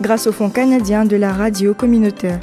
grâce 0.00 0.26
au 0.26 0.32
Fonds 0.32 0.50
canadien 0.50 1.04
de 1.04 1.16
la 1.16 1.32
radio 1.32 1.74
communautaire. 1.74 2.40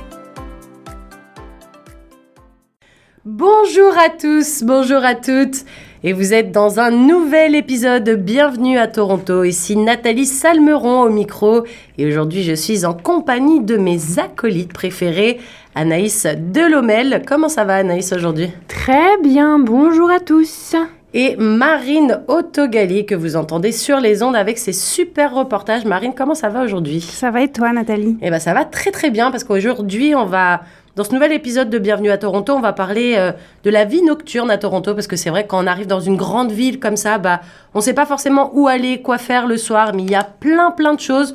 Bonjour 3.24 3.94
à 3.98 4.10
tous, 4.10 4.64
bonjour 4.64 5.04
à 5.04 5.16
toutes. 5.16 5.66
Et 6.04 6.14
vous 6.14 6.34
êtes 6.34 6.52
dans 6.52 6.80
un 6.80 6.90
nouvel 6.90 7.54
épisode 7.54 8.04
de 8.04 8.16
Bienvenue 8.16 8.80
à 8.80 8.88
Toronto. 8.88 9.44
Ici 9.44 9.76
Nathalie 9.76 10.26
Salmeron 10.26 11.04
au 11.04 11.10
micro. 11.10 11.64
Et 12.00 12.08
aujourd'hui, 12.08 12.42
je 12.42 12.54
suis 12.54 12.86
en 12.86 12.94
compagnie 12.94 13.62
de 13.62 13.78
mes 13.78 14.18
acolytes 14.18 14.74
préférés, 14.74 15.40
Anaïs 15.76 16.26
Delomel. 16.26 17.22
Comment 17.28 17.50
ça 17.50 17.66
va, 17.66 17.76
Anaïs, 17.76 18.12
aujourd'hui? 18.14 18.50
Très 18.68 19.18
bien, 19.22 19.60
bonjour 19.60 20.10
à 20.10 20.20
tous 20.20 20.76
et 21.14 21.36
Marine 21.36 22.22
Autogali 22.28 23.06
que 23.06 23.16
vous 23.16 23.36
entendez 23.36 23.72
sur 23.72 24.00
les 24.00 24.24
ondes 24.24 24.36
avec 24.36 24.58
ses 24.58 24.74
super 24.74 25.34
reportages. 25.34 25.86
Marine, 25.86 26.14
comment 26.16 26.36
ça 26.36 26.50
va 26.50 26.64
aujourd'hui? 26.64 27.02
Ça 27.02 27.32
va 27.32 27.42
et 27.42 27.52
toi 27.52 27.74
Nathalie? 27.74 28.18
Eh 28.22 28.30
ben 28.30 28.40
ça 28.40 28.54
va 28.54 28.66
très 28.66 28.92
très 28.92 29.10
bien 29.10 29.32
parce 29.32 29.44
qu'aujourd'hui 29.44 30.16
on 30.16 30.26
va 30.26 30.62
dans 30.96 31.04
ce 31.06 31.14
nouvel 31.14 31.32
épisode 31.32 31.70
de 31.70 31.80
Bienvenue 31.80 32.12
à 32.12 32.18
Toronto, 32.18 32.54
on 32.54 32.60
va 32.60 32.74
parler 32.74 33.16
euh, 33.18 33.32
de 33.64 33.70
la 33.70 33.86
vie 33.86 34.02
nocturne 34.04 34.52
à 34.52 34.58
Toronto 34.58 34.94
parce 34.94 35.08
que 35.08 35.16
c'est 35.16 35.30
vrai 35.30 35.48
quand 35.48 35.64
on 35.64 35.68
arrive 35.68 35.88
dans 35.88 36.02
une 36.02 36.18
grande 36.18 36.52
ville 36.52 36.80
comme 36.80 36.98
ça, 36.98 37.18
bah 37.18 37.42
on 37.74 37.82
sait 37.82 37.94
pas 37.94 38.06
forcément 38.06 38.52
où 38.54 38.68
aller, 38.68 39.02
quoi 39.02 39.18
faire 39.18 39.48
le 39.48 39.58
soir, 39.58 39.94
mais 39.96 40.04
il 40.04 40.12
y 40.12 40.16
a 40.16 40.24
plein 40.24 40.72
plein 40.72 40.94
de 40.94 41.00
choses 41.00 41.34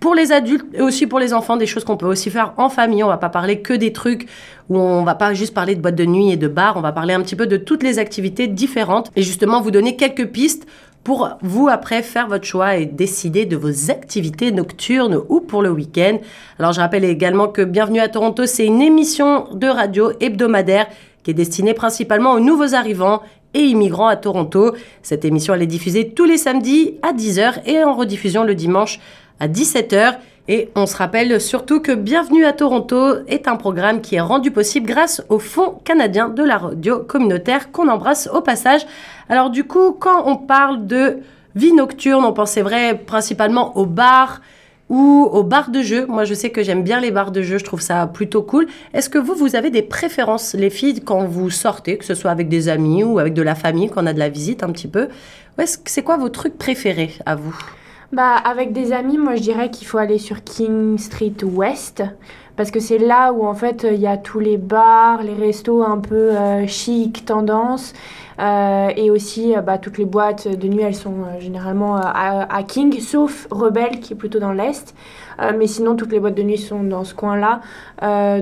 pour 0.00 0.14
les 0.14 0.32
adultes 0.32 0.66
et 0.74 0.82
aussi 0.82 1.06
pour 1.06 1.18
les 1.18 1.32
enfants, 1.32 1.56
des 1.56 1.66
choses 1.66 1.84
qu'on 1.84 1.96
peut 1.96 2.06
aussi 2.06 2.30
faire 2.30 2.54
en 2.56 2.68
famille. 2.68 3.04
On 3.04 3.08
va 3.08 3.18
pas 3.18 3.28
parler 3.28 3.60
que 3.60 3.72
des 3.72 3.92
trucs 3.92 4.28
où 4.68 4.78
on 4.78 5.04
va 5.04 5.14
pas 5.14 5.32
juste 5.34 5.54
parler 5.54 5.74
de 5.74 5.80
boîtes 5.80 5.94
de 5.94 6.04
nuit 6.04 6.30
et 6.30 6.36
de 6.36 6.48
bars, 6.48 6.76
on 6.76 6.80
va 6.80 6.92
parler 6.92 7.14
un 7.14 7.22
petit 7.22 7.36
peu 7.36 7.46
de 7.46 7.56
toutes 7.56 7.82
les 7.82 7.98
activités 7.98 8.48
différentes 8.48 9.10
et 9.14 9.22
justement 9.22 9.60
vous 9.60 9.70
donner 9.70 9.96
quelques 9.96 10.26
pistes 10.26 10.66
pour 11.04 11.38
vous 11.40 11.68
après 11.68 12.02
faire 12.02 12.26
votre 12.26 12.44
choix 12.44 12.76
et 12.76 12.84
décider 12.84 13.46
de 13.46 13.56
vos 13.56 13.92
activités 13.92 14.50
nocturnes 14.50 15.20
ou 15.28 15.40
pour 15.40 15.62
le 15.62 15.70
week-end. 15.70 16.18
Alors 16.58 16.72
je 16.72 16.80
rappelle 16.80 17.04
également 17.04 17.46
que 17.46 17.62
Bienvenue 17.62 18.00
à 18.00 18.08
Toronto, 18.08 18.44
c'est 18.46 18.66
une 18.66 18.82
émission 18.82 19.46
de 19.52 19.68
radio 19.68 20.10
hebdomadaire 20.18 20.88
qui 21.22 21.30
est 21.30 21.34
destinée 21.34 21.74
principalement 21.74 22.32
aux 22.32 22.40
nouveaux 22.40 22.74
arrivants 22.74 23.22
et 23.54 23.60
immigrants 23.60 24.08
à 24.08 24.16
Toronto. 24.16 24.74
Cette 25.02 25.24
émission 25.24 25.54
elle 25.54 25.62
est 25.62 25.66
diffusée 25.66 26.10
tous 26.10 26.24
les 26.24 26.38
samedis 26.38 26.96
à 27.02 27.12
10h 27.12 27.62
et 27.66 27.84
en 27.84 27.94
rediffusion 27.94 28.42
le 28.42 28.56
dimanche 28.56 28.98
à 29.40 29.48
17h. 29.48 30.16
Et 30.48 30.70
on 30.76 30.86
se 30.86 30.96
rappelle 30.96 31.40
surtout 31.40 31.80
que 31.80 31.92
Bienvenue 31.92 32.44
à 32.44 32.52
Toronto 32.52 33.16
est 33.26 33.48
un 33.48 33.56
programme 33.56 34.00
qui 34.00 34.14
est 34.14 34.20
rendu 34.20 34.52
possible 34.52 34.86
grâce 34.86 35.22
au 35.28 35.40
Fonds 35.40 35.80
canadien 35.84 36.28
de 36.28 36.44
la 36.44 36.58
radio 36.58 37.00
communautaire 37.00 37.72
qu'on 37.72 37.88
embrasse 37.88 38.28
au 38.32 38.40
passage. 38.40 38.86
Alors 39.28 39.50
du 39.50 39.64
coup, 39.64 39.92
quand 39.92 40.22
on 40.26 40.36
parle 40.36 40.86
de 40.86 41.18
vie 41.56 41.72
nocturne, 41.72 42.24
on 42.24 42.32
pense 42.32 42.52
c'est 42.52 42.62
vrai 42.62 42.96
principalement 42.96 43.76
aux 43.76 43.86
bars 43.86 44.40
ou 44.88 45.28
aux 45.32 45.42
bars 45.42 45.70
de 45.70 45.82
jeux. 45.82 46.06
Moi, 46.06 46.24
je 46.24 46.34
sais 46.34 46.50
que 46.50 46.62
j'aime 46.62 46.84
bien 46.84 47.00
les 47.00 47.10
bars 47.10 47.32
de 47.32 47.42
jeux, 47.42 47.58
je 47.58 47.64
trouve 47.64 47.80
ça 47.80 48.06
plutôt 48.06 48.42
cool. 48.42 48.68
Est-ce 48.94 49.10
que 49.10 49.18
vous, 49.18 49.34
vous 49.34 49.56
avez 49.56 49.70
des 49.70 49.82
préférences, 49.82 50.54
les 50.54 50.70
filles, 50.70 51.00
quand 51.00 51.24
vous 51.24 51.50
sortez, 51.50 51.98
que 51.98 52.04
ce 52.04 52.14
soit 52.14 52.30
avec 52.30 52.48
des 52.48 52.68
amis 52.68 53.02
ou 53.02 53.18
avec 53.18 53.34
de 53.34 53.42
la 53.42 53.56
famille, 53.56 53.90
quand 53.90 54.04
on 54.04 54.06
a 54.06 54.12
de 54.12 54.20
la 54.20 54.28
visite 54.28 54.62
un 54.62 54.70
petit 54.70 54.86
peu? 54.86 55.08
C'est 55.64 56.02
quoi 56.02 56.18
vos 56.18 56.28
trucs 56.28 56.56
préférés 56.56 57.14
à 57.26 57.34
vous? 57.34 57.56
Bah, 58.12 58.36
avec 58.36 58.72
des 58.72 58.92
amis, 58.92 59.18
moi 59.18 59.34
je 59.36 59.42
dirais 59.42 59.70
qu'il 59.70 59.86
faut 59.86 59.98
aller 59.98 60.18
sur 60.18 60.44
King 60.44 60.96
Street 60.98 61.34
West 61.42 62.02
parce 62.56 62.70
que 62.70 62.80
c'est 62.80 62.98
là 62.98 63.32
où 63.32 63.46
en 63.46 63.54
fait 63.54 63.86
il 63.88 64.00
y 64.00 64.06
a 64.06 64.16
tous 64.16 64.40
les 64.40 64.56
bars, 64.56 65.22
les 65.22 65.34
restos 65.34 65.82
un 65.82 65.98
peu 65.98 66.30
euh, 66.32 66.66
chic, 66.66 67.24
tendance. 67.24 67.92
Euh, 68.38 68.90
et 68.96 69.10
aussi, 69.10 69.56
euh, 69.56 69.62
bah, 69.62 69.78
toutes 69.78 69.96
les 69.96 70.04
boîtes 70.04 70.46
de 70.46 70.68
nuit, 70.68 70.82
elles 70.82 70.94
sont 70.94 71.24
généralement 71.38 71.96
à, 71.96 72.62
King, 72.68 73.00
sauf 73.00 73.46
Rebelle 73.50 74.00
qui 74.00 74.12
est 74.12 74.16
plutôt 74.16 74.38
dans 74.38 74.52
l'est. 74.52 74.94
mais 75.56 75.66
sinon, 75.66 75.96
toutes 75.96 76.12
les 76.12 76.20
boîtes 76.20 76.34
de 76.34 76.42
nuit 76.42 76.58
sont 76.58 76.82
dans 76.82 77.04
ce 77.04 77.14
coin-là. 77.14 77.60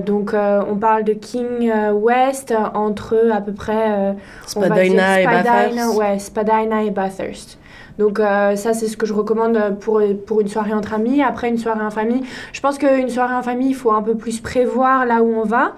donc, 0.01 0.33
on 0.33 0.75
parle 0.75 1.05
de 1.05 1.13
King 1.13 1.71
West 1.93 2.53
entre 2.73 3.29
à 3.31 3.39
peu 3.39 3.53
près. 3.53 4.15
Spadina, 4.45 5.21
et 5.21 5.25
Bathurst. 5.25 5.97
Ouais, 5.97 6.19
Spadina 6.19 6.83
et 6.83 6.91
Bathurst. 6.91 7.57
Donc 7.97 8.19
euh, 8.19 8.55
ça, 8.55 8.73
c'est 8.73 8.87
ce 8.87 8.97
que 8.97 9.05
je 9.05 9.13
recommande 9.13 9.77
pour, 9.79 10.01
pour 10.25 10.41
une 10.41 10.47
soirée 10.47 10.73
entre 10.73 10.93
amis. 10.93 11.21
Après, 11.21 11.49
une 11.49 11.57
soirée 11.57 11.83
en 11.83 11.91
famille, 11.91 12.21
je 12.53 12.61
pense 12.61 12.77
qu'une 12.77 13.09
soirée 13.09 13.35
en 13.35 13.43
famille, 13.43 13.69
il 13.69 13.75
faut 13.75 13.91
un 13.91 14.01
peu 14.01 14.15
plus 14.15 14.39
prévoir 14.39 15.05
là 15.05 15.21
où 15.23 15.33
on 15.35 15.43
va. 15.43 15.73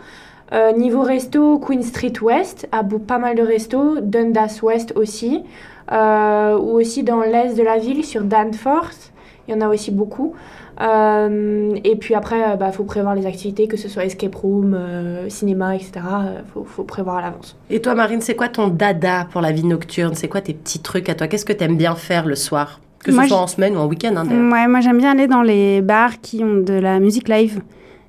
Euh, 0.53 0.71
niveau 0.71 1.01
resto, 1.01 1.59
Queen 1.59 1.83
Street 1.83 2.13
West, 2.21 2.67
a 2.71 2.83
pas 2.83 3.17
mal 3.17 3.35
de 3.35 3.43
restos, 3.43 3.99
Dundas 4.01 4.59
West 4.63 4.93
aussi, 4.95 5.43
euh, 5.91 6.57
ou 6.57 6.79
aussi 6.79 7.03
dans 7.03 7.21
l'est 7.21 7.53
de 7.55 7.63
la 7.63 7.77
ville, 7.77 8.05
sur 8.05 8.21
Danforth, 8.21 9.11
il 9.47 9.53
y 9.53 9.57
en 9.57 9.61
a 9.61 9.67
aussi 9.67 9.91
beaucoup. 9.91 10.35
Euh, 10.79 11.75
et 11.83 11.95
puis 11.95 12.13
après, 12.13 12.39
il 12.39 12.53
euh, 12.53 12.55
bah, 12.55 12.71
faut 12.71 12.83
prévoir 12.83 13.15
les 13.15 13.25
activités, 13.25 13.67
que 13.67 13.77
ce 13.77 13.89
soit 13.89 14.05
escape 14.05 14.35
room, 14.35 14.75
euh, 14.75 15.27
cinéma, 15.29 15.75
etc. 15.75 15.91
Il 15.95 16.63
faut, 16.65 16.83
prévoir 16.83 17.17
à 17.17 17.21
l'avance. 17.21 17.57
Et 17.69 17.81
toi, 17.81 17.95
Marine, 17.95 18.21
c'est 18.21 18.35
quoi 18.35 18.47
ton 18.47 18.67
dada 18.67 19.27
pour 19.31 19.41
la 19.41 19.51
vie 19.51 19.63
nocturne? 19.63 20.13
C'est 20.13 20.27
quoi 20.27 20.41
tes 20.41 20.53
petits 20.53 20.79
trucs 20.79 21.09
à 21.09 21.15
toi? 21.15 21.27
Qu'est-ce 21.27 21.45
que 21.45 21.53
tu 21.53 21.63
aimes 21.63 21.77
bien 21.77 21.95
faire 21.95 22.25
le 22.25 22.35
soir? 22.35 22.79
Que 23.03 23.11
ce 23.11 23.27
soit 23.27 23.37
en 23.37 23.47
semaine 23.47 23.75
ou 23.77 23.79
en 23.79 23.85
week-end 23.85 24.15
hein, 24.17 24.25
Ouais, 24.27 24.67
moi 24.67 24.81
j'aime 24.81 24.97
bien 24.97 25.11
aller 25.11 25.27
dans 25.27 25.43
les 25.43 25.81
bars 25.81 26.19
qui 26.19 26.43
ont 26.43 26.55
de 26.55 26.73
la 26.73 26.99
musique 26.99 27.29
live. 27.29 27.61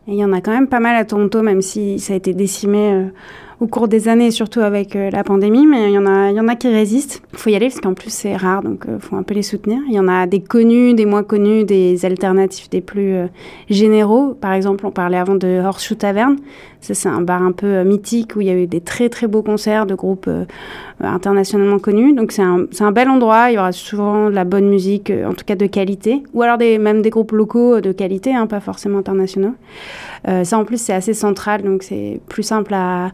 Et 0.09 0.13
il 0.13 0.17
y 0.17 0.25
en 0.25 0.33
a 0.33 0.41
quand 0.41 0.51
même 0.51 0.67
pas 0.67 0.81
mal 0.81 0.97
à 0.97 1.05
Toronto, 1.05 1.43
même 1.43 1.61
si 1.61 1.99
ça 1.99 2.15
a 2.15 2.17
été 2.17 2.33
décimé 2.33 3.09
au 3.61 3.67
cours 3.67 3.89
des 3.89 4.09
années, 4.09 4.31
surtout 4.31 4.61
avec 4.61 4.95
euh, 4.95 5.11
la 5.11 5.25
pandémie, 5.25 5.67
mais 5.67 5.91
il 5.91 5.95
y 5.95 5.99
en 5.99 6.07
a, 6.07 6.31
y 6.31 6.39
en 6.39 6.47
a 6.47 6.55
qui 6.55 6.69
résistent. 6.69 7.23
Il 7.33 7.39
faut 7.39 7.51
y 7.51 7.57
aller 7.57 7.69
parce 7.69 7.81
qu'en 7.81 7.95
plus 7.95 8.11
c'est 8.11 8.37
rare, 8.37 8.63
donc 8.63 8.85
il 8.87 8.95
euh, 8.95 8.99
faut 9.01 9.17
un 9.17 9.25
peu 9.25 9.35
les 9.35 9.43
soutenir. 9.43 9.81
Il 9.89 9.95
y 9.95 9.99
en 9.99 10.07
a 10.07 10.27
des 10.27 10.41
connus, 10.41 10.95
des 10.95 11.07
moins 11.07 11.25
connus, 11.25 11.65
des 11.65 12.05
alternatifs, 12.05 12.71
des 12.71 12.81
plus 12.81 13.15
euh, 13.15 13.27
généraux. 13.69 14.35
Par 14.41 14.53
exemple, 14.53 14.87
on 14.87 14.93
parlait 14.93 15.17
avant 15.17 15.35
de 15.35 15.61
Horseshoe 15.61 15.97
Tavern. 15.97 16.37
Ça, 16.81 16.95
c'est 16.95 17.09
un 17.09 17.21
bar 17.21 17.43
un 17.43 17.51
peu 17.51 17.83
mythique 17.83 18.37
où 18.37 18.41
il 18.41 18.47
y 18.47 18.51
a 18.51 18.55
eu 18.55 18.69
des 18.69 18.81
très 18.81 19.09
très 19.09 19.27
beaux 19.27 19.43
concerts 19.43 19.85
de 19.85 19.97
groupes 19.97 20.31
internationalement 21.01 21.81
connus. 21.81 22.13
Donc 22.13 22.31
c'est 22.31 22.43
un, 22.43 22.67
un, 22.79 22.93
bel 22.93 23.09
endroit. 23.09 23.51
Il 23.51 23.55
y 23.55 23.59
aura 23.59 23.73
souvent 23.73 24.31
de 24.31 24.35
la 24.35 24.45
bonne 24.45 24.69
musique, 24.69 25.13
en 25.27 25.35
tout 25.35 25.45
cas 25.45 25.57
de 25.57 25.67
qualité, 25.67 26.23
ou 26.35 26.43
alors 26.43 26.57
même 26.59 27.03
des 27.03 27.11
groupes 27.11 27.33
locaux 27.33 27.81
de 27.81 27.91
qualité, 27.91 28.33
hein, 28.33 28.47
pas 28.47 28.61
forcément 28.61 28.99
internationaux. 28.99 29.55
ça 30.25 30.57
en 30.57 30.65
plus 30.65 30.81
c'est 30.81 30.93
assez 30.93 31.15
central, 31.15 31.63
donc 31.63 31.83
c'est 31.83 32.21
plus 32.29 32.45
simple 32.45 32.73
à 32.75 33.11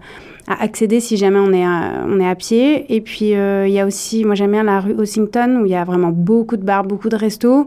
à 0.46 0.62
accéder 0.62 1.00
si 1.00 1.16
jamais 1.16 1.38
on 1.38 1.52
est 1.52 1.64
à, 1.64 2.04
on 2.06 2.20
est 2.20 2.28
à 2.28 2.34
pied. 2.34 2.94
Et 2.94 3.00
puis, 3.00 3.34
euh, 3.34 3.66
il 3.66 3.72
y 3.72 3.80
a 3.80 3.86
aussi, 3.86 4.24
moi 4.24 4.34
j'aime 4.34 4.52
bien 4.52 4.64
la 4.64 4.80
rue 4.80 4.94
Ossington 4.94 5.60
où 5.62 5.66
il 5.66 5.72
y 5.72 5.74
a 5.74 5.84
vraiment 5.84 6.10
beaucoup 6.10 6.56
de 6.56 6.64
bars, 6.64 6.84
beaucoup 6.84 7.08
de 7.08 7.16
restos. 7.16 7.66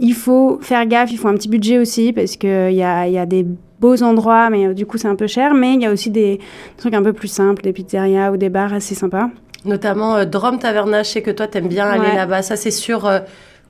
Il 0.00 0.14
faut 0.14 0.58
faire 0.62 0.86
gaffe, 0.86 1.10
il 1.12 1.18
faut 1.18 1.28
un 1.28 1.34
petit 1.34 1.48
budget 1.48 1.78
aussi 1.78 2.12
parce 2.12 2.36
qu'il 2.36 2.72
y 2.72 2.82
a, 2.82 3.08
y 3.08 3.18
a 3.18 3.26
des 3.26 3.44
beaux 3.80 4.02
endroits, 4.02 4.48
mais 4.50 4.68
euh, 4.68 4.74
du 4.74 4.86
coup 4.86 4.96
c'est 4.98 5.08
un 5.08 5.16
peu 5.16 5.26
cher. 5.26 5.54
Mais 5.54 5.74
il 5.74 5.82
y 5.82 5.86
a 5.86 5.92
aussi 5.92 6.10
des 6.10 6.40
trucs 6.76 6.94
un 6.94 7.02
peu 7.02 7.12
plus 7.12 7.28
simples, 7.28 7.62
des 7.62 7.72
pizzerias 7.72 8.30
ou 8.32 8.36
des 8.36 8.48
bars 8.48 8.72
assez 8.72 8.94
sympas. 8.94 9.28
Notamment 9.64 10.16
euh, 10.16 10.24
Drum 10.24 10.58
Taverna, 10.58 11.02
je 11.02 11.10
sais 11.10 11.22
que 11.22 11.30
toi 11.30 11.46
t'aimes 11.46 11.68
bien 11.68 11.86
aller 11.86 12.14
là-bas. 12.14 12.42
Ça 12.42 12.56
c'est 12.56 12.70
sur 12.70 13.10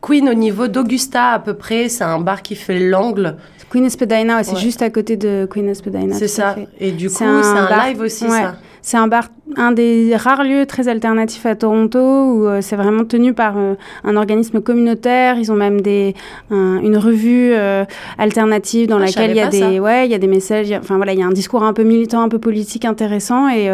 Queen 0.00 0.28
au 0.28 0.34
niveau 0.34 0.68
d'Augusta 0.68 1.30
à 1.30 1.38
peu 1.38 1.54
près. 1.54 1.88
C'est 1.88 2.04
un 2.04 2.20
bar 2.20 2.42
qui 2.42 2.54
fait 2.54 2.78
l'angle. 2.78 3.36
Queen 3.70 3.84
Espadina, 3.84 4.42
c'est 4.44 4.56
juste 4.56 4.80
à 4.80 4.90
côté 4.90 5.16
de 5.16 5.46
Queen 5.50 5.68
Espadina. 5.68 6.14
C'est 6.14 6.28
ça. 6.28 6.56
Et 6.80 6.90
du 6.90 7.08
coup, 7.08 7.16
c'est 7.16 7.24
un, 7.24 7.86
live 7.86 8.00
aussi, 8.00 8.28
ça. 8.28 8.56
C'est 8.88 8.96
un 8.96 9.06
bar, 9.06 9.28
un 9.58 9.72
des 9.72 10.16
rares 10.16 10.44
lieux 10.44 10.64
très 10.64 10.88
alternatifs 10.88 11.44
à 11.44 11.54
Toronto 11.54 11.98
où 11.98 12.46
euh, 12.46 12.62
c'est 12.62 12.74
vraiment 12.74 13.04
tenu 13.04 13.34
par 13.34 13.58
euh, 13.58 13.74
un 14.02 14.16
organisme 14.16 14.62
communautaire. 14.62 15.36
Ils 15.38 15.52
ont 15.52 15.56
même 15.56 15.82
des, 15.82 16.14
une 16.50 16.96
revue 16.96 17.52
euh, 17.52 17.84
alternative 18.16 18.88
dans 18.88 18.96
ah, 18.96 19.04
laquelle 19.04 19.32
il 19.32 19.36
y 19.36 19.40
a 19.40 19.48
des, 19.48 19.78
ouais, 19.78 20.06
il 20.06 20.10
y 20.10 20.14
a 20.14 20.18
des 20.18 20.26
messages. 20.26 20.72
Enfin 20.72 20.96
voilà, 20.96 21.12
il 21.12 21.18
y 21.18 21.22
a 21.22 21.26
un 21.26 21.32
discours 21.32 21.64
un 21.64 21.74
peu 21.74 21.82
militant, 21.82 22.22
un 22.22 22.30
peu 22.30 22.38
politique 22.38 22.86
intéressant 22.86 23.50
et 23.50 23.68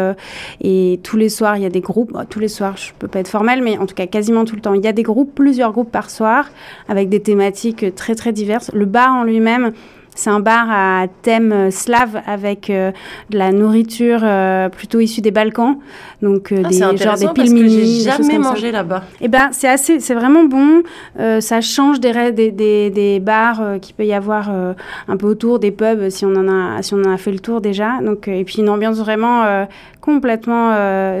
et 0.61 0.99
tous 1.01 1.15
les 1.15 1.29
soirs 1.29 1.55
il 1.55 1.63
y 1.63 1.65
a 1.65 1.69
des 1.69 1.79
groupes. 1.79 2.11
tous 2.29 2.41
les 2.41 2.49
soirs, 2.49 2.75
je 2.75 2.91
peux 2.99 3.07
pas 3.07 3.19
être 3.19 3.29
formelle, 3.29 3.61
mais 3.63 3.77
en 3.77 3.85
tout 3.85 3.95
cas 3.95 4.07
quasiment 4.07 4.43
tout 4.43 4.55
le 4.55 4.61
temps, 4.61 4.73
il 4.73 4.83
y 4.83 4.87
a 4.89 4.91
des 4.91 5.03
groupes, 5.03 5.33
plusieurs 5.33 5.71
groupes 5.71 5.93
par 5.93 6.09
soir 6.09 6.49
avec 6.89 7.07
des 7.07 7.21
thématiques 7.21 7.95
très 7.95 8.15
très 8.15 8.33
diverses. 8.33 8.69
Le 8.73 8.83
bar 8.83 9.13
en 9.13 9.23
lui-même 9.23 9.71
C'est 10.17 10.29
un 10.29 10.39
bar 10.39 10.67
à 10.69 11.07
thème 11.23 11.69
slave 11.71 12.21
avec 12.25 12.69
euh, 12.69 12.93
de 13.29 13.37
la 13.37 13.51
nourriture 13.51 14.21
euh, 14.23 14.69
plutôt 14.69 15.01
issue 15.01 15.19
des 15.19 15.31
Balkans, 15.31 15.77
donc 16.25 16.51
euh, 16.51 16.63
Ah, 16.65 16.69
des 16.69 16.77
genre 16.77 16.93
des 16.93 17.27
que 17.27 17.33
pilmini, 17.33 18.01
j'ai 18.01 18.09
jamais 18.09 18.39
mangé 18.39 18.71
là-bas. 18.71 19.03
Eh 19.21 19.27
ben, 19.27 19.49
c'est 19.51 19.67
assez, 19.67 19.99
c'est 19.99 20.15
vraiment 20.15 20.43
bon. 20.43 20.81
Euh, 21.19 21.39
ça 21.39 21.61
change 21.61 21.99
des, 21.99 22.31
des, 22.31 22.51
des, 22.51 22.89
des 22.89 23.19
bars 23.19 23.61
euh, 23.61 23.77
qu'il 23.77 23.93
peut 23.93 24.05
y 24.05 24.13
avoir 24.13 24.49
euh, 24.49 24.73
un 25.07 25.17
peu 25.17 25.27
autour 25.27 25.59
des 25.59 25.71
pubs 25.71 26.09
si 26.09 26.25
on 26.25 26.35
en 26.35 26.47
a, 26.49 26.81
si 26.81 26.93
on 26.95 27.01
en 27.03 27.11
a 27.11 27.17
fait 27.17 27.31
le 27.31 27.39
tour 27.39 27.61
déjà. 27.61 28.01
Donc, 28.01 28.27
et 28.27 28.43
puis 28.43 28.57
une 28.59 28.69
ambiance 28.69 28.97
vraiment 28.97 29.67
complètement 30.01 30.73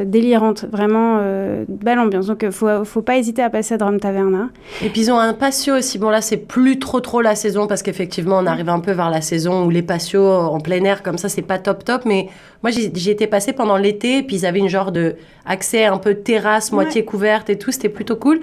délirante, 0.05 0.65
vraiment 0.71 1.19
belle 1.67 1.99
ambiance. 1.99 2.27
Donc, 2.27 2.49
faut, 2.51 2.83
faut 2.83 3.01
pas 3.01 3.17
hésiter 3.17 3.41
à 3.41 3.49
passer 3.49 3.75
à 3.75 3.77
Drum 3.77 3.99
Taverna. 3.99 4.49
Et 4.83 4.89
puis 4.89 5.01
ils 5.01 5.11
ont 5.11 5.19
un 5.19 5.33
patio 5.33 5.75
aussi. 5.75 5.97
Bon 5.97 6.09
là 6.09 6.21
c'est 6.21 6.37
plus 6.37 6.79
trop 6.79 6.99
trop 6.99 7.21
la 7.21 7.35
saison 7.35 7.67
parce 7.67 7.83
qu'effectivement 7.83 8.37
on 8.39 8.45
arrive 8.45 8.69
un 8.69 8.79
peu 8.79 8.91
vers 8.91 9.09
la 9.09 9.21
saison 9.21 9.65
où 9.65 9.69
les 9.69 9.81
patios 9.81 10.27
en 10.27 10.59
plein 10.59 10.83
air 10.83 11.03
comme 11.03 11.17
ça 11.17 11.29
c'est 11.29 11.41
pas 11.41 11.57
top 11.59 11.83
top. 11.83 12.01
Mais 12.05 12.27
moi 12.63 12.71
j'y 12.71 12.91
j'y 12.93 13.11
étais 13.11 13.27
passée 13.27 13.53
pendant 13.53 13.77
l'été 13.77 14.23
puis 14.23 14.37
ils 14.37 14.45
avaient 14.45 14.59
une 14.59 14.69
genre 14.69 14.91
de 14.95 15.15
accès 15.45 15.85
un 15.85 15.97
peu 15.97 16.15
terrasse 16.15 16.71
moitié 16.71 17.05
couverte 17.05 17.49
et 17.49 17.57
tout. 17.57 17.71
C'était 17.71 17.89
plutôt 17.89 18.15
cool. 18.15 18.39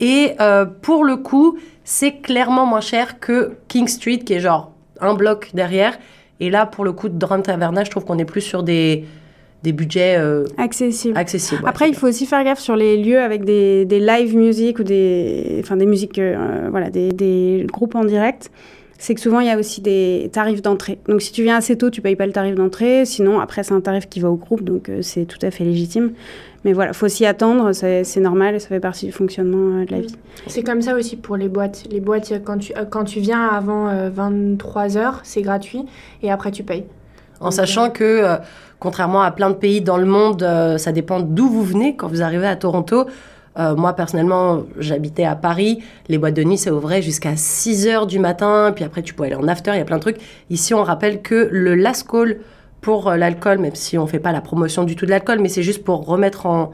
Et 0.00 0.32
euh, 0.40 0.64
pour 0.64 1.04
le 1.04 1.16
coup 1.16 1.58
c'est 1.84 2.14
clairement 2.20 2.66
moins 2.66 2.80
cher 2.80 3.20
que 3.20 3.52
King 3.68 3.86
Street 3.88 4.18
qui 4.18 4.32
est 4.34 4.40
genre 4.40 4.72
un 5.00 5.14
bloc 5.14 5.50
derrière. 5.54 5.98
Et 6.40 6.48
là 6.50 6.66
pour 6.66 6.84
le 6.84 6.92
coup 6.92 7.08
de 7.08 7.18
Drum 7.18 7.42
Taverna 7.42 7.84
je 7.84 7.90
trouve 7.90 8.04
qu'on 8.04 8.18
est 8.18 8.24
plus 8.24 8.40
sur 8.42 8.62
des 8.62 9.04
des 9.62 9.72
budgets 9.72 10.16
euh, 10.18 10.44
Accessible. 10.58 11.16
accessibles. 11.18 11.62
ouais, 11.64 11.68
Après, 11.68 11.88
il 11.88 11.94
faut 11.96 12.06
aussi 12.06 12.24
faire 12.26 12.44
gaffe 12.44 12.60
sur 12.60 12.76
les 12.76 12.96
lieux 13.02 13.18
avec 13.20 13.44
des, 13.44 13.84
des 13.84 13.98
live 13.98 14.36
music 14.36 14.78
ou 14.78 14.84
des, 14.84 15.56
enfin, 15.60 15.76
des 15.76 15.86
musiques, 15.86 16.18
euh, 16.20 16.68
voilà, 16.70 16.88
des, 16.88 17.08
des 17.08 17.66
groupes 17.72 17.96
en 17.96 18.04
direct. 18.04 18.50
C'est 18.98 19.14
que 19.14 19.20
souvent, 19.20 19.40
il 19.40 19.46
y 19.46 19.50
a 19.50 19.58
aussi 19.58 19.80
des 19.80 20.30
tarifs 20.32 20.62
d'entrée. 20.62 20.98
Donc, 21.06 21.20
si 21.20 21.32
tu 21.32 21.42
viens 21.42 21.56
assez 21.56 21.76
tôt, 21.76 21.90
tu 21.90 22.00
payes 22.00 22.16
pas 22.16 22.26
le 22.26 22.32
tarif 22.32 22.54
d'entrée. 22.54 23.04
Sinon, 23.04 23.40
après, 23.40 23.62
c'est 23.62 23.74
un 23.74 23.80
tarif 23.80 24.08
qui 24.08 24.20
va 24.20 24.30
au 24.30 24.36
groupe, 24.36 24.64
donc 24.64 24.88
euh, 24.88 25.02
c'est 25.02 25.26
tout 25.26 25.38
à 25.42 25.50
fait 25.50 25.64
légitime. 25.64 26.12
Mais 26.64 26.72
voilà, 26.72 26.92
faut 26.92 27.06
s'y 27.06 27.26
attendre, 27.26 27.72
c'est 27.72 28.20
normal 28.20 28.56
et 28.56 28.58
ça 28.58 28.68
fait 28.68 28.80
partie 28.80 29.06
du 29.06 29.12
fonctionnement 29.12 29.82
euh, 29.82 29.84
de 29.84 29.92
la 29.92 30.00
vie. 30.00 30.14
C'est 30.48 30.64
comme 30.64 30.82
ça 30.82 30.96
aussi 30.96 31.16
pour 31.16 31.36
les 31.36 31.48
boîtes. 31.48 31.84
Les 31.90 32.00
boîtes, 32.00 32.32
quand 32.44 32.58
tu, 32.58 32.72
euh, 32.76 32.84
quand 32.84 33.04
tu 33.04 33.20
viens 33.20 33.46
avant 33.46 33.88
23h, 33.88 35.20
c'est 35.22 35.42
gratuit 35.42 35.84
et 36.22 36.30
après 36.32 36.50
tu 36.50 36.64
payes. 36.64 36.84
En 37.40 37.50
sachant 37.50 37.90
que, 37.90 38.04
euh, 38.04 38.36
contrairement 38.78 39.22
à 39.22 39.30
plein 39.30 39.50
de 39.50 39.54
pays 39.54 39.80
dans 39.80 39.96
le 39.96 40.06
monde, 40.06 40.42
euh, 40.42 40.78
ça 40.78 40.92
dépend 40.92 41.20
d'où 41.20 41.48
vous 41.48 41.62
venez 41.62 41.96
quand 41.96 42.08
vous 42.08 42.22
arrivez 42.22 42.46
à 42.46 42.56
Toronto. 42.56 43.06
Euh, 43.58 43.74
moi, 43.74 43.94
personnellement, 43.94 44.64
j'habitais 44.78 45.24
à 45.24 45.34
Paris. 45.34 45.82
Les 46.08 46.18
boîtes 46.18 46.34
de 46.34 46.44
nuit, 46.44 46.58
ça 46.58 46.72
ouvrait 46.72 47.02
jusqu'à 47.02 47.36
6 47.36 47.86
heures 47.86 48.06
du 48.06 48.18
matin. 48.18 48.72
Puis 48.74 48.84
après, 48.84 49.02
tu 49.02 49.14
peux 49.14 49.24
aller 49.24 49.34
en 49.34 49.48
after, 49.48 49.72
il 49.72 49.78
y 49.78 49.80
a 49.80 49.84
plein 49.84 49.96
de 49.96 50.02
trucs. 50.02 50.18
Ici, 50.50 50.74
on 50.74 50.82
rappelle 50.82 51.22
que 51.22 51.48
le 51.50 51.74
last 51.74 52.06
call 52.08 52.38
pour 52.80 53.08
euh, 53.08 53.16
l'alcool, 53.16 53.58
même 53.58 53.74
si 53.74 53.98
on 53.98 54.02
ne 54.02 54.08
fait 54.08 54.18
pas 54.18 54.32
la 54.32 54.40
promotion 54.40 54.84
du 54.84 54.96
tout 54.96 55.06
de 55.06 55.10
l'alcool, 55.10 55.40
mais 55.40 55.48
c'est 55.48 55.62
juste 55.62 55.84
pour 55.84 56.06
remettre 56.06 56.46
en, 56.46 56.72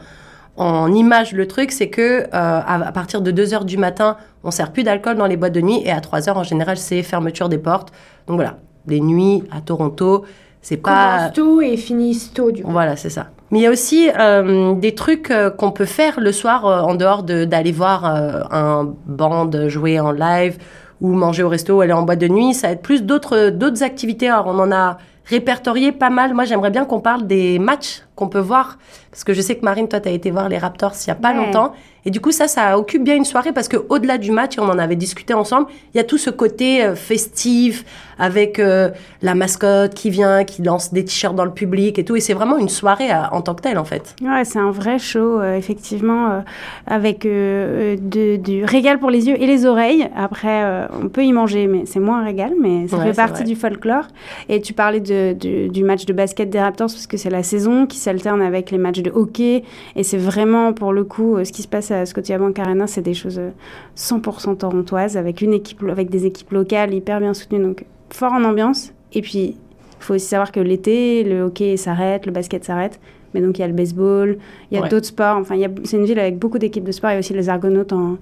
en 0.56 0.92
image 0.92 1.32
le 1.32 1.46
truc, 1.48 1.72
c'est 1.72 1.88
que 1.88 2.22
euh, 2.22 2.26
à, 2.32 2.92
partir 2.92 3.22
de 3.22 3.30
2 3.30 3.54
heures 3.54 3.64
du 3.64 3.78
matin, 3.78 4.16
on 4.44 4.50
sert 4.50 4.72
plus 4.72 4.82
d'alcool 4.82 5.16
dans 5.16 5.26
les 5.26 5.36
boîtes 5.36 5.54
de 5.54 5.60
nuit. 5.60 5.80
Et 5.84 5.90
à 5.90 6.00
3 6.00 6.28
heures, 6.28 6.36
en 6.36 6.44
général, 6.44 6.76
c'est 6.76 7.02
fermeture 7.02 7.48
des 7.48 7.58
portes. 7.58 7.92
Donc 8.26 8.36
voilà, 8.36 8.58
les 8.86 9.00
nuits 9.00 9.42
à 9.50 9.60
Toronto, 9.60 10.24
c'est 10.60 10.76
pas... 10.76 11.16
Commence 11.16 11.32
tôt 11.32 11.60
et 11.60 11.76
finissent 11.76 12.32
tôt 12.32 12.50
du 12.50 12.62
coup. 12.62 12.70
Voilà, 12.70 12.96
c'est 12.96 13.10
ça. 13.10 13.30
Mais 13.52 13.58
il 13.60 13.62
y 13.62 13.66
a 13.66 13.70
aussi 13.70 14.10
euh, 14.18 14.72
des 14.74 14.94
trucs 14.94 15.30
euh, 15.30 15.50
qu'on 15.50 15.70
peut 15.70 15.84
faire 15.84 16.18
le 16.18 16.32
soir 16.32 16.66
euh, 16.66 16.80
en 16.80 16.94
dehors 16.94 17.22
de- 17.22 17.44
d'aller 17.44 17.70
voir 17.70 18.04
euh, 18.06 18.40
un 18.50 18.92
band 19.06 19.50
jouer 19.68 20.00
en 20.00 20.10
live 20.10 20.56
ou 21.02 21.12
manger 21.12 21.42
au 21.42 21.48
resto 21.50 21.76
ou 21.76 21.80
aller 21.82 21.92
en 21.92 22.02
boîte 22.02 22.18
de 22.18 22.28
nuit. 22.28 22.54
Ça 22.54 22.68
va 22.68 22.72
être 22.72 22.82
plus 22.82 23.02
d'autres 23.04 23.82
activités. 23.82 24.28
Alors, 24.28 24.46
on 24.46 24.58
en 24.58 24.72
a 24.72 24.96
répertorié 25.26 25.92
pas 25.92 26.10
mal. 26.10 26.32
Moi, 26.34 26.44
j'aimerais 26.44 26.70
bien 26.70 26.84
qu'on 26.84 27.00
parle 27.00 27.26
des 27.26 27.58
matchs 27.58 28.02
qu'on 28.14 28.28
peut 28.28 28.38
voir. 28.40 28.78
Parce 29.10 29.24
que 29.24 29.32
je 29.34 29.40
sais 29.40 29.56
que 29.56 29.64
Marine, 29.64 29.88
toi, 29.88 30.00
tu 30.00 30.08
as 30.08 30.12
été 30.12 30.30
voir 30.30 30.48
les 30.48 30.58
Raptors 30.58 30.92
il 31.04 31.08
y 31.08 31.10
a 31.10 31.14
pas 31.14 31.30
Ouais. 31.32 31.36
longtemps. 31.36 31.72
Et 32.04 32.10
du 32.10 32.20
coup, 32.20 32.32
ça, 32.32 32.48
ça 32.48 32.76
occupe 32.78 33.04
bien 33.04 33.14
une 33.14 33.24
soirée 33.24 33.52
parce 33.52 33.68
que 33.68 33.76
au-delà 33.88 34.18
du 34.18 34.32
match, 34.32 34.58
on 34.58 34.64
en 34.68 34.78
avait 34.78 34.96
discuté 34.96 35.34
ensemble, 35.34 35.68
il 35.94 35.98
y 35.98 36.00
a 36.00 36.04
tout 36.04 36.18
ce 36.18 36.30
côté 36.30 36.82
euh, 36.84 36.96
festif 36.96 37.84
avec 38.18 38.58
euh, 38.58 38.90
la 39.22 39.34
mascotte 39.36 39.94
qui 39.94 40.10
vient, 40.10 40.44
qui 40.44 40.62
lance 40.62 40.92
des 40.92 41.04
t-shirts 41.04 41.34
dans 41.36 41.44
le 41.44 41.52
public 41.52 41.98
et 42.00 42.04
tout. 42.04 42.16
Et 42.16 42.20
c'est 42.20 42.32
vraiment 42.34 42.58
une 42.58 42.68
soirée 42.68 43.10
à- 43.10 43.32
en 43.32 43.40
tant 43.40 43.54
que 43.54 43.62
telle, 43.62 43.78
en 43.78 43.84
fait. 43.84 44.16
Ouais, 44.20 44.44
c'est 44.44 44.58
un 44.58 44.70
vrai 44.72 44.98
show, 44.98 45.40
euh, 45.40 45.56
effectivement, 45.56 46.30
euh, 46.30 46.40
avec 46.86 47.24
euh, 47.24 47.94
euh, 47.94 47.96
de- 48.00 48.36
du 48.36 48.64
régal 48.64 48.98
pour 48.98 49.10
les 49.10 49.28
yeux 49.28 49.40
et 49.40 49.46
les 49.46 49.64
oreilles. 49.66 50.08
Après, 50.16 50.64
euh, 50.64 50.86
on 51.02 51.08
peut 51.08 51.24
y 51.24 51.32
manger, 51.32 51.66
mais 51.68 51.84
c'est 51.86 52.00
moins 52.00 52.20
un 52.20 52.24
régal, 52.24 52.52
mais 52.60 52.88
ça 52.88 52.96
Ouais, 52.98 53.04
fait 53.06 53.12
partie 53.16 53.42
vrai. 53.42 53.44
du 53.44 53.54
folklore. 53.56 54.04
Et 54.48 54.60
tu 54.60 54.72
parlais 54.72 55.00
de, 55.00 55.34
du, 55.34 55.68
du 55.68 55.84
match 55.84 56.04
de 56.04 56.12
basket 56.12 56.50
des 56.50 56.60
Raptors, 56.60 56.88
parce 56.88 57.06
que 57.06 57.16
c'est 57.16 57.30
la 57.30 57.42
saison 57.44 57.86
qui 57.86 57.98
s'alterne 58.02 58.42
avec 58.42 58.70
les 58.70 58.78
matchs 58.78 59.00
de 59.02 59.10
hockey. 59.10 59.62
Et 59.96 60.02
c'est 60.02 60.18
vraiment, 60.18 60.72
pour 60.72 60.92
le 60.92 61.04
coup, 61.04 61.36
euh, 61.36 61.44
ce 61.44 61.52
qui 61.52 61.62
se 61.62 61.68
passe 61.68 61.90
à 61.90 62.04
Scotiabank 62.06 62.58
Arena, 62.58 62.86
c'est 62.86 63.02
des 63.02 63.14
choses 63.14 63.38
euh, 63.38 63.50
100% 63.96 64.56
torontoises, 64.58 65.16
avec, 65.16 65.40
une 65.40 65.52
équipe, 65.52 65.82
avec 65.88 66.10
des 66.10 66.26
équipes 66.26 66.50
locales 66.52 66.92
hyper 66.94 67.20
bien 67.20 67.34
soutenues, 67.34 67.62
donc 67.62 67.84
fort 68.10 68.32
en 68.32 68.44
ambiance. 68.44 68.92
Et 69.12 69.22
puis, 69.22 69.56
il 70.00 70.04
faut 70.04 70.14
aussi 70.14 70.26
savoir 70.26 70.52
que 70.52 70.60
l'été, 70.60 71.24
le 71.24 71.42
hockey 71.42 71.76
s'arrête, 71.76 72.26
le 72.26 72.32
basket 72.32 72.64
s'arrête. 72.64 72.98
Mais 73.34 73.40
donc, 73.40 73.58
il 73.58 73.62
y 73.62 73.64
a 73.64 73.68
le 73.68 73.72
baseball, 73.72 74.36
il 74.70 74.74
y 74.74 74.78
a 74.78 74.82
Ouais. 74.82 74.88
d'autres 74.90 75.06
sports. 75.06 75.36
Enfin, 75.38 75.54
c'est 75.84 75.96
une 75.96 76.04
ville 76.04 76.18
avec 76.18 76.38
beaucoup 76.38 76.58
d'équipes 76.58 76.84
de 76.84 76.92
sport. 76.92 77.10
Il 77.10 77.14
y 77.14 77.16
a 77.16 77.18
aussi 77.20 77.32
les 77.32 77.48
Argonautes 77.48 77.92
en, 77.94 78.18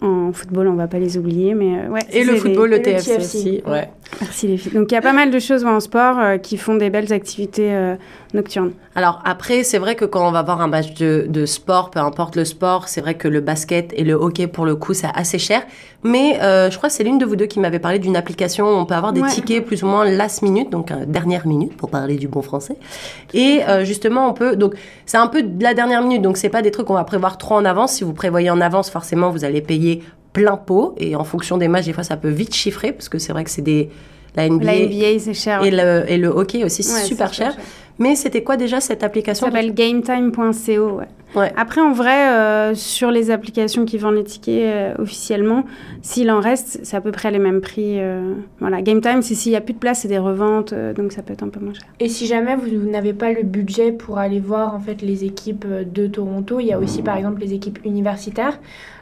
en 0.00 0.32
football, 0.32 0.68
on 0.68 0.74
va 0.74 0.86
pas 0.86 0.98
les 1.00 1.16
oublier. 1.18 1.54
Mais 1.54 1.78
euh, 1.78 1.88
ouais, 1.88 2.00
Et 2.12 2.22
le 2.22 2.36
football, 2.36 2.70
le 2.70 2.76
le 2.76 2.82
TFC, 2.82 3.16
TFC. 3.16 3.18
aussi. 3.38 3.62
Ouais. 3.66 3.88
Merci 4.20 4.46
les 4.46 4.56
filles. 4.56 4.72
Donc, 4.74 4.92
il 4.92 4.94
y 4.94 4.98
a 4.98 5.00
pas 5.02 5.12
mal 5.12 5.30
de 5.32 5.38
choses 5.40 5.64
ouais, 5.64 5.70
en 5.70 5.80
sport 5.80 6.18
euh, 6.20 6.36
qui 6.36 6.56
font 6.56 6.76
des 6.76 6.90
belles 6.90 7.12
activités 7.12 7.72
euh, 7.74 7.96
nocturnes. 8.34 8.72
Alors 8.94 9.20
après, 9.24 9.62
c'est 9.64 9.78
vrai 9.78 9.94
que 9.94 10.04
quand 10.04 10.26
on 10.26 10.30
va 10.32 10.42
voir 10.42 10.60
un 10.60 10.66
match 10.66 10.94
de, 10.94 11.24
de 11.28 11.46
sport, 11.46 11.90
peu 11.90 12.00
importe 12.00 12.36
le 12.36 12.44
sport, 12.44 12.88
c'est 12.88 13.00
vrai 13.00 13.14
que 13.14 13.28
le 13.28 13.40
basket 13.40 13.92
et 13.96 14.04
le 14.04 14.14
hockey, 14.14 14.46
pour 14.46 14.66
le 14.66 14.76
coup, 14.76 14.92
c'est 14.92 15.08
assez 15.14 15.38
cher. 15.38 15.62
Mais 16.02 16.38
euh, 16.42 16.70
je 16.70 16.76
crois 16.76 16.88
que 16.90 16.94
c'est 16.94 17.04
l'une 17.04 17.18
de 17.18 17.24
vous 17.24 17.36
deux 17.36 17.46
qui 17.46 17.60
m'avait 17.60 17.78
parlé 17.78 17.98
d'une 17.98 18.16
application 18.16 18.66
où 18.66 18.76
on 18.76 18.84
peut 18.84 18.94
avoir 18.94 19.12
des 19.12 19.22
Ouais. 19.22 19.30
tickets 19.30 19.64
plus 19.64 19.82
ou 19.82 19.86
moins 19.86 20.04
last 20.04 20.42
minute, 20.42 20.70
donc 20.70 20.90
euh, 20.90 21.04
dernière 21.06 21.46
minute, 21.46 21.76
pour 21.76 21.88
parler 21.88 22.16
du 22.16 22.28
bon 22.28 22.42
français. 22.42 22.76
Et 23.32 23.60
euh, 23.68 23.84
justement, 23.84 24.28
on 24.28 24.32
peut... 24.34 24.56
Donc, 24.56 24.74
c'est 25.06 25.16
un 25.16 25.28
peu 25.28 25.42
de 25.42 25.62
la 25.62 25.72
dernière 25.74 26.02
minute, 26.02 26.20
donc 26.22 26.36
c'est 26.36 26.50
pas 26.50 26.60
des 26.62 26.70
trucs 26.70 26.86
qu'on 26.86 26.94
va 26.94 27.04
prévoir 27.04 27.38
trop 27.38 27.54
en 27.54 27.64
avance. 27.64 27.92
Si 27.94 28.04
vous 28.04 28.12
prévoyez 28.12 28.50
en 28.50 28.60
avance, 28.60 28.90
forcément, 28.90 29.30
vous 29.30 29.44
allez 29.44 29.62
payer 29.62 30.02
plein 30.32 30.56
pot. 30.56 30.94
Et 30.98 31.16
en 31.16 31.24
fonction 31.24 31.56
des 31.56 31.68
matchs, 31.68 31.86
des 31.86 31.92
fois, 31.92 32.04
ça 32.04 32.16
peut 32.16 32.28
vite 32.28 32.54
chiffrer, 32.54 32.92
parce 32.92 33.08
que 33.08 33.18
c'est 33.18 33.32
vrai 33.32 33.44
que 33.44 33.50
c'est 33.50 33.62
des... 33.62 33.88
La 34.36 34.48
NBA, 34.48 34.64
La 34.64 34.78
NBA, 34.80 35.18
c'est 35.20 35.32
cher. 35.32 35.62
et, 35.62 35.70
le, 35.70 36.04
et 36.08 36.16
le 36.18 36.26
hockey 36.26 36.64
aussi, 36.64 36.82
Ouais, 36.82 36.88
c'est 36.88 37.04
super 37.06 37.32
cher. 37.32 37.54
Mais 37.98 38.16
c'était 38.16 38.42
quoi 38.42 38.56
déjà 38.56 38.80
cette 38.80 39.00
Ça 39.00 39.06
application 39.06 39.46
s'appelle 39.46 39.72
gametime.co. 39.72 40.98
Ouais. 40.98 41.06
Ouais. 41.36 41.52
Après, 41.56 41.80
en 41.80 41.92
vrai, 41.92 42.28
euh, 42.28 42.74
sur 42.74 43.10
les 43.10 43.32
applications 43.32 43.84
qui 43.84 43.98
vendent 43.98 44.14
les 44.14 44.24
tickets 44.24 44.62
euh, 44.62 44.94
officiellement, 44.98 45.64
s'il 46.00 46.30
en 46.30 46.38
reste, 46.38 46.78
c'est 46.84 46.96
à 46.96 47.00
peu 47.00 47.10
près 47.10 47.32
les 47.32 47.40
mêmes 47.40 47.60
prix. 47.60 48.00
euh, 48.00 48.34
voilà, 48.60 48.82
Game 48.82 49.00
Time, 49.00 49.20
c'est 49.20 49.34
s'il 49.34 49.50
n'y 49.50 49.56
a 49.56 49.60
plus 49.60 49.74
de 49.74 49.78
place, 49.78 50.00
c'est 50.02 50.08
des 50.08 50.18
reventes, 50.18 50.72
euh, 50.72 50.92
donc 50.92 51.10
ça 51.10 51.22
peut 51.22 51.32
être 51.32 51.42
un 51.42 51.48
peu 51.48 51.58
moins 51.58 51.74
cher. 51.74 51.82
Et 51.98 52.08
si 52.08 52.26
jamais 52.26 52.54
vous, 52.54 52.68
vous 52.80 52.88
n'avez 52.88 53.14
pas 53.14 53.32
le 53.32 53.42
budget 53.42 53.90
pour 53.90 54.18
aller 54.18 54.38
voir 54.38 54.76
en 54.76 54.80
fait 54.80 55.02
les 55.02 55.24
équipes 55.24 55.66
de 55.66 56.06
Toronto, 56.06 56.60
il 56.60 56.66
y 56.66 56.72
a 56.72 56.78
aussi 56.78 57.02
par 57.02 57.16
exemple 57.16 57.40
les 57.40 57.52
équipes 57.52 57.80
universitaires. 57.84 58.60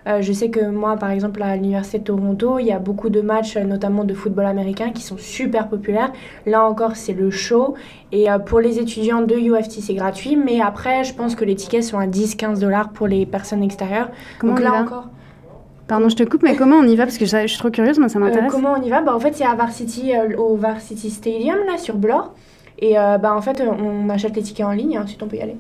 Euh, 0.09 0.21
je 0.21 0.33
sais 0.33 0.51
que 0.51 0.69
moi 0.69 0.97
par 0.97 1.11
exemple 1.11 1.43
à 1.43 1.55
l'université 1.55 1.99
de 2.01 2.05
Toronto, 2.05 2.59
il 2.59 2.67
y 2.67 2.73
a 2.73 2.81
beaucoup 2.81 3.09
de 3.09 3.21
matchs 3.21 3.57
notamment 3.57 4.03
de 4.05 4.15
football 4.15 4.47
américain 4.47 4.91
qui 4.91 5.03
sont 5.03 5.17
super 5.19 5.69
populaires. 5.69 6.13
Là 6.45 6.65
encore, 6.65 6.97
c'est 6.97 7.13
le 7.13 7.31
show 7.31 7.75
et 8.11 8.29
euh, 8.31 8.39
pour 8.39 8.59
les 8.59 8.81
étudiants 8.83 9.23
de 9.23 9.35
UFT, 9.35 9.81
c'est 9.81 9.95
gratuit, 9.95 10.37
mais 10.37 10.61
après 10.61 11.05
je 11.05 11.15
pense 11.15 11.35
que 11.35 11.45
les 11.45 11.55
tickets 11.55 11.83
sont 11.85 11.99
à 11.99 12.07
10-15 12.07 12.61
dollars 12.61 12.91
pour 12.91 13.07
les 13.07 13.25
personnes 13.27 13.63
extérieures. 13.63 14.11
Comment 14.39 14.55
Donc 14.55 14.63
là 14.63 14.73
encore 14.75 15.07
Pardon, 15.89 16.09
je 16.09 16.17
te 16.17 16.23
coupe, 16.23 16.43
mais 16.43 16.55
comment 16.57 16.77
on 16.77 16.85
y 16.85 16.97
va? 16.97 17.05
Parce 17.05 17.19
que 17.19 17.27
je, 17.27 17.37
je 17.43 17.47
suis 17.49 17.59
trop 17.59 17.71
curieuse, 17.71 17.99
moi 17.99 18.09
ça 18.09 18.19
Euh, 18.19 18.23
m'intéresse. 18.23 18.51
comment 18.53 18.75
on 18.79 18.83
y 18.83 18.89
va? 18.89 19.01
Bah, 19.03 19.15
En 19.15 19.21
fait, 19.21 19.35
c'est 19.35 19.45
à 19.45 19.55
Varsity, 19.55 20.15
euh, 20.15 20.37
au 20.39 20.57
Varsity 20.57 21.11
Stadium, 21.11 21.57
là, 21.67 21.77
sur 21.77 21.97
Bloor. 21.97 22.33
Et 22.79 22.99
euh, 22.99 23.19
bah, 23.19 23.35
en 23.37 23.43
fait, 23.43 23.61
on 23.63 24.09
achète 24.09 24.35
les 24.37 24.43
tickets 24.43 24.65
en 24.65 24.73
ligne 24.73 24.93
et 24.93 24.99
ensuite 24.99 25.23
on 25.23 25.27
peut 25.27 25.37
y 25.37 25.41
aller. 25.43 25.57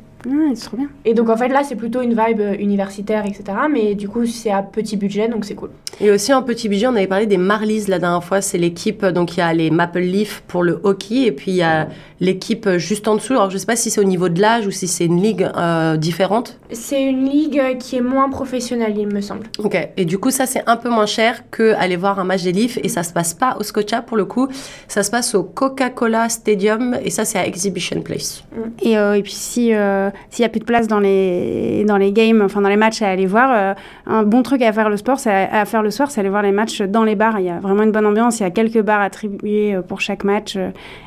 C'est 0.54 0.66
trop 0.66 0.76
bien. 0.76 0.88
Et 1.04 1.14
donc, 1.14 1.28
en 1.28 1.36
fait, 1.36 1.48
là, 1.48 1.62
c'est 1.64 1.76
plutôt 1.76 2.00
une 2.00 2.14
vibe 2.14 2.40
euh, 2.40 2.54
universitaire, 2.58 3.24
etc. 3.26 3.44
Mais 3.70 3.94
du 3.94 4.08
coup, 4.08 4.26
c'est 4.26 4.50
à 4.50 4.62
petit 4.62 4.96
budget, 4.96 5.28
donc 5.28 5.44
c'est 5.44 5.54
cool. 5.54 5.70
Et 6.00 6.10
aussi 6.10 6.32
un 6.32 6.42
petit 6.42 6.68
budget, 6.68 6.86
on 6.86 6.96
avait 6.96 7.06
parlé 7.06 7.26
des 7.26 7.36
Marlies 7.36 7.84
la 7.88 7.98
dernière 7.98 8.24
fois, 8.24 8.40
c'est 8.40 8.58
l'équipe, 8.58 9.04
donc 9.04 9.36
il 9.36 9.40
y 9.40 9.42
a 9.42 9.52
les 9.52 9.70
Maple 9.70 10.00
Leaf 10.00 10.42
pour 10.48 10.62
le 10.62 10.80
hockey, 10.82 11.26
et 11.26 11.32
puis 11.32 11.52
il 11.52 11.56
y 11.56 11.62
a 11.62 11.88
l'équipe 12.18 12.68
juste 12.78 13.08
en 13.08 13.16
dessous, 13.16 13.34
alors 13.34 13.50
je 13.50 13.58
sais 13.58 13.66
pas 13.66 13.76
si 13.76 13.90
c'est 13.90 14.00
au 14.00 14.04
niveau 14.04 14.28
de 14.28 14.40
l'âge 14.40 14.66
ou 14.66 14.70
si 14.70 14.88
c'est 14.88 15.04
une 15.04 15.20
ligue 15.20 15.48
euh, 15.56 15.96
différente. 15.96 16.58
C'est 16.70 17.02
une 17.02 17.28
ligue 17.28 17.58
euh, 17.58 17.74
qui 17.74 17.96
est 17.96 18.00
moins 18.00 18.30
professionnelle, 18.30 18.94
il 18.96 19.08
me 19.08 19.20
semble. 19.20 19.46
Ok, 19.58 19.76
et 19.96 20.04
du 20.04 20.18
coup 20.18 20.30
ça 20.30 20.46
c'est 20.46 20.62
un 20.66 20.76
peu 20.76 20.88
moins 20.88 21.06
cher 21.06 21.50
que 21.50 21.74
aller 21.74 21.96
voir 21.96 22.18
un 22.18 22.24
match 22.24 22.42
des 22.42 22.52
Leafs, 22.52 22.78
et 22.82 22.88
ça 22.88 23.02
se 23.02 23.12
passe 23.12 23.34
pas 23.34 23.56
au 23.60 23.62
Scotia 23.62 24.02
pour 24.02 24.16
le 24.16 24.24
coup, 24.24 24.48
ça 24.88 25.02
se 25.02 25.10
passe 25.10 25.34
au 25.34 25.42
Coca-Cola 25.42 26.28
Stadium, 26.28 26.96
et 27.04 27.10
ça 27.10 27.24
c'est 27.24 27.38
à 27.38 27.46
Exhibition 27.46 28.00
Place. 28.00 28.44
Et, 28.80 28.96
euh, 28.96 29.14
et 29.14 29.22
puis 29.22 29.32
si, 29.32 29.74
euh, 29.74 30.10
s'il 30.30 30.42
y 30.42 30.46
a 30.46 30.48
plus 30.48 30.60
de 30.60 30.64
place 30.64 30.86
dans 30.88 31.00
les 31.00 31.84
dans 31.86 31.96
les 31.96 32.12
games, 32.12 32.42
enfin 32.42 32.60
dans 32.60 32.68
les 32.68 32.76
matchs 32.76 33.02
à 33.02 33.08
aller 33.08 33.26
voir, 33.26 33.76
un 34.06 34.22
bon 34.22 34.42
truc 34.42 34.62
à 34.62 34.72
faire 34.72 34.88
le 34.88 34.96
sport, 34.96 35.18
c'est 35.18 35.30
à, 35.30 35.64
faire 35.64 35.82
le 35.82 35.90
soir, 35.90 36.10
c'est 36.10 36.20
aller 36.20 36.28
voir 36.28 36.42
les 36.42 36.52
matchs 36.52 36.82
dans 36.82 37.04
les 37.04 37.14
bars. 37.14 37.38
Il 37.38 37.46
y 37.46 37.50
a 37.50 37.58
vraiment 37.58 37.82
une 37.82 37.92
bonne 37.92 38.06
ambiance. 38.06 38.40
Il 38.40 38.44
y 38.44 38.46
a 38.46 38.50
quelques 38.50 38.80
bars 38.80 39.00
attribués 39.00 39.78
pour 39.86 40.00
chaque 40.00 40.24
match, 40.24 40.56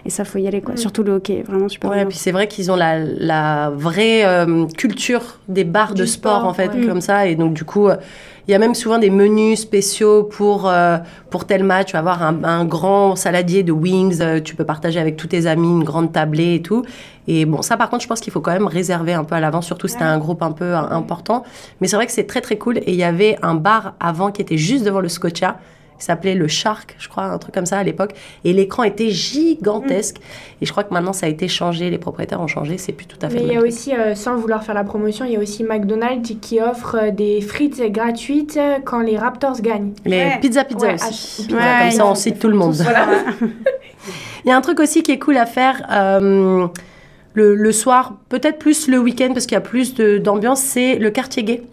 et 0.06 0.10
ça 0.10 0.26
faut 0.26 0.40
y 0.40 0.48
aller 0.48 0.62
quoi. 0.62 0.74
Mm. 0.74 0.78
Surtout 0.78 1.04
le 1.04 1.14
hockey, 1.14 1.44
vraiment 1.48 1.70
super. 1.70 1.90
Ouais, 1.90 2.02
et 2.02 2.06
puis 2.06 2.18
c'est 2.18 2.32
vrai 2.32 2.48
qu'ils 2.48 2.72
ont 2.72 2.76
la, 2.76 3.00
la 3.00 3.70
vraie 3.70 4.26
culture 4.78 5.40
des 5.48 5.64
bars 5.64 5.94
de 5.94 6.06
sport, 6.06 6.46
en 6.46 6.54
fait, 6.54 6.72
comme 6.88 7.02
ça, 7.02 7.28
et 7.28 7.36
donc 7.36 7.54
du 7.54 7.64
coup 7.64 7.90
il 8.48 8.52
y 8.52 8.54
a 8.54 8.60
même 8.60 8.76
souvent 8.76 9.00
des 9.00 9.10
menus 9.10 9.60
spéciaux 9.62 10.24
pour, 10.24 10.70
euh, 10.70 10.98
pour 11.30 11.46
tel 11.46 11.64
match. 11.64 11.88
Tu 11.88 11.94
vas 11.94 12.00
avoir 12.00 12.22
un, 12.22 12.66
grand 12.66 13.16
saladier 13.16 13.64
de 13.64 13.72
wings, 13.72 14.22
euh, 14.22 14.40
tu 14.40 14.56
peux 14.56 14.66
partager 14.66 15.00
avec 15.00 15.18
tous 15.18 15.28
tes 15.28 15.48
amis 15.48 15.68
une 15.68 15.84
grande 15.84 16.12
tablée 16.12 16.56
et 16.56 16.62
tout. 16.62 16.86
Et 17.28 17.46
bon, 17.46 17.62
ça 17.62 17.78
par 17.78 17.90
contre, 17.90 18.04
je 18.04 18.08
pense 18.08 18.20
qu'il 18.20 18.32
faut 18.32 18.42
quand 18.42 18.52
même 18.52 18.68
réserver 18.68 19.14
un 19.14 19.24
peu 19.24 19.36
à 19.36 19.40
l'avance, 19.40 19.66
surtout 19.66 19.88
si 19.88 19.98
tu 19.98 20.04
un 20.04 20.18
groupe 20.20 20.44
un 20.44 20.52
peu 20.52 20.76
important. 20.76 21.44
Mais 21.82 21.88
c'est 21.88 21.96
vrai 21.96 22.06
que 22.06 22.12
c'est 22.12 22.28
très 22.28 22.42
très 22.42 22.58
cool. 22.58 22.78
Et 22.78 22.92
il 22.92 22.96
y 22.96 23.04
avait 23.04 23.38
un 23.42 23.56
bar 23.56 23.96
avant 24.00 24.32
qui 24.32 24.42
était 24.42 24.58
juste 24.58 24.86
devant 24.86 25.00
le 25.02 25.10
Scotia 25.10 25.58
qui 25.98 26.06
s'appelait 26.06 26.36
le 26.36 26.48
Shark, 26.48 26.96
je 27.00 27.08
crois, 27.08 27.24
un 27.24 27.38
truc 27.38 27.54
comme 27.54 27.66
ça 27.66 27.78
à 27.78 27.84
l'époque. 27.84 28.14
Et 28.44 28.54
l'écran 28.54 28.84
était 28.84 29.10
gigantesque. 29.10 30.18
Mm. 30.18 30.64
Et 30.64 30.66
je 30.66 30.72
crois 30.72 30.84
que 30.84 30.94
maintenant, 30.94 31.14
ça 31.14 31.26
a 31.26 31.30
été 31.30 31.48
changé, 31.48 31.90
les 31.90 31.98
propriétaires 31.98 32.42
ont 32.42 32.48
changé, 32.48 32.78
c'est 32.78 32.92
plus 32.92 33.06
tout 33.06 33.18
à 33.22 33.30
fait. 33.30 33.36
Mais 33.36 33.44
il 33.44 33.54
y 33.54 33.58
a 33.58 33.62
aussi, 33.62 33.94
euh, 33.94 34.16
sans 34.16 34.36
vouloir 34.36 34.64
faire 34.64 34.76
la 34.76 34.84
promotion, 34.84 35.26
il 35.26 35.32
y 35.34 35.36
a 35.36 35.40
aussi 35.40 35.64
McDonald's 35.64 36.34
qui 36.42 36.62
offre 36.62 36.98
euh, 37.02 37.12
des 37.12 37.42
frites 37.42 37.82
gratuites 37.92 38.60
quand 38.84 39.00
les 39.00 39.18
Raptors 39.18 39.62
gagnent. 39.62 39.94
Les 40.06 40.32
pizza 40.42 40.64
pizza 40.64 40.94
aussi. 40.94 41.48
comme 41.48 41.92
ça, 41.92 42.06
on 42.06 42.16
cite 42.16 42.40
tout 42.40 42.50
le 42.50 42.58
monde. 42.58 42.76
il 44.46 44.50
y 44.50 44.52
a 44.52 44.58
un 44.58 44.62
truc 44.62 44.80
aussi 44.80 45.04
qui 45.04 45.12
est 45.12 45.20
cool 45.20 45.38
à 45.38 45.46
faire. 45.46 45.86
Euh, 45.92 46.68
le, 47.34 47.54
le, 47.54 47.72
soir, 47.74 48.14
peut-être 48.30 48.60
plus 48.60 48.88
le 48.88 48.98
week-end 48.98 49.32
parce 49.34 49.46
qu'il 49.46 49.56
y 49.56 49.58
a 49.58 49.62
plus 49.62 49.94
d'ambiance, 49.94 50.62
c'est 50.62 50.96
le 50.96 51.10
quartier 51.10 51.44
gay 51.44 51.64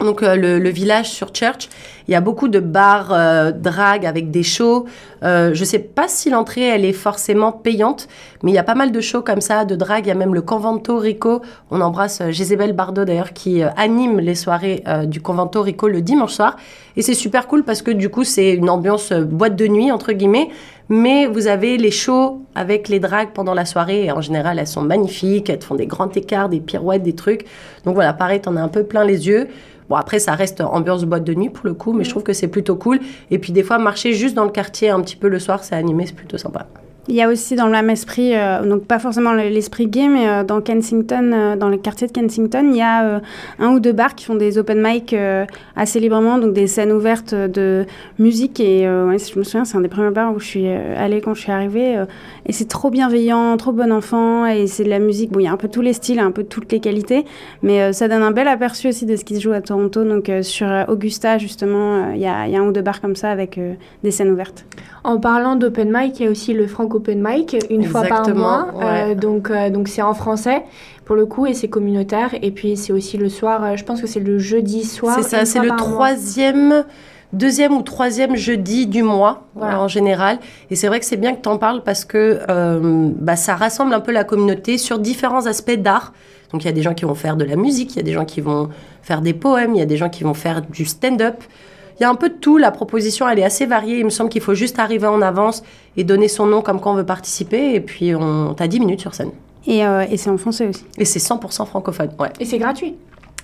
donc 0.00 0.22
euh, 0.22 0.36
le, 0.36 0.68
village 0.70 1.10
sur 1.10 1.32
Church, 1.34 1.68
il 2.10 2.12
y 2.12 2.16
a 2.16 2.20
beaucoup 2.20 2.48
de 2.48 2.58
bars 2.58 3.12
euh, 3.12 3.52
avec 4.04 4.32
des 4.32 4.42
shows. 4.42 4.86
Euh, 5.22 5.52
je 5.54 5.64
sais 5.64 5.78
pas 5.78 6.08
si 6.08 6.28
l'entrée 6.28 6.62
elle 6.62 6.84
est 6.84 6.92
forcément 6.92 7.52
payante, 7.52 8.08
mais 8.42 8.50
il 8.50 8.54
y 8.54 8.58
a 8.58 8.64
pas 8.64 8.74
mal 8.74 8.90
de 8.90 9.00
shows 9.00 9.22
comme 9.22 9.40
ça 9.40 9.64
de 9.64 9.76
drag. 9.76 10.06
Il 10.06 10.08
y 10.08 10.10
a 10.10 10.16
même 10.16 10.34
le 10.34 10.42
Convento 10.42 10.98
Rico. 10.98 11.40
On 11.70 11.80
embrasse 11.80 12.20
euh, 12.20 12.30
Jésébel 12.32 12.72
Bardot 12.72 13.04
d'ailleurs 13.04 13.32
qui 13.32 13.62
anime 13.62 14.18
les 14.18 14.34
soirées 14.34 14.82
du 15.04 15.20
Convento 15.20 15.62
Rico 15.62 15.86
le 15.86 16.02
dimanche 16.02 16.32
soir. 16.32 16.56
Et 16.96 17.02
c'est 17.02 17.14
super 17.14 17.46
cool 17.46 17.62
parce 17.62 17.82
que 17.82 17.92
du 17.92 18.08
coup 18.08 18.24
c'est 18.24 18.52
une 18.54 18.70
ambiance 18.70 19.12
boîte 19.12 19.54
de 19.54 19.68
nuit 19.68 19.92
entre 19.92 20.12
guillemets. 20.12 20.48
Mais 20.88 21.26
vous 21.26 21.46
avez 21.46 21.76
les 21.76 21.92
shows 21.92 22.42
avec 22.56 22.88
les 22.88 22.98
drags 22.98 23.30
pendant 23.32 23.54
la 23.54 23.64
soirée 23.64 24.06
et 24.06 24.10
en 24.10 24.20
général 24.20 24.58
elles 24.58 24.66
sont 24.66 24.82
magnifiques, 24.82 25.48
elles 25.48 25.62
font 25.62 25.76
des 25.76 25.86
grands 25.86 26.10
écarts, 26.10 26.48
des 26.48 26.58
pirouettes, 26.58 27.04
des 27.04 27.14
trucs. 27.14 27.46
Donc 27.84 27.94
voilà, 27.94 28.12
pareil, 28.12 28.40
t'en 28.40 28.56
as 28.56 28.60
un 28.60 28.68
peu 28.68 28.82
plein 28.82 29.04
les 29.04 29.28
yeux. 29.28 29.46
Bon, 29.90 29.96
après, 29.96 30.20
ça 30.20 30.36
reste 30.36 30.60
ambiance 30.60 31.04
boîte 31.04 31.24
de 31.24 31.34
nuit 31.34 31.50
pour 31.50 31.66
le 31.66 31.74
coup, 31.74 31.92
mais 31.92 32.04
je 32.04 32.10
trouve 32.10 32.22
que 32.22 32.32
c'est 32.32 32.46
plutôt 32.46 32.76
cool. 32.76 33.00
Et 33.32 33.40
puis, 33.40 33.52
des 33.52 33.64
fois, 33.64 33.78
marcher 33.78 34.12
juste 34.12 34.36
dans 34.36 34.44
le 34.44 34.50
quartier 34.50 34.88
un 34.88 35.00
petit 35.00 35.16
peu 35.16 35.28
le 35.28 35.40
soir, 35.40 35.64
c'est 35.64 35.74
animé, 35.74 36.06
c'est 36.06 36.14
plutôt 36.14 36.38
sympa. 36.38 36.68
Il 37.08 37.14
y 37.14 37.22
a 37.22 37.28
aussi 37.28 37.56
dans 37.56 37.64
le 37.64 37.72
même 37.72 37.88
esprit, 37.88 38.36
euh, 38.36 38.62
donc 38.62 38.84
pas 38.84 38.98
forcément 38.98 39.32
l'esprit 39.32 39.86
gay, 39.86 40.06
mais 40.06 40.28
euh, 40.28 40.44
dans 40.44 40.60
Kensington, 40.60 41.32
euh, 41.32 41.56
dans 41.56 41.70
le 41.70 41.78
quartier 41.78 42.06
de 42.06 42.12
Kensington, 42.12 42.68
il 42.70 42.76
y 42.76 42.82
a 42.82 43.22
un 43.58 43.68
ou 43.70 43.80
deux 43.80 43.92
bars 43.92 44.14
qui 44.14 44.26
font 44.26 44.34
des 44.34 44.58
open 44.58 44.80
mic 44.82 45.14
assez 45.76 45.98
librement, 45.98 46.38
donc 46.38 46.52
des 46.52 46.66
scènes 46.66 46.92
ouvertes 46.92 47.34
de 47.34 47.86
musique. 48.18 48.60
Et 48.60 48.82
je 48.82 49.38
me 49.38 49.44
souviens, 49.44 49.64
c'est 49.64 49.76
un 49.76 49.80
des 49.80 49.88
premiers 49.88 50.10
bars 50.10 50.34
où 50.34 50.38
je 50.38 50.46
suis 50.46 50.68
allée 50.68 51.20
quand 51.20 51.34
je 51.34 51.40
suis 51.40 51.52
arrivée. 51.52 52.04
et 52.46 52.52
c'est 52.52 52.68
trop 52.68 52.90
bienveillant, 52.90 53.56
trop 53.56 53.72
bon 53.72 53.92
enfant, 53.92 54.46
et 54.46 54.66
c'est 54.66 54.84
de 54.84 54.90
la 54.90 54.98
musique. 54.98 55.32
Bon, 55.32 55.40
il 55.40 55.44
y 55.44 55.48
a 55.48 55.52
un 55.52 55.56
peu 55.56 55.68
tous 55.68 55.80
les 55.80 55.92
styles, 55.92 56.20
un 56.20 56.30
peu 56.32 56.44
toutes 56.44 56.70
les 56.72 56.80
qualités, 56.80 57.24
mais 57.62 57.92
ça 57.92 58.08
donne 58.08 58.22
un 58.22 58.30
bel 58.30 58.48
aperçu 58.48 58.88
aussi 58.88 59.06
de 59.06 59.16
ce 59.16 59.24
qui 59.24 59.36
se 59.36 59.40
joue 59.40 59.52
à 59.52 59.60
Toronto. 59.60 60.04
Donc 60.04 60.30
sur 60.42 60.68
Augusta, 60.88 61.38
justement, 61.38 62.10
il 62.12 62.20
y, 62.20 62.26
a, 62.26 62.46
y, 62.46 62.56
a 62.56 62.60
un 62.60 62.66
ou 62.66 62.72
deux 62.72 62.82
bars 62.82 63.00
comme 63.00 63.16
ça 63.16 63.30
avec 63.30 63.58
des 64.02 64.10
scènes 64.10 64.30
ouvertes. 64.30 64.64
En 65.02 65.18
parlant 65.18 65.56
d'open 65.56 65.90
mic, 65.90 66.20
il 66.20 66.26
y 66.26 66.28
a 66.28 66.30
aussi 66.30 66.52
le 66.52 66.66
Franco 66.66 66.89
Open 66.94 67.22
Mic 67.22 67.56
une 67.70 67.84
fois 67.84 68.02
par 68.02 68.28
mois. 68.34 68.68
Euh, 68.82 69.14
donc 69.14 69.50
euh, 69.50 69.70
donc 69.70 69.88
c'est 69.88 70.02
en 70.02 70.14
français 70.14 70.62
pour 71.04 71.16
le 71.16 71.26
coup 71.26 71.46
et 71.46 71.54
c'est 71.54 71.68
communautaire. 71.68 72.30
Et 72.42 72.50
puis 72.50 72.76
c'est 72.76 72.92
aussi 72.92 73.16
le 73.16 73.28
soir. 73.28 73.64
Euh, 73.64 73.76
je 73.76 73.84
pense 73.84 74.00
que 74.00 74.06
c'est 74.06 74.20
le 74.20 74.38
jeudi 74.38 74.84
soir. 74.84 75.16
C'est 75.16 75.28
ça. 75.28 75.44
C'est 75.44 75.60
le 75.60 75.76
troisième. 75.76 76.84
Deuxième 77.32 77.76
ou 77.76 77.82
troisième 77.82 78.34
jeudi 78.34 78.88
du 78.88 79.04
mois 79.04 79.46
en 79.54 79.86
général. 79.86 80.40
Et 80.68 80.74
c'est 80.74 80.88
vrai 80.88 80.98
que 80.98 81.06
c'est 81.06 81.16
bien 81.16 81.32
que 81.32 81.40
tu 81.40 81.48
en 81.48 81.58
parles 81.58 81.84
parce 81.84 82.04
que 82.04 82.40
bah, 83.20 83.36
ça 83.36 83.54
rassemble 83.54 83.94
un 83.94 84.00
peu 84.00 84.10
la 84.10 84.24
communauté 84.24 84.78
sur 84.78 84.98
différents 84.98 85.46
aspects 85.46 85.78
d'art. 85.78 86.12
Donc 86.50 86.64
il 86.64 86.66
y 86.66 86.68
a 86.68 86.72
des 86.72 86.82
gens 86.82 86.92
qui 86.92 87.04
vont 87.04 87.14
faire 87.14 87.36
de 87.36 87.44
la 87.44 87.54
musique, 87.54 87.94
il 87.94 87.98
y 87.98 88.00
a 88.00 88.02
des 88.02 88.14
gens 88.14 88.24
qui 88.24 88.40
vont 88.40 88.68
faire 89.02 89.20
des 89.20 89.32
poèmes, 89.32 89.76
il 89.76 89.78
y 89.78 89.82
a 89.82 89.86
des 89.86 89.96
gens 89.96 90.08
qui 90.08 90.24
vont 90.24 90.34
faire 90.34 90.62
du 90.62 90.84
stand-up. 90.84 91.36
Il 92.00 92.04
y 92.04 92.06
a 92.06 92.10
un 92.10 92.14
peu 92.14 92.30
de 92.30 92.34
tout. 92.34 92.56
La 92.56 92.70
proposition, 92.70 93.28
elle 93.28 93.38
est 93.38 93.44
assez 93.44 93.66
variée. 93.66 93.98
Il 93.98 94.06
me 94.06 94.10
semble 94.10 94.30
qu'il 94.30 94.40
faut 94.40 94.54
juste 94.54 94.78
arriver 94.78 95.06
en 95.06 95.20
avance 95.20 95.62
et 95.98 96.04
donner 96.04 96.28
son 96.28 96.46
nom 96.46 96.62
comme 96.62 96.80
quand 96.80 96.92
on 96.92 96.96
veut 96.96 97.04
participer. 97.04 97.74
Et 97.74 97.80
puis, 97.80 98.14
on 98.14 98.56
as 98.58 98.68
10 98.68 98.80
minutes 98.80 99.02
sur 99.02 99.14
scène. 99.14 99.32
Et, 99.66 99.84
euh, 99.84 100.06
et 100.10 100.16
c'est 100.16 100.30
en 100.30 100.38
français 100.38 100.66
aussi. 100.66 100.86
Et 100.96 101.04
c'est 101.04 101.18
100% 101.18 101.66
francophone, 101.66 102.10
ouais. 102.18 102.30
Et 102.40 102.46
c'est 102.46 102.56
gratuit. 102.56 102.94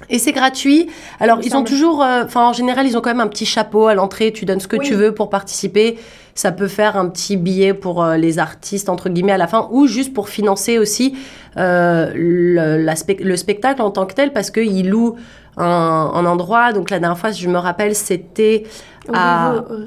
Et 0.08 0.18
c'est 0.18 0.32
gratuit. 0.32 0.88
Alors, 1.20 1.40
ils 1.42 1.54
ont 1.54 1.64
toujours, 1.64 2.02
euh, 2.02 2.24
enfin, 2.24 2.48
en 2.48 2.54
général, 2.54 2.86
ils 2.86 2.96
ont 2.96 3.02
quand 3.02 3.10
même 3.10 3.20
un 3.20 3.28
petit 3.28 3.44
chapeau 3.44 3.88
à 3.88 3.94
l'entrée. 3.94 4.32
Tu 4.32 4.46
donnes 4.46 4.60
ce 4.60 4.68
que 4.68 4.76
tu 4.76 4.94
veux 4.94 5.12
pour 5.12 5.28
participer. 5.28 5.98
Ça 6.34 6.50
peut 6.50 6.68
faire 6.68 6.96
un 6.96 7.08
petit 7.08 7.36
billet 7.36 7.74
pour 7.74 8.02
euh, 8.02 8.16
les 8.16 8.38
artistes, 8.38 8.88
entre 8.88 9.10
guillemets, 9.10 9.32
à 9.32 9.38
la 9.38 9.48
fin, 9.48 9.68
ou 9.70 9.86
juste 9.86 10.14
pour 10.14 10.30
financer 10.30 10.78
aussi 10.78 11.14
le, 11.56 12.78
le, 12.78 13.36
spectacle 13.36 13.82
en 13.82 13.90
tant 13.90 14.06
que 14.06 14.14
tel, 14.14 14.32
parce 14.32 14.50
qu'ils 14.50 14.88
louent 14.88 15.16
un, 15.56 16.26
endroit. 16.26 16.72
Donc 16.72 16.90
la 16.90 16.98
dernière 16.98 17.18
fois, 17.18 17.30
je 17.30 17.48
me 17.48 17.58
rappelle, 17.58 17.94
c'était 17.94 18.64
à... 19.12 19.54
Euh, 19.54 19.86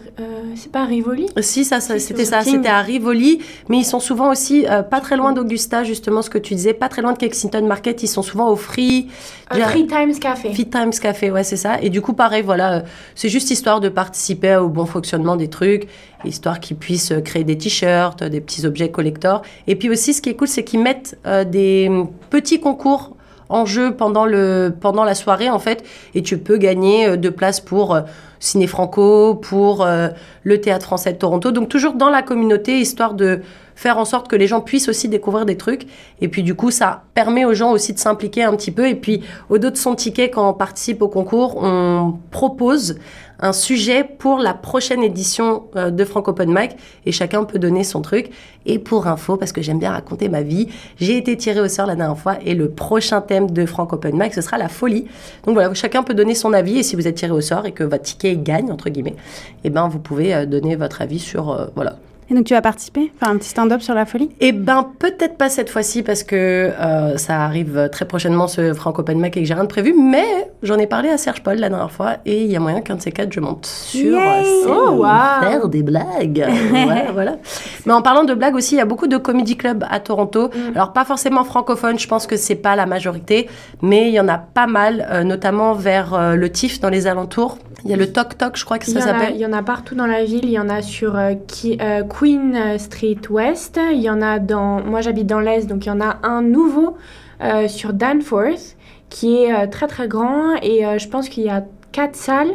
c'est 0.55 0.71
pas 0.71 0.81
à 0.81 0.85
Rivoli? 0.85 1.27
Si, 1.41 1.65
ça, 1.65 1.79
c'était 1.79 2.25
ça, 2.25 2.41
c'était 2.41 2.69
à 2.69 2.81
Rivoli. 2.81 3.39
Mais 3.67 3.77
ils 3.77 3.85
sont 3.85 3.99
souvent 3.99 4.31
aussi 4.31 4.65
euh, 4.67 4.81
pas 4.81 5.01
très 5.01 5.17
loin 5.17 5.33
d'Augusta, 5.33 5.83
justement, 5.83 6.21
ce 6.21 6.29
que 6.29 6.37
tu 6.37 6.55
disais, 6.55 6.73
pas 6.73 6.89
très 6.89 7.01
loin 7.01 7.13
de 7.13 7.17
Kensington 7.17 7.65
Market. 7.65 8.01
Ils 8.03 8.07
sont 8.07 8.21
souvent 8.21 8.49
au 8.49 8.55
Free... 8.55 9.09
free 9.49 9.87
Times 9.87 10.17
Café. 10.19 10.53
Free 10.53 10.69
Times 10.69 10.91
Café, 11.01 11.31
ouais, 11.31 11.43
c'est 11.43 11.57
ça. 11.57 11.81
Et 11.81 11.89
du 11.89 12.01
coup, 12.01 12.13
pareil, 12.13 12.41
voilà, 12.41 12.73
euh, 12.73 12.81
c'est 13.15 13.29
juste 13.29 13.51
histoire 13.51 13.79
de 13.79 13.89
participer 13.89 14.55
au 14.55 14.69
bon 14.69 14.85
fonctionnement 14.85 15.35
des 15.35 15.49
trucs, 15.49 15.87
histoire 16.25 16.59
qu'ils 16.59 16.77
puissent 16.77 17.13
créer 17.23 17.43
des 17.43 17.57
t-shirts, 17.57 18.23
des 18.23 18.41
petits 18.41 18.65
objets 18.65 18.89
collector. 18.89 19.41
Et 19.67 19.75
puis 19.75 19.89
aussi, 19.89 20.13
ce 20.13 20.21
qui 20.21 20.29
est 20.29 20.35
cool, 20.35 20.47
c'est 20.47 20.63
qu'ils 20.63 20.81
mettent 20.81 21.17
des 21.25 21.91
petits 22.29 22.59
concours 22.59 23.15
en 23.49 23.65
jeu 23.65 23.95
pendant, 23.95 24.25
le, 24.25 24.73
pendant 24.79 25.03
la 25.03 25.15
soirée, 25.15 25.49
en 25.49 25.59
fait, 25.59 25.83
et 26.13 26.21
tu 26.21 26.37
peux 26.37 26.57
gagner 26.57 27.07
euh, 27.07 27.17
de 27.17 27.29
places 27.29 27.59
pour 27.59 27.95
euh, 27.95 28.01
Ciné 28.39 28.67
Franco, 28.67 29.35
pour 29.35 29.83
euh, 29.83 30.09
le 30.43 30.61
Théâtre 30.61 30.85
français 30.85 31.13
de 31.13 31.17
Toronto. 31.17 31.51
Donc, 31.51 31.67
toujours 31.67 31.93
dans 31.93 32.09
la 32.09 32.21
communauté, 32.21 32.79
histoire 32.79 33.15
de 33.15 33.41
faire 33.79 33.97
en 33.97 34.03
sorte 34.03 34.27
que 34.27 34.35
les 34.35 34.45
gens 34.45 34.59
puissent 34.59 34.89
aussi 34.89 35.07
découvrir 35.07 35.45
des 35.45 35.55
trucs. 35.55 35.87
Et 36.19 36.27
puis, 36.27 36.43
du 36.43 36.53
coup, 36.53 36.69
ça 36.69 37.03
permet 37.13 37.45
aux 37.45 37.53
gens 37.53 37.71
aussi 37.71 37.93
de 37.93 37.99
s'impliquer 37.99 38.43
un 38.43 38.53
petit 38.57 38.71
peu. 38.71 38.89
Et 38.89 38.95
puis, 38.95 39.21
au-delà 39.49 39.71
de 39.71 39.77
son 39.77 39.95
ticket, 39.95 40.29
quand 40.29 40.49
on 40.49 40.53
participe 40.53 41.01
au 41.01 41.07
concours, 41.07 41.55
on 41.63 42.15
propose 42.29 42.97
un 43.39 43.53
sujet 43.53 44.03
pour 44.03 44.39
la 44.39 44.53
prochaine 44.53 45.01
édition 45.01 45.67
euh, 45.77 45.91
de 45.91 46.03
Franco 46.03 46.31
Open 46.31 46.53
Mic 46.53 46.75
et 47.05 47.13
chacun 47.13 47.45
peut 47.45 47.57
donner 47.57 47.85
son 47.85 48.01
truc. 48.01 48.31
Et 48.65 48.79
pour 48.79 49.07
info, 49.07 49.37
parce 49.37 49.53
que 49.53 49.61
j'aime 49.61 49.79
bien 49.79 49.91
raconter 49.91 50.27
ma 50.27 50.41
vie, 50.41 50.67
j'ai 50.99 51.15
été 51.15 51.37
tirée 51.37 51.61
au 51.61 51.69
sort 51.69 51.85
la 51.85 51.95
dernière 51.95 52.17
fois 52.17 52.35
et 52.45 52.55
le 52.55 52.67
prochain 52.67 53.21
thème 53.21 53.49
de 53.49 53.65
Franco 53.65 53.95
Open 53.95 54.19
Mic, 54.19 54.33
ce 54.33 54.41
sera 54.41 54.57
la 54.57 54.67
folie. 54.67 55.05
Donc 55.45 55.53
voilà, 55.53 55.73
chacun 55.73 56.03
peut 56.03 56.13
donner 56.13 56.35
son 56.35 56.51
avis 56.51 56.79
et 56.79 56.83
si 56.83 56.97
vous 56.97 57.07
êtes 57.07 57.15
tiré 57.15 57.31
au 57.31 57.39
sort 57.39 57.65
et 57.65 57.71
que 57.71 57.85
votre 57.85 58.03
ticket 58.03 58.35
gagne, 58.35 58.73
entre 58.73 58.89
guillemets, 58.89 59.15
eh 59.63 59.69
ben 59.69 59.87
vous 59.87 59.99
pouvez 59.99 60.35
euh, 60.35 60.45
donner 60.45 60.75
votre 60.75 61.01
avis 61.01 61.19
sur, 61.19 61.51
euh, 61.51 61.67
voilà, 61.75 61.95
et 62.29 62.33
donc 62.35 62.45
tu 62.45 62.53
vas 62.53 62.61
participer 62.61 63.11
Faire 63.19 63.29
un 63.29 63.37
petit 63.37 63.49
stand-up 63.49 63.81
sur 63.81 63.93
la 63.93 64.05
folie? 64.05 64.29
Eh 64.39 64.51
ben 64.51 64.87
peut-être 64.99 65.37
pas 65.37 65.49
cette 65.49 65.69
fois-ci 65.69 66.03
parce 66.03 66.23
que 66.23 66.35
euh, 66.79 67.17
ça 67.17 67.43
arrive 67.43 67.89
très 67.91 68.05
prochainement 68.05 68.47
ce 68.47 68.73
Franco 68.73 69.03
Mic 69.07 69.35
et 69.37 69.41
que 69.41 69.47
j'ai 69.47 69.53
rien 69.53 69.63
de 69.63 69.69
prévu, 69.69 69.93
mais 69.99 70.51
j'en 70.61 70.77
ai 70.77 70.87
parlé 70.87 71.09
à 71.09 71.17
Serge 71.17 71.41
Paul 71.41 71.57
la 71.57 71.69
dernière 71.69 71.91
fois 71.91 72.17
et 72.25 72.43
il 72.43 72.51
y 72.51 72.55
a 72.55 72.59
moyen 72.59 72.81
qu'un 72.81 72.95
de 72.95 73.01
ces 73.01 73.11
quatre 73.11 73.33
je 73.33 73.39
monte 73.39 73.65
sur 73.65 74.19
scène 74.19 74.69
oh, 74.69 75.03
faire 75.41 75.67
des 75.67 75.83
blagues. 75.83 76.47
voilà. 77.13 77.37
Mais 77.85 77.93
en 77.93 78.01
parlant 78.01 78.23
de 78.23 78.33
blagues 78.33 78.55
aussi, 78.55 78.75
il 78.75 78.77
y 78.77 78.81
a 78.81 78.85
beaucoup 78.85 79.07
de 79.07 79.17
comedy 79.17 79.57
clubs 79.57 79.83
à 79.89 79.99
Toronto. 79.99 80.49
Mm. 80.49 80.75
Alors 80.75 80.93
pas 80.93 81.05
forcément 81.05 81.43
francophone, 81.43 81.97
je 81.97 82.07
pense 82.07 82.27
que 82.27 82.37
c'est 82.37 82.55
pas 82.55 82.75
la 82.75 82.85
majorité, 82.85 83.49
mais 83.81 84.09
il 84.09 84.13
y 84.13 84.19
en 84.19 84.27
a 84.27 84.37
pas 84.37 84.67
mal, 84.67 85.07
euh, 85.11 85.23
notamment 85.23 85.73
vers 85.73 86.13
euh, 86.13 86.35
le 86.35 86.51
TIFF 86.51 86.79
dans 86.79 86.89
les 86.89 87.07
alentours. 87.07 87.57
Il 87.85 87.89
y 87.89 87.93
a 87.93 87.97
le 87.97 88.11
Tok 88.11 88.37
Tok, 88.37 88.57
je 88.57 88.65
crois 88.65 88.77
que 88.77 88.85
ça 88.85 88.99
s'appelle. 88.99 89.35
Il 89.35 89.41
y 89.41 89.45
en 89.45 89.53
a 89.53 89.63
partout 89.63 89.95
dans 89.95 90.05
la 90.05 90.25
ville. 90.25 90.43
Il 90.43 90.51
y 90.51 90.59
en 90.59 90.67
a 90.67 90.81
sur 90.81 91.17
qui, 91.47 91.77
Queen 92.19 92.77
Street 92.77 93.21
West. 93.29 93.79
Il 93.93 94.01
y 94.01 94.09
en 94.09 94.21
a 94.21 94.39
dans. 94.39 94.83
Moi, 94.83 94.99
j'habite 94.99 95.27
dans 95.27 95.39
l'Est, 95.39 95.67
donc 95.67 95.85
il 95.85 95.87
y 95.87 95.91
en 95.91 96.01
a 96.01 96.17
un 96.23 96.41
nouveau 96.41 96.97
euh, 97.41 97.69
sur 97.69 97.93
Danforth 97.93 98.75
qui 99.09 99.37
est 99.37 99.53
euh, 99.53 99.67
très 99.67 99.87
très 99.87 100.09
grand 100.09 100.55
et 100.61 100.85
euh, 100.85 100.97
je 100.97 101.07
pense 101.07 101.29
qu'il 101.29 101.43
y 101.43 101.49
a 101.49 101.63
quatre 101.93 102.17
salles. 102.17 102.51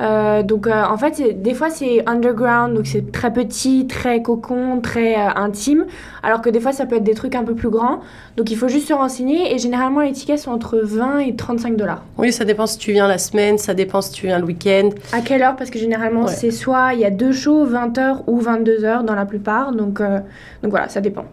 Euh, 0.00 0.42
donc 0.42 0.66
euh, 0.66 0.82
en 0.84 0.96
fait, 0.96 1.42
des 1.42 1.54
fois 1.54 1.70
c'est 1.70 2.02
underground, 2.08 2.74
donc 2.74 2.86
c'est 2.86 3.12
très 3.12 3.32
petit, 3.32 3.86
très 3.86 4.22
cocon, 4.22 4.80
très 4.80 5.14
euh, 5.16 5.28
intime, 5.36 5.86
alors 6.22 6.40
que 6.40 6.50
des 6.50 6.60
fois 6.60 6.72
ça 6.72 6.86
peut 6.86 6.96
être 6.96 7.04
des 7.04 7.14
trucs 7.14 7.34
un 7.34 7.44
peu 7.44 7.54
plus 7.54 7.68
grands. 7.70 8.00
Donc 8.36 8.50
il 8.50 8.56
faut 8.56 8.68
juste 8.68 8.88
se 8.88 8.94
renseigner 8.94 9.54
et 9.54 9.58
généralement 9.58 10.00
les 10.00 10.12
tickets 10.12 10.38
sont 10.38 10.50
entre 10.52 10.78
20 10.82 11.18
et 11.18 11.36
35 11.36 11.76
dollars. 11.76 12.02
Oui, 12.18 12.32
ça 12.32 12.44
dépend 12.44 12.66
si 12.66 12.78
tu 12.78 12.92
viens 12.92 13.06
la 13.08 13.18
semaine, 13.18 13.58
ça 13.58 13.74
dépend 13.74 14.00
si 14.00 14.12
tu 14.12 14.26
viens 14.26 14.38
le 14.38 14.44
week-end. 14.46 14.88
À 15.12 15.20
quelle 15.20 15.42
heure? 15.42 15.56
Parce 15.56 15.70
que 15.70 15.78
généralement 15.78 16.22
Ouais. 16.22 16.32
c'est 16.32 16.50
soit 16.50 16.94
il 16.94 17.00
y 17.00 17.04
a 17.04 17.10
deux 17.10 17.32
shows, 17.32 17.66
20h 17.66 18.22
ou 18.26 18.40
22h 18.40 19.04
dans 19.04 19.14
la 19.14 19.26
plupart, 19.26 19.72
donc, 19.72 20.00
donc 20.00 20.70
voilà, 20.70 20.88
ça 20.88 21.00
dépend. 21.00 21.24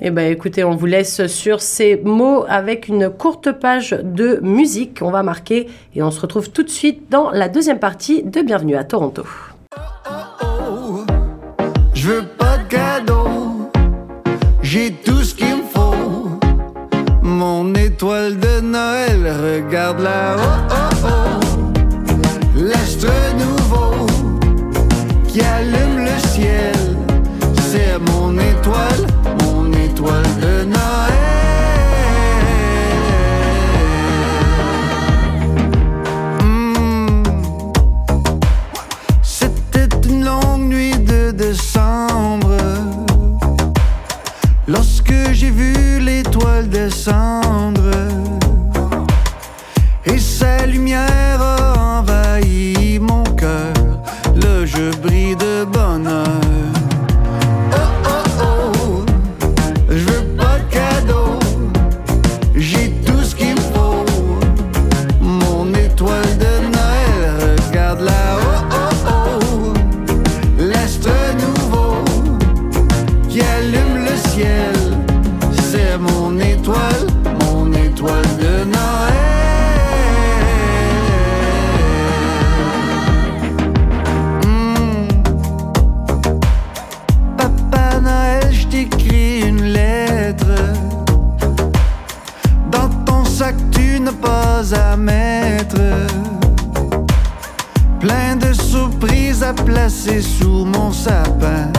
Eh 0.00 0.10
ben, 0.10 0.30
écoutez, 0.30 0.64
on 0.64 0.74
vous 0.74 0.86
laisse 0.86 1.26
sur 1.26 1.60
ces 1.60 1.96
mots 1.96 2.44
avec 2.48 2.88
une 2.88 3.10
courte 3.10 3.52
page 3.52 3.96
de 4.02 4.40
musique 4.42 4.98
qu'on 4.98 5.12
va 5.12 5.22
marquer 5.22 5.68
et 5.94 6.02
on 6.02 6.10
se 6.10 6.20
retrouve 6.20 6.50
tout 6.50 6.64
de 6.64 6.68
suite 6.68 7.10
dans 7.10 7.30
la 7.30 7.48
deuxième 7.48 7.78
partie 7.78 8.24
de 8.24 8.42
Bienvenue 8.42 8.74
à 8.74 8.82
Toronto. 8.82 9.22
Oh, 10.42 11.04
je 11.94 12.08
veux 12.08 12.24
pas 12.24 12.58
de 12.58 12.64
cadeau, 12.64 13.70
j'ai 14.62 14.90
tout 14.90 15.22
ce 15.22 15.34
qu'il 15.36 15.56
me 15.56 15.62
faut. 15.62 16.40
Mon 17.22 17.72
étoile 17.74 18.36
de 18.38 18.60
Noël, 18.60 19.32
regarde 19.42 20.00
là, 20.00 20.36
oh 20.36 20.72
oh 20.72 21.06
oh. 21.06 21.40
L'astre 22.56 23.12
nouveau 23.38 24.06
qui 25.28 25.40
allume 25.40 26.04
le 26.04 26.18
ciel, 26.28 26.73
descendre 46.68 47.90
Et 50.06 50.18
sa 50.18 50.66
lumière 50.66 51.23
à 94.72 94.96
mettre. 94.96 95.80
Plein 98.00 98.36
de 98.36 98.52
surprises 98.52 99.42
à 99.42 99.52
placer 99.52 100.22
sous 100.22 100.64
mon 100.64 100.92
sapin. 100.92 101.70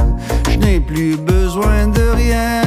Je 0.52 0.58
n'ai 0.58 0.80
plus 0.80 1.16
besoin 1.16 1.88
de 1.88 2.02
rien. 2.16 2.65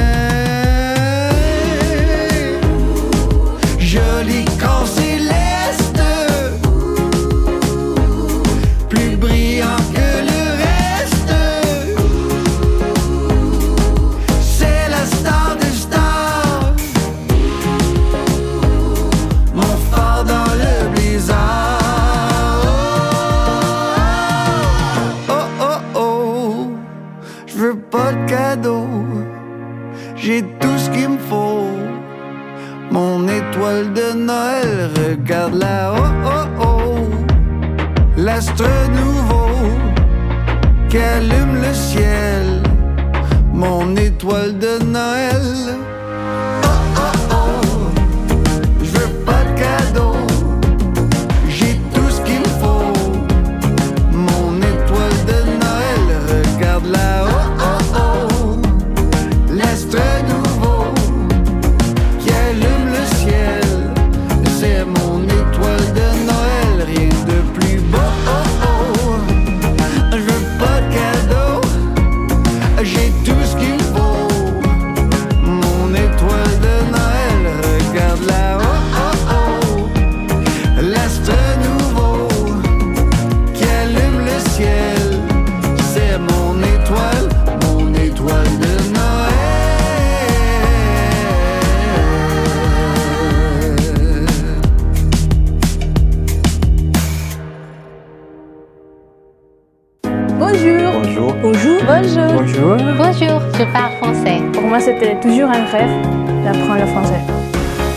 Toujours 105.21 105.49
un 105.49 105.65
rêve 105.65 106.01
d'apprendre 106.43 106.79
le 106.79 106.87
français. 106.87 107.21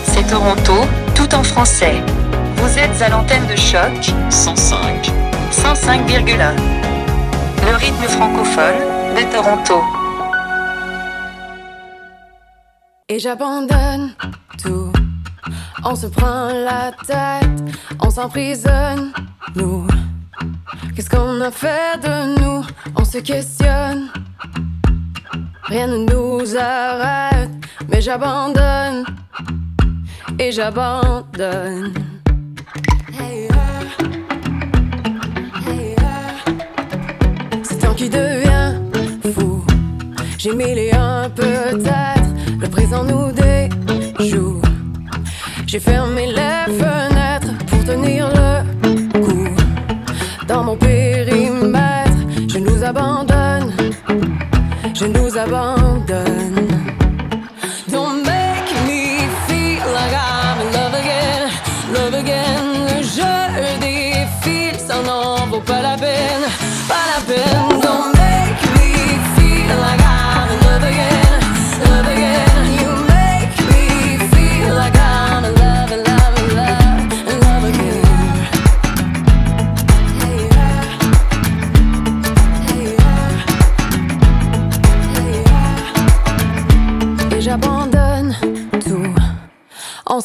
C'est 0.03 0.27
Toronto, 0.27 0.73
tout 1.15 1.33
en 1.33 1.43
français. 1.43 2.01
Vous 2.57 2.77
êtes 2.77 3.01
à 3.01 3.09
l'antenne 3.09 3.47
de 3.47 3.55
choc 3.55 4.13
105. 4.29 5.11
105,1. 5.51 6.55
Le 7.65 7.75
rythme 7.77 8.03
francophone 8.03 8.81
de 9.15 9.33
Toronto. 9.33 9.81
Et 13.07 13.19
j'abandonne 13.19 14.13
tout. 14.61 14.91
On 15.85 15.95
se 15.95 16.07
prend 16.07 16.47
la 16.47 16.91
tête, 17.05 17.75
on 18.01 18.09
s'emprisonne, 18.09 19.11
nous. 19.55 19.85
Qu'est-ce 20.95 21.09
qu'on 21.09 21.39
a 21.41 21.51
fait 21.51 21.99
de 22.01 22.39
nous? 22.39 22.65
On 22.95 23.05
se 23.05 23.19
questionne. 23.19 24.09
Rien 25.65 25.87
ne 25.87 25.97
nous 25.97 26.57
arrête, 26.57 27.49
mais 27.89 28.01
j'abandonne. 28.01 29.05
Et 30.37 30.51
j'abandonne. 30.51 31.93
Uh. 33.13 33.47
Uh. 35.65 35.87
C'est 37.63 37.79
toi 37.79 37.93
qui 37.95 38.09
deviens 38.09 38.81
fou. 39.33 39.63
J'ai 40.37 40.51
et 40.51 40.93
un 40.93 41.29
peut-être. 41.29 42.29
Le 42.59 42.67
présent 42.67 43.03
nous 43.05 43.31
déjoue. 43.31 44.61
J'ai 45.65 45.79
fermé 45.79 46.27
les 46.27 46.73
fenêtres 46.73 47.12
Je 55.45 55.72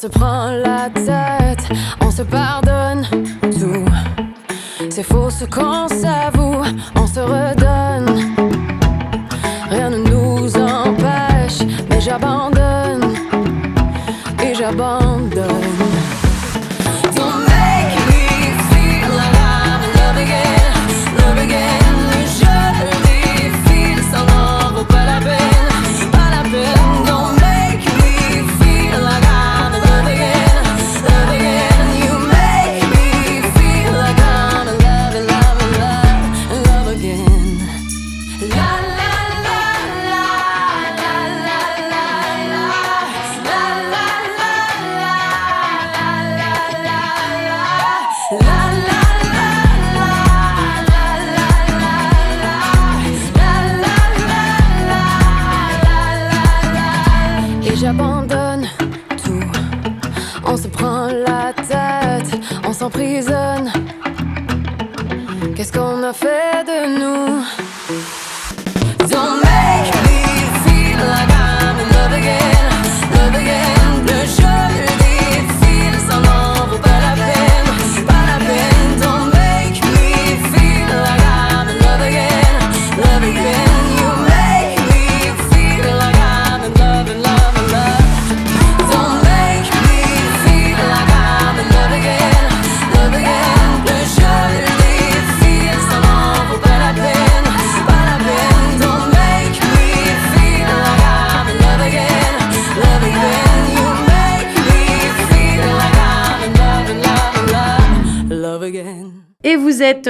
se 0.09 0.18
prend 0.18 0.48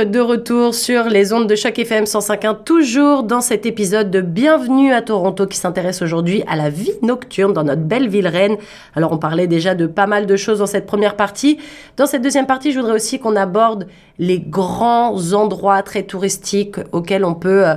de 0.04 0.20
retour 0.20 0.74
sur 0.74 1.04
les 1.04 1.32
ondes 1.32 1.48
de 1.48 1.56
Choc 1.56 1.76
FM 1.76 2.04
105.1, 2.04 2.62
toujours 2.62 3.24
dans 3.24 3.40
cet 3.40 3.66
épisode 3.66 4.12
de 4.12 4.20
Bienvenue 4.20 4.92
à 4.92 5.02
Toronto 5.02 5.46
qui 5.46 5.56
s'intéresse 5.56 6.02
aujourd'hui 6.02 6.44
à 6.46 6.54
la 6.54 6.70
vie 6.70 6.92
nocturne 7.02 7.52
dans 7.52 7.64
notre 7.64 7.82
belle 7.82 8.08
ville 8.08 8.28
reine. 8.28 8.56
Alors 8.94 9.10
on 9.12 9.18
parlait 9.18 9.48
déjà 9.48 9.74
de 9.74 9.86
pas 9.86 10.06
mal 10.06 10.26
de 10.26 10.36
choses 10.36 10.60
dans 10.60 10.66
cette 10.66 10.86
première 10.86 11.16
partie. 11.16 11.58
Dans 11.96 12.06
cette 12.06 12.22
deuxième 12.22 12.46
partie, 12.46 12.70
je 12.70 12.78
voudrais 12.78 12.94
aussi 12.94 13.18
qu'on 13.18 13.34
aborde 13.34 13.88
les 14.20 14.38
grands 14.38 15.32
endroits 15.32 15.82
très 15.82 16.04
touristiques 16.04 16.76
auxquels 16.92 17.24
on 17.24 17.34
peut... 17.34 17.66
euh, 17.66 17.74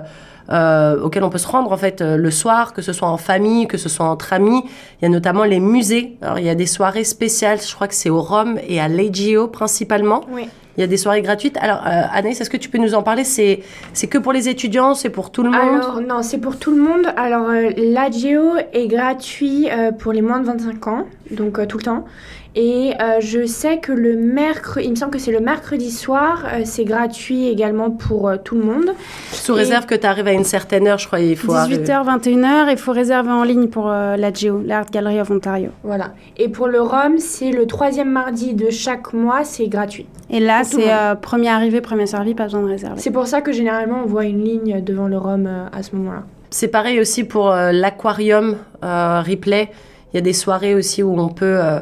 euh, 0.51 1.01
auxquels 1.01 1.23
on 1.23 1.29
peut 1.29 1.37
se 1.37 1.47
rendre 1.47 1.71
en 1.71 1.77
fait 1.77 2.01
euh, 2.01 2.17
le 2.17 2.31
soir, 2.31 2.73
que 2.73 2.81
ce 2.81 2.93
soit 2.93 3.07
en 3.07 3.17
famille, 3.17 3.67
que 3.67 3.77
ce 3.77 3.89
soit 3.89 4.05
entre 4.05 4.33
amis. 4.33 4.63
Il 5.01 5.03
y 5.03 5.05
a 5.05 5.09
notamment 5.09 5.43
les 5.43 5.59
musées. 5.59 6.17
Alors 6.21 6.39
il 6.39 6.45
y 6.45 6.49
a 6.49 6.55
des 6.55 6.65
soirées 6.65 7.03
spéciales, 7.03 7.59
je 7.61 7.73
crois 7.73 7.87
que 7.87 7.95
c'est 7.95 8.09
au 8.09 8.21
Rome 8.21 8.59
et 8.67 8.79
à 8.79 8.87
l'Egio 8.87 9.47
principalement. 9.47 10.21
Oui. 10.31 10.47
Il 10.77 10.81
y 10.81 10.83
a 10.83 10.87
des 10.87 10.97
soirées 10.97 11.21
gratuites. 11.21 11.57
Alors, 11.59 11.85
euh, 11.85 12.03
Anaïs, 12.13 12.39
est-ce 12.39 12.49
que 12.49 12.57
tu 12.57 12.69
peux 12.69 12.77
nous 12.77 12.95
en 12.95 13.03
parler? 13.03 13.23
C'est 13.23 13.61
c'est 13.93 14.07
que 14.07 14.17
pour 14.17 14.31
les 14.31 14.47
étudiants 14.47 14.95
C'est 14.95 15.09
pour 15.09 15.31
tout 15.31 15.43
le 15.43 15.49
monde? 15.49 15.81
Alors, 15.81 16.01
non, 16.01 16.23
c'est 16.23 16.37
pour 16.37 16.57
tout 16.57 16.71
le 16.71 16.81
monde. 16.81 17.07
Alors, 17.17 17.49
euh, 17.49 17.71
l'AGO 17.75 18.55
est 18.71 18.87
gratuit 18.87 19.69
euh, 19.69 19.91
pour 19.91 20.13
les 20.13 20.21
moins 20.21 20.39
de 20.39 20.45
25 20.45 20.87
ans, 20.87 21.05
donc 21.29 21.59
euh, 21.59 21.65
tout 21.65 21.77
le 21.77 21.83
temps. 21.83 22.05
Et 22.53 22.91
euh, 22.99 23.21
je 23.21 23.45
sais 23.45 23.77
que 23.77 23.93
le 23.93 24.17
mercredi, 24.17 24.87
il 24.87 24.91
me 24.91 24.95
semble 24.97 25.11
que 25.13 25.19
c'est 25.19 25.31
le 25.31 25.39
mercredi 25.39 25.89
soir, 25.89 26.43
euh, 26.51 26.61
c'est 26.65 26.83
gratuit 26.83 27.47
également 27.47 27.91
pour 27.91 28.27
euh, 28.27 28.35
tout 28.43 28.55
le 28.55 28.63
monde. 28.63 28.91
Sous 29.31 29.53
Et- 29.55 29.59
réserve 29.59 29.85
que 29.85 29.95
tu 29.95 30.05
arrives 30.05 30.27
à 30.27 30.33
une 30.33 30.43
certaine 30.43 30.85
heure, 30.85 30.97
je 30.97 31.07
crois. 31.07 31.21
Il 31.21 31.37
faut 31.37 31.53
arriver. 31.53 31.81
18h, 31.85 32.03
21h, 32.19 32.71
il 32.71 32.77
faut 32.77 32.91
réserver 32.91 33.31
en 33.31 33.43
ligne 33.45 33.67
pour 33.67 33.89
euh, 33.89 34.17
la 34.17 34.33
GEO, 34.33 34.61
l'Art 34.65 34.87
Gallery 34.91 35.21
of 35.21 35.31
Ontario. 35.31 35.69
Voilà. 35.83 36.11
Et 36.35 36.49
pour 36.49 36.67
le 36.67 36.81
Rhum, 36.81 37.19
c'est 37.19 37.51
le 37.51 37.65
troisième 37.67 38.09
mardi 38.11 38.53
de 38.53 38.69
chaque 38.69 39.13
mois, 39.13 39.45
c'est 39.45 39.67
gratuit. 39.67 40.05
Et 40.29 40.41
là, 40.41 40.63
c'est 40.65 40.91
euh, 40.91 41.15
premier 41.15 41.47
arrivé, 41.49 41.79
premier 41.79 42.05
servi, 42.05 42.35
pas 42.35 42.43
besoin 42.43 42.63
de 42.63 42.67
réserver. 42.67 42.99
C'est 42.99 43.11
pour 43.11 43.27
ça 43.27 43.39
que 43.39 43.53
généralement 43.53 44.01
on 44.03 44.07
voit 44.07 44.25
une 44.25 44.43
ligne 44.43 44.83
devant 44.83 45.07
le 45.07 45.17
Rhum 45.17 45.47
euh, 45.47 45.65
à 45.71 45.83
ce 45.83 45.95
moment-là. 45.95 46.23
C'est 46.49 46.67
pareil 46.67 46.99
aussi 46.99 47.23
pour 47.23 47.49
euh, 47.49 47.71
l'aquarium 47.71 48.57
euh, 48.83 49.21
replay. 49.25 49.69
Il 50.11 50.17
y 50.17 50.19
a 50.19 50.21
des 50.21 50.33
soirées 50.33 50.75
aussi 50.75 51.01
où 51.01 51.17
on 51.17 51.29
peut 51.29 51.45
euh, 51.45 51.79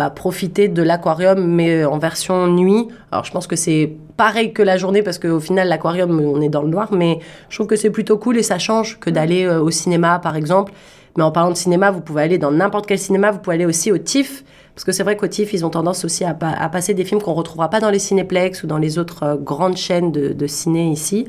bah, 0.00 0.08
profiter 0.08 0.68
de 0.68 0.82
l'aquarium, 0.82 1.38
mais 1.58 1.84
en 1.84 1.98
version 1.98 2.46
nuit. 2.46 2.88
Alors 3.12 3.24
je 3.26 3.32
pense 3.32 3.46
que 3.46 3.54
c'est 3.64 3.92
pareil 4.16 4.54
que 4.54 4.62
la 4.62 4.78
journée 4.78 5.02
parce 5.02 5.18
qu'au 5.18 5.40
final, 5.40 5.68
l'aquarium, 5.68 6.10
on 6.20 6.40
est 6.40 6.48
dans 6.48 6.62
le 6.62 6.70
noir, 6.70 6.88
mais 7.00 7.18
je 7.50 7.56
trouve 7.56 7.66
que 7.66 7.76
c'est 7.76 7.90
plutôt 7.90 8.16
cool 8.16 8.38
et 8.38 8.42
ça 8.42 8.58
change 8.58 8.98
que 8.98 9.10
d'aller 9.10 9.44
euh, 9.44 9.60
au 9.60 9.70
cinéma, 9.70 10.18
par 10.18 10.36
exemple. 10.36 10.72
Mais 11.18 11.22
en 11.22 11.30
parlant 11.32 11.50
de 11.50 11.56
cinéma, 11.56 11.90
vous 11.90 12.00
pouvez 12.00 12.22
aller 12.22 12.38
dans 12.38 12.50
n'importe 12.50 12.86
quel 12.86 12.98
cinéma, 12.98 13.30
vous 13.30 13.40
pouvez 13.40 13.56
aller 13.56 13.66
aussi 13.66 13.92
au 13.92 13.98
TIFF. 13.98 14.42
Parce 14.74 14.84
que 14.86 14.92
c'est 14.92 15.02
vrai 15.02 15.16
qu'au 15.18 15.26
TIFF, 15.26 15.52
ils 15.52 15.66
ont 15.66 15.70
tendance 15.70 16.04
aussi 16.06 16.24
à, 16.24 16.32
pa- 16.32 16.56
à 16.58 16.68
passer 16.70 16.94
des 16.94 17.04
films 17.04 17.20
qu'on 17.20 17.34
retrouvera 17.34 17.68
pas 17.68 17.80
dans 17.80 17.90
les 17.90 17.98
cinéplex 17.98 18.62
ou 18.62 18.66
dans 18.66 18.78
les 18.78 18.98
autres 18.98 19.22
euh, 19.24 19.36
grandes 19.36 19.76
chaînes 19.76 20.12
de, 20.12 20.46
ciné 20.46 20.90
ici. 20.90 21.26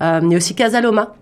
Euh, 0.00 0.20
a 0.32 0.36
aussi 0.36 0.54
Casaloma, 0.54 1.14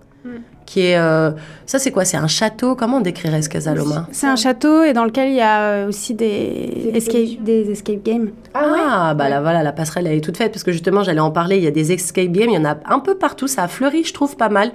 qui 0.67 0.81
est... 0.87 0.97
euh, 0.97 1.31
ça, 1.67 1.79
c'est 1.79 1.91
quoi? 1.91 2.05
C'est 2.05 2.17
un 2.17 2.27
château? 2.27 2.75
Comment 2.75 2.97
on 2.99 3.01
décrirait 3.01 3.43
ce 3.43 3.49
Casaloma 3.49 4.07
C'est 4.13 4.27
un 4.27 4.37
château 4.37 4.83
et 4.83 4.93
dans 4.93 5.05
lequel 5.05 5.29
il 5.29 5.35
y 5.37 5.41
a 5.41 5.61
euh, 5.61 5.89
aussi 5.89 6.15
des, 6.15 6.91
escape, 6.95 7.43
des 7.43 7.71
escape 7.71 8.03
games. 8.03 8.31
Ah, 8.55 9.15
bah 9.15 9.29
là, 9.29 9.41
voilà, 9.41 9.63
la 9.63 9.73
passerelle, 9.73 10.07
elle 10.07 10.17
est 10.17 10.21
toute 10.21 10.37
faite. 10.37 10.53
Parce 10.53 10.63
que 10.65 10.73
justement, 10.73 11.03
j'allais 11.03 11.21
en 11.21 11.31
parler. 11.31 11.57
Il 11.59 11.65
y 11.65 11.67
a 11.67 11.71
des 11.71 11.93
escape 11.93 12.29
games. 12.29 12.49
Il 12.51 12.55
y 12.55 12.59
en 12.59 12.65
a 12.65 12.77
un 12.87 12.99
peu 12.99 13.17
partout. 13.17 13.47
Ça 13.47 13.65
a 13.65 13.69
fleuri, 13.69 14.05
je 14.05 14.15
trouve, 14.15 14.37
pas 14.37 14.49
mal. 14.49 14.73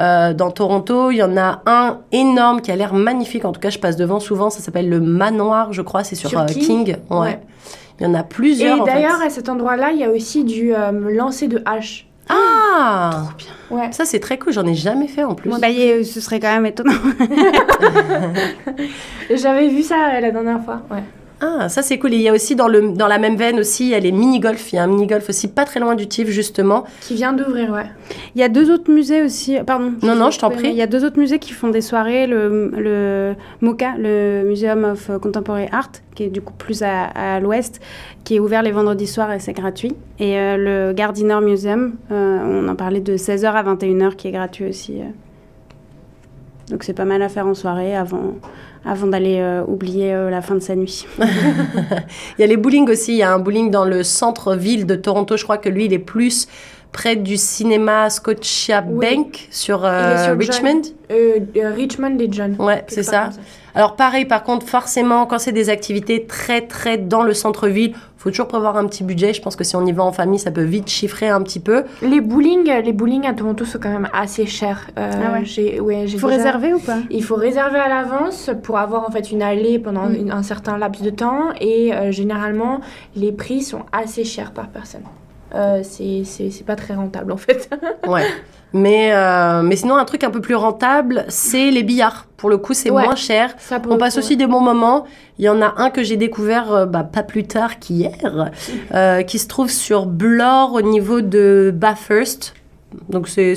Euh, 0.00 0.34
dans 0.34 0.50
Toronto, 0.50 1.10
il 1.10 1.16
y 1.16 1.22
en 1.22 1.36
a 1.36 1.62
un 1.66 2.00
énorme 2.12 2.60
qui 2.60 2.70
a 2.72 2.76
l'air 2.76 2.94
magnifique. 2.94 3.44
En 3.44 3.52
tout 3.52 3.60
cas, 3.60 3.70
je 3.70 3.78
passe 3.78 3.96
devant 3.96 4.20
souvent. 4.20 4.50
Ça 4.50 4.60
s'appelle 4.60 4.88
le 4.88 5.00
Manoir, 5.00 5.72
je 5.72 5.82
crois. 5.82 6.04
C'est 6.04 6.16
sur, 6.16 6.28
Sur 6.30 6.44
King? 6.46 6.62
King. 6.84 6.96
Ouais. 7.10 7.18
Ouais. 7.18 7.40
Il 8.00 8.04
y 8.04 8.06
en 8.10 8.14
a 8.14 8.20
Et 8.20 8.24
plusieurs. 8.28 8.84
fait. 8.84 8.92
d'ailleurs, 8.92 9.22
à 9.24 9.30
cet 9.30 9.48
endroit-là, 9.48 9.92
il 9.92 10.00
y 10.00 10.04
a 10.04 10.10
aussi 10.10 10.42
du 10.44 10.74
euh, 10.74 10.90
lancer 11.14 11.46
de 11.46 11.62
hache. 11.64 12.08
Ah 12.28 13.28
Ouais. 13.70 13.92
Ça, 13.92 14.04
c'est 14.04 14.20
très 14.20 14.38
cool. 14.38 14.52
J'en 14.52 14.66
ai 14.66 14.74
jamais 14.74 15.08
fait 15.08 15.24
en 15.24 15.34
plus. 15.34 15.50
Bon, 15.50 15.58
bah, 15.58 15.68
y 15.68 16.04
ce 16.04 16.20
serait 16.20 16.38
quand 16.40 16.52
même 16.52 16.66
étonnant. 16.66 16.92
J'avais 19.30 19.68
vu 19.68 19.82
ça 19.82 20.14
euh, 20.14 20.20
la 20.20 20.30
dernière 20.30 20.62
fois. 20.64 20.82
Ouais. 20.90 21.02
Ah, 21.40 21.68
ça 21.68 21.82
c'est 21.82 21.98
cool. 21.98 22.14
Et 22.14 22.16
il 22.16 22.22
y 22.22 22.28
a 22.28 22.32
aussi 22.32 22.54
dans, 22.56 22.68
le, 22.68 22.92
dans 22.92 23.08
la 23.08 23.18
même 23.18 23.36
veine 23.36 23.58
aussi, 23.58 23.84
il 23.86 23.90
y 23.90 23.94
a 23.94 23.98
les 23.98 24.12
mini-golf. 24.12 24.72
Il 24.72 24.76
y 24.76 24.78
a 24.78 24.84
un 24.84 24.86
mini-golf 24.86 25.28
aussi 25.28 25.48
pas 25.48 25.64
très 25.64 25.78
loin 25.80 25.94
du 25.94 26.06
TIFF, 26.06 26.28
justement. 26.30 26.84
Qui 27.00 27.14
vient 27.16 27.32
d'ouvrir, 27.32 27.70
ouais. 27.70 27.86
Il 28.34 28.40
y 28.40 28.44
a 28.44 28.48
deux 28.48 28.70
autres 28.72 28.90
musées 28.90 29.22
aussi. 29.22 29.56
Pardon. 29.66 29.92
Non, 30.02 30.14
non, 30.14 30.30
je 30.30 30.38
t'en 30.38 30.48
prie. 30.50 30.68
Il 30.68 30.74
y 30.76 30.80
a 30.82 30.86
deux 30.86 31.04
autres 31.04 31.18
musées 31.18 31.38
qui 31.38 31.52
font 31.52 31.68
des 31.68 31.80
soirées. 31.82 32.26
Le, 32.26 32.70
le 32.76 33.34
MoCA, 33.60 33.94
le 33.98 34.44
Museum 34.46 34.84
of 34.84 35.10
Contemporary 35.20 35.66
Art, 35.70 35.90
qui 36.14 36.22
est 36.22 36.30
du 36.30 36.40
coup 36.40 36.54
plus 36.56 36.82
à, 36.82 37.02
à 37.04 37.40
l'ouest, 37.40 37.80
qui 38.22 38.36
est 38.36 38.40
ouvert 38.40 38.62
les 38.62 38.72
vendredis 38.72 39.06
soirs 39.08 39.32
et 39.32 39.40
c'est 39.40 39.52
gratuit. 39.52 39.94
Et 40.20 40.38
euh, 40.38 40.56
le 40.56 40.92
Gardiner 40.94 41.40
Museum, 41.42 41.94
euh, 42.10 42.62
on 42.64 42.68
en 42.68 42.76
parlait 42.76 43.00
de 43.00 43.16
16h 43.16 43.46
à 43.46 43.62
21h, 43.74 44.14
qui 44.16 44.28
est 44.28 44.32
gratuit 44.32 44.66
aussi. 44.68 45.00
euh. 45.00 45.04
Donc 46.70 46.82
c'est 46.84 46.94
pas 46.94 47.04
mal 47.04 47.20
à 47.20 47.28
faire 47.28 47.46
en 47.46 47.52
soirée 47.54 47.94
avant, 47.94 48.36
avant 48.84 49.06
d'aller 49.06 49.38
euh, 49.38 49.64
oublier 49.66 50.12
euh, 50.12 50.30
la 50.30 50.42
fin 50.42 50.54
de 50.54 50.60
sa 50.60 50.74
nuit. 50.76 51.06
Il 51.18 52.40
y 52.40 52.44
a 52.44 52.46
les 52.46 52.56
bowling 52.56 52.88
aussi. 52.90 53.12
Il 53.12 53.18
y 53.18 53.22
a 53.22 53.32
un 53.32 53.38
bowling 53.38 53.70
dans 53.70 53.84
le 53.84 54.02
centre-ville 54.02 54.86
de 54.86 54.94
Toronto. 54.94 55.36
Je 55.36 55.44
crois 55.44 55.58
que 55.58 55.68
lui, 55.68 55.86
il 55.86 55.92
est 55.92 55.98
plus 55.98 56.48
près 56.94 57.16
du 57.16 57.36
cinéma 57.36 58.08
Scotiabank 58.08 59.48
sur, 59.50 59.82
euh, 59.84 60.24
sur 60.24 60.38
Richmond. 60.38 60.82
Euh, 61.10 61.40
euh, 61.56 61.70
Richmond 61.74 62.16
et 62.18 62.28
John. 62.30 62.56
Ouais, 62.58 62.84
c'est 62.88 63.02
ça. 63.02 63.30
Alors 63.74 63.96
pareil, 63.96 64.24
par 64.24 64.44
contre, 64.44 64.66
forcément, 64.66 65.26
quand 65.26 65.38
c'est 65.40 65.52
des 65.52 65.68
activités 65.68 66.24
très 66.26 66.60
très 66.62 66.96
dans 66.96 67.24
le 67.24 67.34
centre-ville, 67.34 67.92
faut 68.16 68.30
toujours 68.30 68.46
prévoir 68.46 68.76
un 68.76 68.86
petit 68.86 69.02
budget. 69.02 69.34
Je 69.34 69.42
pense 69.42 69.56
que 69.56 69.64
si 69.64 69.74
on 69.74 69.84
y 69.84 69.90
va 69.92 70.04
en 70.04 70.12
famille, 70.12 70.38
ça 70.38 70.52
peut 70.52 70.62
vite 70.62 70.88
chiffrer 70.88 71.28
un 71.28 71.42
petit 71.42 71.58
peu. 71.60 71.82
Les 72.00 72.20
bowling, 72.20 72.70
les 72.84 72.92
bowling 72.92 73.26
à 73.26 73.34
Toronto 73.34 73.64
sont 73.64 73.78
quand 73.82 73.90
même 73.90 74.08
assez 74.14 74.46
chers. 74.46 74.86
Euh, 74.96 75.10
Ah 75.12 75.32
ouais. 75.32 75.44
j'ai, 75.44 75.80
ouais, 75.80 76.06
faut 76.06 76.28
déjà- 76.28 76.36
réserver 76.38 76.72
ou 76.74 76.78
pas? 76.78 76.98
Il 77.10 77.24
faut 77.24 77.34
réserver 77.34 77.78
à 77.80 77.88
l'avance 77.88 78.50
pour 78.62 78.78
avoir 78.78 79.06
en 79.06 79.10
fait 79.10 79.32
une 79.32 79.42
allée 79.42 79.80
pendant 79.80 80.06
Mm. 80.06 80.14
une- 80.14 80.30
un 80.30 80.44
certain 80.44 80.78
laps 80.78 81.02
de 81.02 81.10
temps 81.10 81.48
et 81.60 81.92
euh, 81.92 82.12
généralement 82.12 82.80
les 83.16 83.32
prix 83.32 83.62
sont 83.62 83.82
assez 83.92 84.22
chers 84.24 84.52
par 84.52 84.68
personne. 84.68 85.02
Euh, 85.54 85.80
c'est, 85.82 86.64
pas 86.66 86.76
très 86.76 86.94
rentable 86.94 87.32
en 87.32 87.36
fait. 87.36 87.70
Ouais. 88.06 88.24
Mais, 88.76 89.12
euh, 89.14 89.62
mais 89.62 89.76
sinon, 89.76 89.94
un 89.96 90.04
truc 90.04 90.24
un 90.24 90.30
peu 90.30 90.40
plus 90.40 90.56
rentable, 90.56 91.24
c'est 91.28 91.70
les 91.70 91.84
billards. 91.84 92.26
Pour 92.36 92.50
le 92.50 92.58
coup, 92.58 92.74
c'est 92.74 92.90
Ouais. 92.90 93.04
moins 93.04 93.14
cher. 93.14 93.54
On 93.88 93.96
passe 93.98 94.14
coup, 94.14 94.18
aussi 94.18 94.36
des 94.36 94.48
bons 94.48 94.60
moments. 94.60 95.04
Il 95.38 95.44
y 95.44 95.48
en 95.48 95.62
a 95.62 95.74
un 95.76 95.90
que 95.90 96.02
j'ai 96.02 96.16
découvert 96.16 96.72
euh, 96.72 96.84
bah, 96.86 97.04
pas 97.04 97.22
plus 97.22 97.44
tard 97.44 97.78
qu'hier, 97.78 98.50
euh, 98.92 99.22
qui 99.22 99.38
se 99.38 99.46
trouve 99.46 99.70
sur 99.70 100.06
Blore 100.06 100.72
au 100.74 100.82
niveau 100.82 101.20
de 101.20 101.72
Bathurst. 101.72 102.54
Donc 103.08 103.28
c'est, 103.28 103.54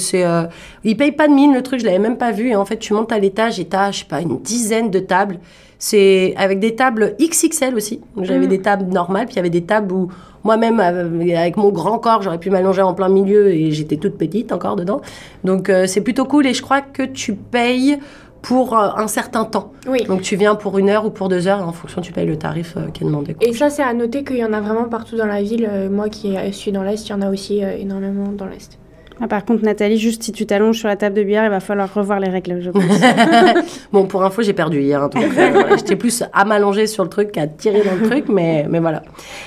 ils 0.83 0.97
payent 0.97 1.11
pas 1.11 1.27
de 1.27 1.33
mine 1.33 1.53
le 1.53 1.61
truc, 1.63 1.79
je 1.79 1.85
l'avais 1.85 1.99
même 1.99 2.17
pas 2.17 2.31
vu. 2.31 2.49
Et 2.49 2.55
en 2.55 2.65
fait, 2.65 2.77
tu 2.77 2.93
montes 2.93 3.11
à 3.11 3.17
l'étage 3.17 3.59
et 3.59 3.65
t'as, 3.65 3.89
je 3.91 3.99
sais 3.99 4.05
pas, 4.05 4.21
une 4.21 4.39
dizaine 4.41 4.91
de 4.91 4.99
tables. 4.99 5.39
C'est 5.79 6.33
avec 6.37 6.59
des 6.59 6.75
tables 6.75 7.15
XXL 7.19 7.75
aussi. 7.75 8.01
J'avais 8.21 8.45
Mm. 8.45 8.49
des 8.49 8.61
tables 8.61 8.85
normales, 8.91 9.25
puis 9.25 9.33
il 9.33 9.37
y 9.37 9.39
avait 9.39 9.49
des 9.51 9.63
tables 9.63 9.93
où 9.93 10.11
moi-même, 10.47 10.79
euh, 10.79 11.37
avec 11.37 11.57
mon 11.57 11.69
grand 11.69 11.99
corps, 11.99 12.21
j'aurais 12.21 12.39
pu 12.39 12.49
m'allonger 12.49 12.81
en 12.81 12.93
plein 12.93 13.09
milieu 13.09 13.49
et 13.49 13.71
j'étais 13.71 13.97
toute 13.97 14.17
petite 14.17 14.51
encore 14.53 14.77
dedans. 14.77 15.01
Donc 15.43 15.69
euh, 15.69 15.87
c'est 15.87 16.01
plutôt 16.01 16.25
cool 16.25 16.47
et 16.47 16.53
je 16.53 16.61
crois 16.61 16.81
que 16.81 17.03
tu 17.03 17.33
payes 17.33 17.99
pour 18.41 18.77
euh, 18.77 18.89
un 18.95 19.07
certain 19.07 19.43
temps. 19.43 19.73
Oui. 19.87 20.03
Donc 20.05 20.21
tu 20.21 20.37
viens 20.37 20.55
pour 20.55 20.77
une 20.77 20.89
heure 20.89 21.05
ou 21.05 21.09
pour 21.09 21.27
deux 21.27 21.47
heures 21.47 21.59
et 21.59 21.63
en 21.63 21.73
fonction 21.73 22.01
tu 22.01 22.13
payes 22.13 22.25
le 22.25 22.37
tarif 22.37 22.75
euh, 22.77 22.89
qui 22.93 23.03
est 23.03 23.07
demandé. 23.07 23.33
quoi. 23.33 23.45
Et 23.45 23.53
ça, 23.53 23.69
c'est 23.69 23.83
à 23.83 23.93
noter 23.93 24.23
qu'il 24.23 24.37
y 24.37 24.45
en 24.45 24.53
a 24.53 24.61
vraiment 24.61 24.85
partout 24.85 25.17
dans 25.17 25.25
la 25.25 25.41
ville. 25.41 25.69
Moi 25.91 26.07
qui 26.09 26.35
suis 26.53 26.71
dans 26.71 26.83
l'Est, 26.83 27.07
il 27.07 27.11
y 27.11 27.13
en 27.13 27.21
a 27.21 27.29
aussi 27.29 27.63
euh, 27.63 27.77
énormément 27.77 28.31
dans 28.31 28.45
l'Est. 28.45 28.79
Ah, 29.19 29.27
Par 29.27 29.45
contre, 29.45 29.63
Nathalie, 29.63 29.97
juste 29.97 30.23
si 30.23 30.31
tu 30.31 30.45
t'allonges 30.45 30.77
sur 30.79 30.87
la 30.87 30.95
table 30.95 31.15
de 31.15 31.23
bière, 31.23 31.43
il 31.43 31.49
va 31.49 31.59
falloir 31.59 31.91
revoir 31.93 32.19
les 32.19 32.29
règles, 32.29 32.61
je 32.61 32.69
pense. 32.69 32.83
bon, 33.91 34.05
pour 34.05 34.23
info, 34.23 34.41
j'ai 34.41 34.53
perdu 34.53 34.79
hier. 34.81 35.01
hein, 35.01 35.09
euh, 35.15 35.75
J'étais 35.77 35.95
plus 35.95 36.23
à 36.33 36.45
m'allonger 36.45 36.87
sur 36.87 37.03
le 37.03 37.09
truc 37.09 37.31
qu'à 37.31 37.47
tirer 37.47 37.81
dans 37.83 37.95
le 37.95 38.07
truc, 38.09 38.25
mais, 38.29 38.65
mais 38.69 38.79
voilà. 38.79 39.01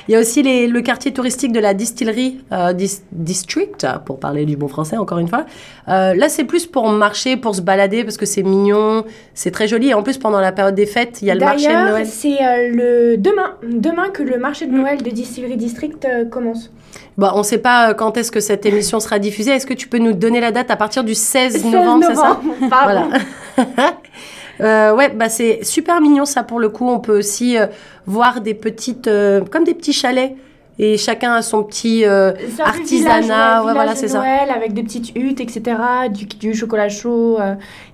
Il 0.08 0.12
y 0.12 0.16
a 0.16 0.20
aussi 0.20 0.42
les- 0.42 0.66
le 0.66 0.80
quartier 0.82 1.12
touristique 1.12 1.52
de 1.52 1.60
la 1.60 1.74
distillerie 1.74 2.40
euh, 2.52 2.72
dis- 2.72 3.00
District, 3.12 3.86
pour 4.04 4.18
parler 4.18 4.44
du 4.44 4.56
bon 4.56 4.68
français, 4.68 4.96
encore 4.96 5.18
une 5.18 5.28
fois. 5.28 5.46
Euh, 5.88 6.14
là, 6.14 6.28
c'est 6.28 6.44
plus 6.44 6.66
pour 6.66 6.88
marcher, 6.90 7.36
pour 7.36 7.54
se 7.54 7.60
balader, 7.62 8.02
parce 8.04 8.16
que 8.16 8.26
c'est 8.26 8.42
mignon, 8.42 9.04
c'est 9.34 9.50
très 9.50 9.68
joli. 9.68 9.90
Et 9.90 9.94
en 9.94 10.02
plus, 10.02 10.18
pendant 10.18 10.40
la 10.40 10.52
période 10.52 10.74
des 10.74 10.86
fêtes, 10.86 11.22
il 11.22 11.28
y 11.28 11.30
a 11.30 11.34
le 11.34 11.40
marché 11.40 11.68
de 11.68 11.72
D'ailleurs, 11.72 11.90
Noël. 11.90 12.06
c'est 12.06 12.42
euh, 12.42 12.68
le 13.12 13.16
demain, 13.16 13.54
demain 13.62 14.08
que 14.10 14.22
le 14.22 14.38
marché 14.38 14.66
de 14.66 14.72
Noël 14.72 15.02
de 15.02 15.10
Distillery 15.10 15.56
District 15.56 16.04
euh, 16.04 16.24
commence. 16.24 16.72
Bon, 17.20 17.28
on 17.34 17.38
ne 17.38 17.42
sait 17.42 17.58
pas 17.58 17.90
euh, 17.90 17.94
quand 17.94 18.16
est-ce 18.16 18.32
que 18.32 18.40
cette 18.40 18.64
émission 18.64 18.98
sera 18.98 19.18
diffusée. 19.18 19.50
Est-ce 19.50 19.66
que 19.66 19.74
tu 19.74 19.88
peux 19.88 19.98
nous 19.98 20.14
donner 20.14 20.40
la 20.40 20.52
date 20.52 20.70
à 20.70 20.76
partir 20.76 21.04
du 21.04 21.14
16, 21.14 21.52
16 21.52 21.64
novembre, 21.70 22.06
c'est 22.08 22.14
ça 22.14 22.40
Pardon. 22.70 23.10
Voilà. 23.56 23.92
Euh, 24.62 24.94
ouais, 24.94 25.08
bah 25.08 25.30
c'est 25.30 25.64
super 25.64 26.02
mignon 26.02 26.26
ça 26.26 26.42
pour 26.42 26.60
le 26.60 26.68
coup. 26.68 26.86
On 26.86 27.00
peut 27.00 27.16
aussi 27.18 27.56
euh, 27.56 27.64
voir 28.04 28.42
des 28.42 28.52
petites, 28.52 29.06
euh, 29.06 29.40
comme 29.50 29.64
des 29.64 29.72
petits 29.72 29.94
chalets. 29.94 30.34
Et 30.78 30.98
chacun 30.98 31.32
a 31.32 31.40
son 31.40 31.62
petit 31.62 32.04
artisanat. 32.04 33.20
village, 33.20 33.64
ouais, 33.64 33.72
voilà, 33.72 33.94
c'est 33.94 34.08
ça. 34.08 34.18
Noël 34.18 34.50
avec 34.54 34.74
des 34.74 34.82
petites 34.82 35.16
huttes, 35.16 35.40
etc. 35.40 35.62
Du, 36.10 36.26
du 36.26 36.54
chocolat 36.54 36.90
chaud, 36.90 37.38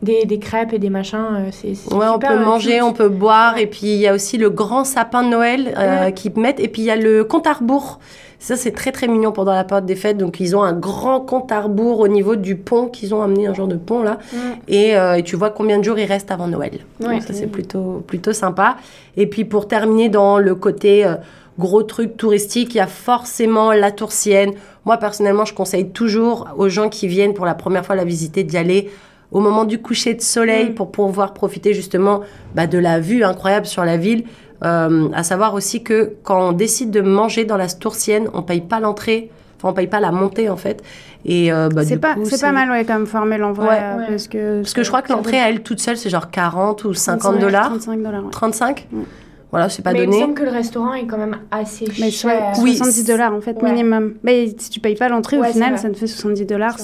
des, 0.03 0.25
des 0.25 0.39
crêpes 0.41 0.73
et 0.73 0.81
des 0.81 0.91
machins. 0.91 1.51
c'est, 1.53 1.69
Ouais, 1.95 2.07
on 2.12 2.19
peut 2.19 2.37
manger, 2.39 2.83
on 2.83 2.93
peut 2.93 3.09
boire. 3.09 3.59
Et 3.59 3.69
puis 3.69 3.87
il 3.87 3.99
y 3.99 4.09
a 4.09 4.12
aussi 4.15 4.37
le 4.37 4.51
grand 4.51 4.83
sapin 4.83 5.23
de 5.23 5.29
Noël 5.29 5.73
Ouais. 5.77 6.12
qu'ils 6.15 6.33
mettent. 6.37 6.59
Et 6.59 6.67
puis 6.69 6.83
il 6.83 6.87
y 6.87 6.91
a 6.91 6.97
le 6.97 7.23
compte 7.23 7.47
à 7.47 7.53
rebours. 7.53 8.01
Ça, 8.38 8.57
c'est 8.57 8.72
très 8.72 8.92
très 8.92 9.09
mignon 9.09 9.33
pendant 9.33 9.53
la 9.53 9.64
période 9.64 9.87
des 9.87 9.96
fêtes. 9.96 10.18
Donc 10.18 10.40
ils 10.40 10.55
ont 10.57 10.62
un 10.62 10.72
grand 10.72 11.20
compte 11.20 11.51
à 11.53 11.61
rebours 11.61 12.01
au 12.01 12.09
niveau 12.09 12.37
du 12.37 12.57
pont 12.57 12.87
qu'ils 12.88 13.14
ont 13.14 13.22
amené, 13.22 13.46
un 13.46 13.55
genre 13.55 13.68
de 13.68 13.77
pont 13.77 14.03
là. 14.03 14.18
Mm. 14.33 14.37
Et, 14.68 14.96
euh, 14.96 15.14
et 15.14 15.22
tu 15.22 15.37
vois 15.37 15.51
combien 15.51 15.79
de 15.79 15.85
jours 15.85 15.99
il 15.99 16.07
reste 16.07 16.31
avant 16.31 16.46
Noël. 16.46 16.81
Ouais. 17.01 17.14
Donc 17.14 17.22
ça, 17.22 17.33
c'est 17.33 17.46
plutôt, 17.46 18.05
plutôt 18.07 18.33
sympa. 18.33 18.77
Et 19.16 19.27
puis 19.27 19.44
pour 19.44 19.68
terminer 19.68 20.09
dans 20.09 20.38
le 20.38 20.55
côté 20.55 21.05
euh, 21.05 21.14
gros 21.59 21.83
truc 21.83 22.16
touristique, 22.16 22.75
il 22.75 22.79
y 22.79 22.81
a 22.81 22.87
forcément 22.87 23.72
la 23.72 23.90
Tourcienne. 23.90 24.53
Moi, 24.85 24.99
personnellement, 24.99 25.44
je 25.44 25.55
conseille 25.55 25.88
toujours 25.90 26.49
aux 26.57 26.68
gens 26.68 26.88
qui 26.88 27.09
viennent 27.09 27.35
pour 27.35 27.46
la 27.46 27.55
première 27.55 27.85
fois 27.85 27.94
la 27.94 28.05
visiter 28.05 28.44
d'y 28.44 28.57
aller 28.57 28.90
au 29.33 29.40
moment 29.40 29.64
du 29.64 29.81
coucher 29.81 30.14
de 30.14 30.20
soleil 30.20 30.70
Mm. 30.70 30.75
pour 30.75 30.92
pouvoir 30.92 31.35
profiter 31.35 31.75
justement 31.75 32.20
bah, 32.55 32.66
de 32.66 32.79
la 32.79 33.01
vue 33.01 33.25
incroyable 33.25 33.66
sur 33.66 33.85
la 33.85 33.96
ville. 33.96 34.25
Euh, 34.64 35.09
à 35.14 35.23
savoir 35.23 35.55
aussi 35.55 35.83
que 35.83 36.12
quand 36.23 36.49
on 36.49 36.53
décide 36.53 36.90
de 36.90 37.01
manger 37.01 37.45
dans 37.45 37.57
la 37.57 37.69
Tourcienne, 37.69 38.29
on 38.35 38.42
paye 38.42 38.62
pas 38.62 38.81
l'entrée, 38.81 39.31
enfin 39.59 39.69
on 39.69 39.73
paye 39.75 39.87
pas 39.87 40.01
la 40.01 40.12
montée 40.12 40.49
en 40.49 40.57
fait. 40.57 40.83
Et 41.27 41.53
euh, 41.53 41.69
bah, 41.69 41.85
c'est 41.85 41.99
pas, 41.99 42.14
c'est 42.25 42.40
pas 42.40 42.53
mal, 42.53 42.71
ouais, 42.71 42.85
comme 42.85 43.07
formule 43.07 43.42
en 43.45 43.53
vrai. 43.53 43.69
Ouais. 43.69 43.79
euh, 43.83 43.97
Ouais. 43.99 44.07
Parce 44.09 44.29
que, 44.29 44.61
Parce 44.62 44.73
que 44.75 44.83
je 44.83 44.88
crois 44.88 45.03
que 45.03 45.12
l'entrée 45.12 45.38
à 45.40 45.51
elle 45.51 45.62
toute 45.62 45.81
seule 45.81 45.97
c'est 45.97 46.09
genre 46.11 46.31
40 46.31 46.85
ou 46.85 46.95
50 46.95 47.38
dollars. 47.38 47.66
35 47.69 48.03
dollars, 48.03 48.25
ouais. 48.25 48.31
35 48.31 48.88
Mm. 48.92 49.01
Voilà, 49.53 49.69
c'est 49.69 49.83
pas 49.83 49.92
Mais 49.92 50.01
il 50.03 50.07
me 50.09 50.12
donné. 50.12 50.23
semble 50.23 50.35
que 50.35 50.42
le 50.42 50.51
restaurant 50.51 50.92
est 50.95 51.07
quand 51.07 51.19
même 51.19 51.37
assez 51.51 51.87
Mais 52.01 52.11
cher. 52.11 52.31
soit- 52.53 52.62
Oui, 52.62 52.77
70 52.77 53.05
dollars 53.05 53.33
en 53.33 53.40
fait, 53.40 53.57
Ouais. 53.62 53.71
minimum. 53.71 54.14
Mais 54.25 54.49
si 54.59 54.71
tu 54.71 54.81
payes 54.81 54.97
pas 54.97 55.09
l'entrée, 55.09 55.38
Ouais, 55.38 55.49
au 55.49 55.53
final, 55.53 55.79
ça 55.79 55.88
te 55.88 55.97
fait 55.97 56.07
70 56.09 56.45
dollars. 56.47 56.77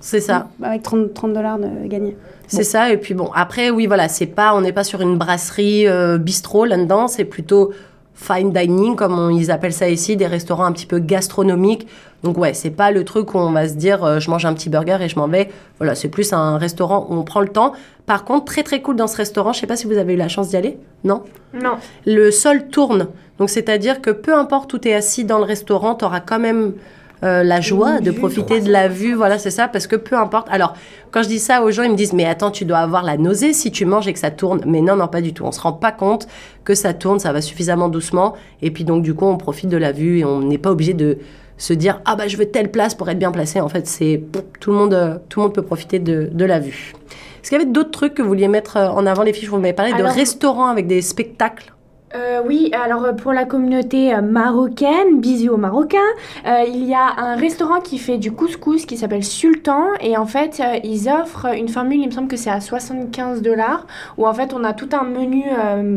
C'est 0.00 0.20
ça. 0.20 0.48
Avec 0.62 0.82
30, 0.82 1.12
30 1.12 1.32
dollars 1.34 1.58
de 1.58 1.86
gagné. 1.86 2.16
C'est 2.50 2.64
ça. 2.64 2.90
Et 2.92 2.96
puis 2.96 3.14
bon, 3.14 3.30
après, 3.34 3.70
oui, 3.70 3.86
voilà, 3.86 4.08
c'est 4.08 4.26
pas, 4.26 4.54
on 4.54 4.60
n'est 4.60 4.72
pas 4.72 4.84
sur 4.84 5.00
une 5.00 5.16
brasserie 5.16 5.86
euh, 5.86 6.18
bistrot 6.18 6.64
là-dedans. 6.64 7.08
C'est 7.08 7.24
plutôt 7.24 7.72
fine 8.14 8.52
dining, 8.52 8.96
comme 8.96 9.18
on- 9.18 9.30
ils 9.30 9.50
appellent 9.50 9.72
ça 9.72 9.88
ici, 9.88 10.16
des 10.16 10.26
restaurants 10.26 10.64
un 10.66 10.72
petit 10.72 10.84
peu 10.86 10.98
gastronomiques. 10.98 11.86
Donc 12.22 12.36
ouais, 12.36 12.52
c'est 12.52 12.70
pas 12.70 12.90
le 12.90 13.02
truc 13.04 13.34
où 13.34 13.38
on 13.38 13.50
va 13.52 13.66
se 13.66 13.74
dire, 13.74 14.04
euh, 14.04 14.20
je 14.20 14.28
mange 14.30 14.44
un 14.44 14.52
petit 14.52 14.68
burger 14.68 14.98
et 15.00 15.08
je 15.08 15.18
m'en 15.18 15.26
vais. 15.26 15.48
Voilà, 15.78 15.94
c'est 15.94 16.08
plus 16.08 16.32
un 16.34 16.58
restaurant 16.58 17.06
où 17.08 17.14
on 17.14 17.22
prend 17.22 17.40
le 17.40 17.48
temps. 17.48 17.72
Par 18.04 18.24
contre, 18.24 18.44
très 18.44 18.62
très 18.62 18.82
cool 18.82 18.96
dans 18.96 19.06
ce 19.06 19.16
restaurant. 19.16 19.54
Je 19.54 19.60
sais 19.60 19.66
pas 19.66 19.76
si 19.76 19.86
vous 19.86 19.96
avez 19.96 20.12
eu 20.12 20.16
la 20.16 20.28
chance 20.28 20.48
d'y 20.48 20.56
aller. 20.56 20.76
Non? 21.04 21.22
Non. 21.54 21.76
Le 22.04 22.30
sol 22.30 22.68
tourne. 22.68 23.06
Donc 23.38 23.48
c'est-à-dire 23.48 24.02
que 24.02 24.10
peu 24.10 24.34
importe 24.34 24.74
où 24.74 24.78
tu 24.78 24.88
es 24.88 24.94
assis 24.94 25.24
dans 25.24 25.38
le 25.38 25.44
restaurant, 25.44 25.94
tu 25.94 26.04
auras 26.04 26.20
quand 26.20 26.38
même 26.38 26.74
euh, 27.22 27.42
la 27.42 27.60
joie 27.60 28.00
de 28.00 28.10
profiter 28.10 28.60
de 28.60 28.70
la 28.70 28.88
vue. 28.88 29.14
Voilà, 29.14 29.38
c'est 29.38 29.50
ça. 29.50 29.68
Parce 29.68 29.86
que 29.86 29.96
peu 29.96 30.16
importe. 30.16 30.48
Alors, 30.50 30.74
quand 31.10 31.22
je 31.22 31.28
dis 31.28 31.38
ça 31.38 31.62
aux 31.62 31.70
gens, 31.70 31.82
ils 31.82 31.90
me 31.90 31.96
disent, 31.96 32.12
mais 32.12 32.26
attends, 32.26 32.50
tu 32.50 32.64
dois 32.64 32.78
avoir 32.78 33.02
la 33.02 33.16
nausée 33.16 33.52
si 33.52 33.70
tu 33.70 33.84
manges 33.84 34.08
et 34.08 34.12
que 34.12 34.18
ça 34.18 34.30
tourne. 34.30 34.62
Mais 34.66 34.80
non, 34.80 34.96
non, 34.96 35.08
pas 35.08 35.20
du 35.20 35.32
tout. 35.32 35.44
On 35.44 35.52
se 35.52 35.60
rend 35.60 35.72
pas 35.72 35.92
compte 35.92 36.28
que 36.64 36.74
ça 36.74 36.94
tourne, 36.94 37.18
ça 37.18 37.32
va 37.32 37.40
suffisamment 37.40 37.88
doucement. 37.88 38.34
Et 38.62 38.70
puis 38.70 38.84
donc, 38.84 39.02
du 39.02 39.14
coup, 39.14 39.26
on 39.26 39.36
profite 39.36 39.68
de 39.68 39.76
la 39.76 39.92
vue 39.92 40.18
et 40.18 40.24
on 40.24 40.40
n'est 40.40 40.58
pas 40.58 40.70
obligé 40.70 40.94
de 40.94 41.18
se 41.58 41.74
dire, 41.74 42.00
ah 42.06 42.16
bah 42.16 42.26
je 42.26 42.38
veux 42.38 42.46
telle 42.46 42.70
place 42.70 42.94
pour 42.94 43.08
être 43.10 43.18
bien 43.18 43.32
placé. 43.32 43.60
En 43.60 43.68
fait, 43.68 43.86
c'est 43.86 44.22
tout 44.60 44.70
le 44.70 44.76
monde, 44.78 44.94
euh, 44.94 45.16
tout 45.28 45.40
le 45.40 45.44
monde 45.44 45.54
peut 45.54 45.62
profiter 45.62 45.98
de, 45.98 46.30
de 46.32 46.44
la 46.46 46.58
vue. 46.58 46.94
Est-ce 47.42 47.50
qu'il 47.50 47.58
y 47.58 47.62
avait 47.62 47.70
d'autres 47.70 47.90
trucs 47.90 48.14
que 48.14 48.22
vous 48.22 48.28
vouliez 48.28 48.48
mettre 48.48 48.78
euh, 48.78 48.88
en 48.88 49.04
avant, 49.04 49.22
les 49.22 49.34
filles? 49.34 49.48
Vous 49.48 49.58
m'avez 49.58 49.74
parlé 49.74 49.92
de 49.92 50.02
restaurants 50.02 50.68
avec 50.68 50.86
des 50.86 51.02
spectacles. 51.02 51.72
Euh, 52.16 52.40
oui, 52.44 52.72
alors 52.72 53.04
euh, 53.04 53.12
pour 53.12 53.32
la 53.32 53.44
communauté 53.44 54.12
euh, 54.12 54.20
marocaine, 54.20 55.20
bisous 55.20 55.52
aux 55.52 55.56
Marocains, 55.56 55.98
euh, 56.44 56.64
il 56.66 56.84
y 56.88 56.92
a 56.94 57.06
un 57.18 57.36
restaurant 57.36 57.80
qui 57.80 57.98
fait 57.98 58.18
du 58.18 58.32
couscous 58.32 58.84
qui 58.84 58.96
s'appelle 58.96 59.22
Sultan 59.22 59.84
et 60.00 60.16
en 60.16 60.26
fait 60.26 60.60
euh, 60.60 60.78
ils 60.82 61.08
offrent 61.08 61.54
une 61.56 61.68
formule, 61.68 62.00
il 62.00 62.06
me 62.06 62.10
semble 62.10 62.26
que 62.26 62.36
c'est 62.36 62.50
à 62.50 62.60
75 62.60 63.42
dollars 63.42 63.86
où 64.18 64.26
en 64.26 64.34
fait 64.34 64.52
on 64.52 64.64
a 64.64 64.72
tout 64.72 64.88
un 64.92 65.04
menu 65.04 65.44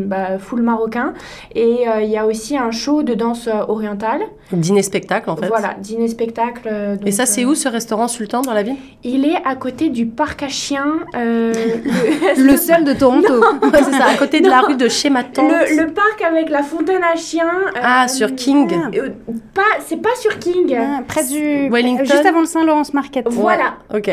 bah, 0.06 0.38
full 0.38 0.62
marocain 0.62 1.14
et 1.56 1.86
il 2.04 2.10
y 2.10 2.18
a 2.18 2.28
aussi 2.28 2.58
un 2.58 2.70
show 2.72 3.02
de 3.02 3.16
danse 3.16 3.50
orientale. 3.68 4.22
Dîner-spectacle, 4.52 5.30
en 5.32 5.36
fait. 5.36 5.48
Voilà, 5.48 5.74
dîner 5.80 6.08
spectacle. 6.08 6.70
Et 7.06 7.12
ça, 7.12 7.26
c'est 7.26 7.44
où 7.44 7.56
ce 7.56 7.68
restaurant 7.68 8.08
Sultan 8.08 8.42
dans 8.42 8.54
la 8.54 8.62
ville? 8.62 8.76
Il 9.04 9.26
est 9.26 9.38
à 9.46 9.56
côté 9.56 9.90
du 9.90 10.06
parc 10.06 10.44
à 10.44 10.48
chiens. 10.48 11.00
le- 11.14 11.52
Le 12.38 12.58
seul 12.58 12.84
de 12.84 12.94
Toronto. 12.94 13.34
Ouais, 13.64 13.80
c'est 13.84 13.92
ça, 13.98 14.06
à 14.14 14.16
côté 14.16 14.42
de 14.42 14.50
la 14.50 14.60
rue 14.62 14.76
de 14.76 14.88
chez 14.90 15.10
ma 15.10 15.24
tante. 15.24 15.50
Le, 15.50 15.84
le 15.86 15.92
parc 15.92 16.03
avec 16.28 16.50
la 16.50 16.64
fontaine 16.64 17.04
à 17.04 17.16
chiens. 17.16 17.52
Ah, 17.82 18.06
euh, 18.06 18.08
sur 18.08 18.36
King. 18.36 18.72
euh, 18.96 19.10
pas, 19.54 19.62
c'est 19.86 20.02
pas 20.02 20.16
sur 20.20 20.40
King. 20.40 20.76
Ah, 20.78 21.02
près 21.08 21.24
du. 21.26 21.70
Wellington. 21.70 22.04
Juste 22.06 22.26
avant 22.26 22.42
le 22.42 22.46
Saint-Laurence 22.46 22.94
Market. 22.94 23.26
Voilà. 23.30 23.76
Ok. 23.94 24.10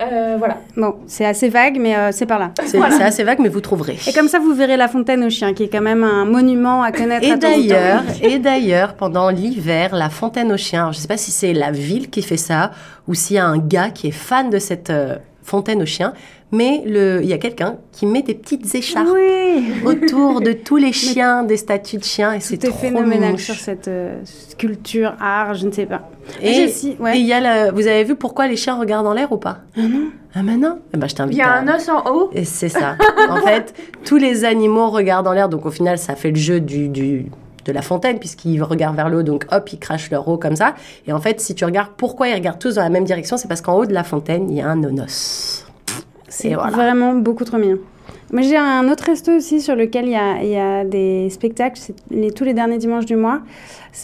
Euh, 0.00 0.36
voilà. 0.38 0.56
Bon, 0.76 0.96
c'est 1.06 1.26
assez 1.26 1.50
vague, 1.50 1.76
mais 1.78 1.94
euh, 1.94 2.08
c'est 2.10 2.24
par 2.24 2.38
là. 2.38 2.52
C'est 2.64 2.80
assez 2.80 3.22
vague, 3.22 3.38
mais 3.38 3.50
vous 3.50 3.60
trouverez. 3.60 3.98
Et 4.08 4.12
comme 4.12 4.28
ça, 4.28 4.38
vous 4.38 4.54
verrez 4.54 4.78
la 4.78 4.88
fontaine 4.88 5.22
aux 5.24 5.30
chiens, 5.30 5.52
qui 5.52 5.64
est 5.64 5.68
quand 5.68 5.82
même 5.82 6.04
un 6.04 6.24
monument 6.24 6.82
à 6.82 6.90
connaître 6.90 7.26
Et 7.26 7.36
d'ailleurs, 7.36 8.02
et 8.22 8.38
d'ailleurs, 8.38 8.94
pendant 8.94 9.28
l'hiver, 9.28 9.94
la 9.94 10.08
fontaine 10.08 10.52
aux 10.52 10.56
chiens, 10.56 10.82
alors, 10.82 10.92
je 10.92 10.98
ne 10.98 11.02
sais 11.02 11.08
pas 11.08 11.18
si 11.18 11.30
c'est 11.30 11.52
la 11.52 11.70
ville 11.70 12.08
qui 12.08 12.22
fait 12.22 12.38
ça 12.38 12.70
ou 13.08 13.14
s'il 13.14 13.36
y 13.36 13.38
a 13.38 13.44
un 13.44 13.58
gars 13.58 13.90
qui 13.90 14.08
est 14.08 14.12
fan 14.12 14.48
de 14.48 14.58
cette 14.58 14.88
euh, 14.88 15.16
fontaine 15.42 15.82
aux 15.82 15.86
chiens, 15.86 16.14
mais 16.52 16.82
le- 16.86 17.20
il 17.22 17.28
y 17.28 17.32
a 17.32 17.38
quelqu'un 17.38 17.76
qui 17.92 18.06
met 18.06 18.22
des 18.22 18.34
petites 18.34 18.74
écharpes 18.74 19.08
Oui. 19.12 19.72
autour 19.84 20.40
de 20.40 20.52
tous 20.52 20.76
les 20.76 20.92
chiens, 20.92 21.42
des 21.44 21.56
statues 21.56 21.98
de 21.98 22.04
chiens, 22.04 22.32
et 22.32 22.40
c'est 22.40 22.56
trop 22.58 22.72
phénoménal 22.72 23.32
mouche. 23.32 23.44
sur 23.44 23.54
cette 23.54 23.88
euh, 23.88 24.18
sculpture, 24.24 25.14
art, 25.20 25.54
je 25.54 25.66
ne 25.66 25.72
sais 25.72 25.86
pas. 25.86 26.08
Et, 26.42 26.66
ouais. 27.00 27.18
il 27.20 27.26
y 27.26 27.32
a 27.32 27.40
la- 27.40 27.70
vous 27.72 27.86
avez 27.86 28.04
vu 28.04 28.14
pourquoi 28.14 28.46
les 28.46 28.56
chiens 28.56 28.78
regardent 28.78 29.06
en 29.06 29.14
l'air 29.14 29.32
ou 29.32 29.36
pas? 29.36 29.58
Ah 29.76 29.80
non 29.82 30.08
Ah 30.34 30.42
mais 30.42 30.56
non 30.56 30.78
Eh 30.94 30.96
ben, 30.96 31.06
je 31.08 31.12
Il 31.14 31.16
t'invite 31.16 31.38
y 31.38 31.42
a 31.42 31.52
à- 31.52 31.58
un 31.60 31.68
os 31.74 31.88
en 31.88 32.04
haut. 32.10 32.30
Et 32.34 32.44
c'est 32.44 32.68
ça. 32.68 32.96
en 33.28 33.36
fait, 33.44 33.74
tous 34.04 34.16
les 34.16 34.44
animaux 34.44 34.90
regardent 34.90 35.26
en 35.28 35.32
l'air, 35.32 35.48
donc 35.48 35.66
au 35.66 35.70
final, 35.70 35.98
ça 35.98 36.14
fait 36.14 36.30
le 36.30 36.36
jeu 36.36 36.60
du, 36.60 36.88
du- 36.88 37.26
de 37.66 37.72
la 37.72 37.82
fontaine, 37.82 38.18
puisqu'ils 38.18 38.62
regardent 38.62 38.96
vers 38.96 39.08
le 39.08 39.18
haut, 39.18 39.22
donc 39.22 39.46
hop, 39.52 39.68
ils 39.72 39.78
crachent 39.78 40.10
leur 40.10 40.26
eau 40.28 40.38
comme 40.38 40.56
ça. 40.56 40.74
Et 41.06 41.12
en 41.12 41.20
fait, 41.20 41.40
si 41.40 41.54
tu 41.54 41.64
regardes 41.64 41.90
pourquoi 41.96 42.28
ils 42.28 42.34
regardent 42.34 42.58
tous 42.58 42.76
dans 42.76 42.82
la 42.82 42.88
même 42.88 43.04
direction, 43.04 43.36
c'est 43.36 43.48
parce 43.48 43.60
qu'en 43.60 43.74
haut 43.74 43.86
de 43.86 43.92
la 43.92 44.02
fontaine, 44.04 44.48
il 44.50 44.56
y 44.56 44.60
a 44.62 44.68
un 44.68 44.76
nonos. 44.76 45.66
C'est 46.40 46.54
voilà. 46.54 46.70
vraiment 46.70 47.14
beaucoup 47.14 47.44
trop 47.44 47.58
mignon. 47.58 47.78
Moi, 48.32 48.42
j'ai 48.42 48.56
un 48.56 48.88
autre 48.88 49.04
resto 49.04 49.32
aussi 49.32 49.60
sur 49.60 49.74
lequel 49.74 50.04
il 50.06 50.12
y 50.12 50.16
a, 50.16 50.42
il 50.42 50.48
y 50.50 50.56
a 50.56 50.84
des 50.84 51.28
spectacles 51.30 51.78
c'est 51.80 51.94
les, 52.10 52.30
tous 52.30 52.44
les 52.44 52.54
derniers 52.54 52.78
dimanches 52.78 53.06
du 53.06 53.16
mois. 53.16 53.40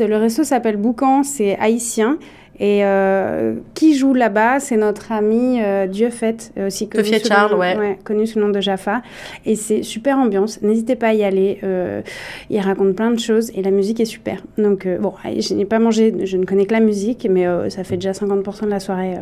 Le 0.01 0.17
resto 0.17 0.43
s'appelle 0.45 0.77
Boucan, 0.77 1.23
c'est 1.23 1.57
haïtien. 1.59 2.19
Et 2.59 2.85
euh, 2.87 3.57
qui 3.75 3.95
joue 3.95 4.15
là-bas, 4.15 4.61
c'est 4.61 4.79
notre 4.79 5.13
ami 5.13 5.61
euh, 5.63 5.87
Dieu 5.87 6.09
Fait, 6.09 6.51
euh, 6.57 6.69
aussi 6.69 6.89
connu 6.89 7.05
sous 7.05 7.13
le 7.13 7.19
Charles, 7.21 7.53
nom- 7.53 7.59
ouais. 7.59 7.99
connu 8.03 8.27
sous 8.27 8.39
le 8.39 8.47
nom 8.47 8.51
de 8.51 8.61
Jaffa. 8.63 9.03
Et 9.45 9.57
c'est 9.57 9.83
super 9.83 10.17
ambiance. 10.19 10.63
N'hésitez 10.63 10.97
pas 10.97 11.09
à 11.09 11.13
y 11.13 11.23
aller. 11.23 11.59
euh, 11.65 12.01
il 12.49 12.59
raconte 12.61 12.97
plein 12.97 13.11
de 13.11 13.19
choses 13.21 13.51
et 13.55 13.63
la 13.63 13.71
musique 13.71 14.01
est 14.01 14.07
super. 14.07 14.43
Donc 14.57 14.89
bon, 15.01 15.13
je 15.25 15.53
n'ai 15.55 15.67
pas 15.67 15.79
mangé, 15.79 16.15
je 16.25 16.37
ne 16.39 16.47
connais 16.47 16.65
que 16.65 16.73
la 16.73 16.81
musique, 16.81 17.27
mais 17.31 17.45
ça 17.69 17.85
fait 17.85 17.97
déjà 17.97 18.13
50% 18.13 18.65
de 18.65 18.71
la 18.71 18.81
soirée 18.81 19.17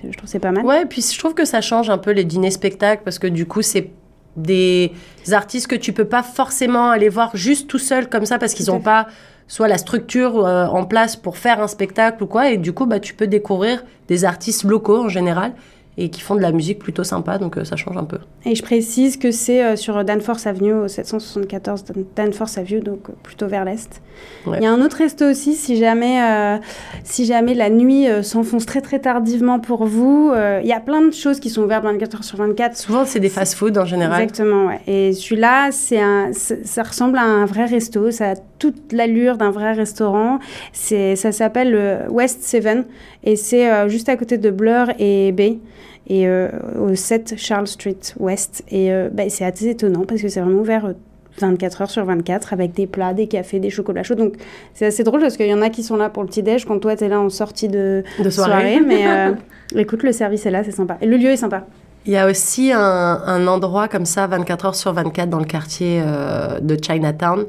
C'est- 0.00 0.08
Je 0.12 0.16
trouve 0.16 0.24
que 0.24 0.30
c'est 0.30 0.38
pas 0.38 0.52
mal. 0.52 0.64
Ouais, 0.64 0.84
puis 0.86 1.02
je 1.02 1.18
trouve 1.18 1.34
que 1.34 1.44
ça 1.44 1.60
change 1.60 1.90
un 1.90 1.98
peu 1.98 2.10
les 2.12 2.24
dîners-spectacles, 2.24 3.02
parce 3.04 3.18
que 3.18 3.26
du 3.26 3.46
coup, 3.46 3.62
c'est 3.62 3.90
des 4.36 4.92
artistes 5.32 5.66
que 5.66 5.74
tu 5.76 5.92
peux 5.92 6.06
pas 6.06 6.22
forcément 6.22 6.90
aller 6.90 7.08
voir 7.08 7.36
juste 7.36 7.68
tout 7.68 7.78
seul 7.78 8.08
comme 8.08 8.24
ça, 8.26 8.38
parce 8.38 8.54
qu'ils 8.54 8.66
n'ont 8.66 8.80
pas 8.80 9.06
soit 9.48 9.68
la 9.68 9.76
structure 9.76 10.46
euh, 10.46 10.66
en 10.66 10.84
place 10.84 11.16
pour 11.16 11.36
faire 11.36 11.60
un 11.60 11.66
spectacle 11.68 12.22
ou 12.22 12.26
quoi, 12.26 12.50
et 12.50 12.56
du 12.56 12.72
coup, 12.72 12.86
bah, 12.86 13.00
tu 13.00 13.12
peux 13.14 13.26
découvrir 13.26 13.84
des 14.08 14.24
artistes 14.24 14.64
locaux 14.64 15.04
en 15.04 15.08
général, 15.08 15.52
et 15.98 16.08
qui 16.08 16.22
font 16.22 16.34
de 16.34 16.40
la 16.40 16.52
musique 16.52 16.78
plutôt 16.78 17.04
sympa, 17.04 17.36
donc 17.36 17.58
euh, 17.58 17.64
ça 17.64 17.76
change 17.76 17.98
un 17.98 18.04
peu. 18.04 18.16
Et 18.46 18.54
je 18.54 18.62
précise 18.62 19.18
que 19.18 19.30
c'est 19.30 19.62
euh, 19.62 19.76
sur 19.76 20.02
Danforth 20.04 20.46
Avenue, 20.46 20.72
au 20.72 20.88
774 20.88 21.84
Dan- 21.84 22.04
Danforth 22.16 22.56
Avenue, 22.56 22.80
donc 22.80 23.10
euh, 23.10 23.12
plutôt 23.22 23.46
vers 23.46 23.64
l'est. 23.66 24.00
Ouais. 24.46 24.56
Il 24.60 24.64
y 24.64 24.66
a 24.66 24.72
un 24.72 24.80
autre 24.80 24.96
resto 24.96 25.24
aussi, 25.26 25.52
si 25.54 25.76
jamais, 25.76 26.22
euh, 26.22 26.56
si 27.04 27.26
jamais 27.26 27.52
la 27.54 27.68
nuit 27.68 28.08
euh, 28.08 28.22
s'enfonce 28.22 28.64
très 28.64 28.80
très 28.80 29.00
tardivement 29.00 29.58
pour 29.60 29.84
vous. 29.84 30.30
euh, 30.34 30.60
il 30.62 30.68
y 30.68 30.72
a 30.72 30.80
plein 30.80 31.02
de 31.02 31.12
choses 31.12 31.40
qui 31.40 31.50
sont 31.50 31.62
ouvertes 31.62 31.84
24 31.84 32.14
heures 32.16 32.24
sur 32.24 32.38
24. 32.38 32.74
Souvent, 32.76 33.04
c'est 33.04 33.20
des 33.20 33.28
fast-food 33.28 33.76
en 33.76 33.84
général. 33.84 34.22
Exactement, 34.22 34.66
ouais. 34.68 34.80
Et 34.86 35.12
celui-là, 35.12 35.72
c'est 35.72 36.00
un, 36.00 36.30
ça 36.32 36.82
ressemble 36.84 37.18
à 37.18 37.22
un 37.24 37.44
vrai 37.44 37.66
resto. 37.66 38.10
Ça 38.10 38.30
a 38.30 38.34
toute 38.58 38.92
l'allure 38.92 39.36
d'un 39.36 39.50
vrai 39.50 39.72
restaurant. 39.74 40.38
C'est, 40.72 41.16
ça 41.16 41.32
s'appelle 41.32 41.70
le 41.70 42.10
West 42.10 42.44
Seven 42.44 42.84
et 43.24 43.36
c'est 43.36 43.70
euh, 43.70 43.88
juste 43.88 44.08
à 44.08 44.16
côté 44.16 44.38
de 44.38 44.50
Blur 44.50 44.86
et 44.98 45.32
Bay 45.32 45.58
et 46.06 46.26
euh, 46.26 46.48
au 46.78 46.94
7 46.94 47.34
Charles 47.36 47.68
Street 47.68 47.98
West. 48.18 48.64
Et 48.70 48.92
euh, 48.92 49.08
bah, 49.12 49.24
c'est 49.28 49.44
assez 49.44 49.68
étonnant 49.68 50.04
parce 50.04 50.22
que 50.22 50.28
c'est 50.28 50.40
vraiment 50.40 50.60
ouvert. 50.60 50.86
euh, 50.86 50.92
24 51.38 51.82
heures 51.82 51.90
sur 51.90 52.04
24 52.04 52.52
avec 52.52 52.72
des 52.72 52.86
plats, 52.86 53.14
des 53.14 53.26
cafés, 53.26 53.58
des 53.58 53.70
chocolats 53.70 54.02
chauds. 54.02 54.14
Donc 54.14 54.34
c'est 54.74 54.86
assez 54.86 55.04
drôle 55.04 55.20
parce 55.20 55.36
qu'il 55.36 55.46
y 55.46 55.54
en 55.54 55.62
a 55.62 55.70
qui 55.70 55.82
sont 55.82 55.96
là 55.96 56.10
pour 56.10 56.22
le 56.22 56.28
petit-déj 56.28 56.64
quand 56.64 56.78
toi 56.78 56.96
tu 56.96 57.04
es 57.04 57.08
là 57.08 57.20
en 57.20 57.30
sortie 57.30 57.68
de, 57.68 58.04
De 58.22 58.30
soirée. 58.30 58.80
mais 58.86 59.06
euh, 59.06 59.32
écoute, 59.76 60.02
le 60.02 60.12
service 60.12 60.46
est 60.46 60.50
là, 60.50 60.64
c'est 60.64 60.72
sympa. 60.72 60.98
Et 61.00 61.06
le 61.06 61.16
lieu 61.16 61.30
est 61.30 61.36
sympa. 61.36 61.64
Il 62.04 62.12
y 62.12 62.16
a 62.16 62.28
aussi 62.28 62.72
un, 62.72 62.80
un 62.80 63.46
endroit 63.46 63.86
comme 63.86 64.06
ça, 64.06 64.26
24 64.26 64.66
heures 64.66 64.74
sur 64.74 64.92
24, 64.92 65.30
dans 65.30 65.38
le 65.38 65.44
quartier 65.44 66.02
euh, 66.04 66.58
de 66.60 66.76
Chinatown. 66.80 67.46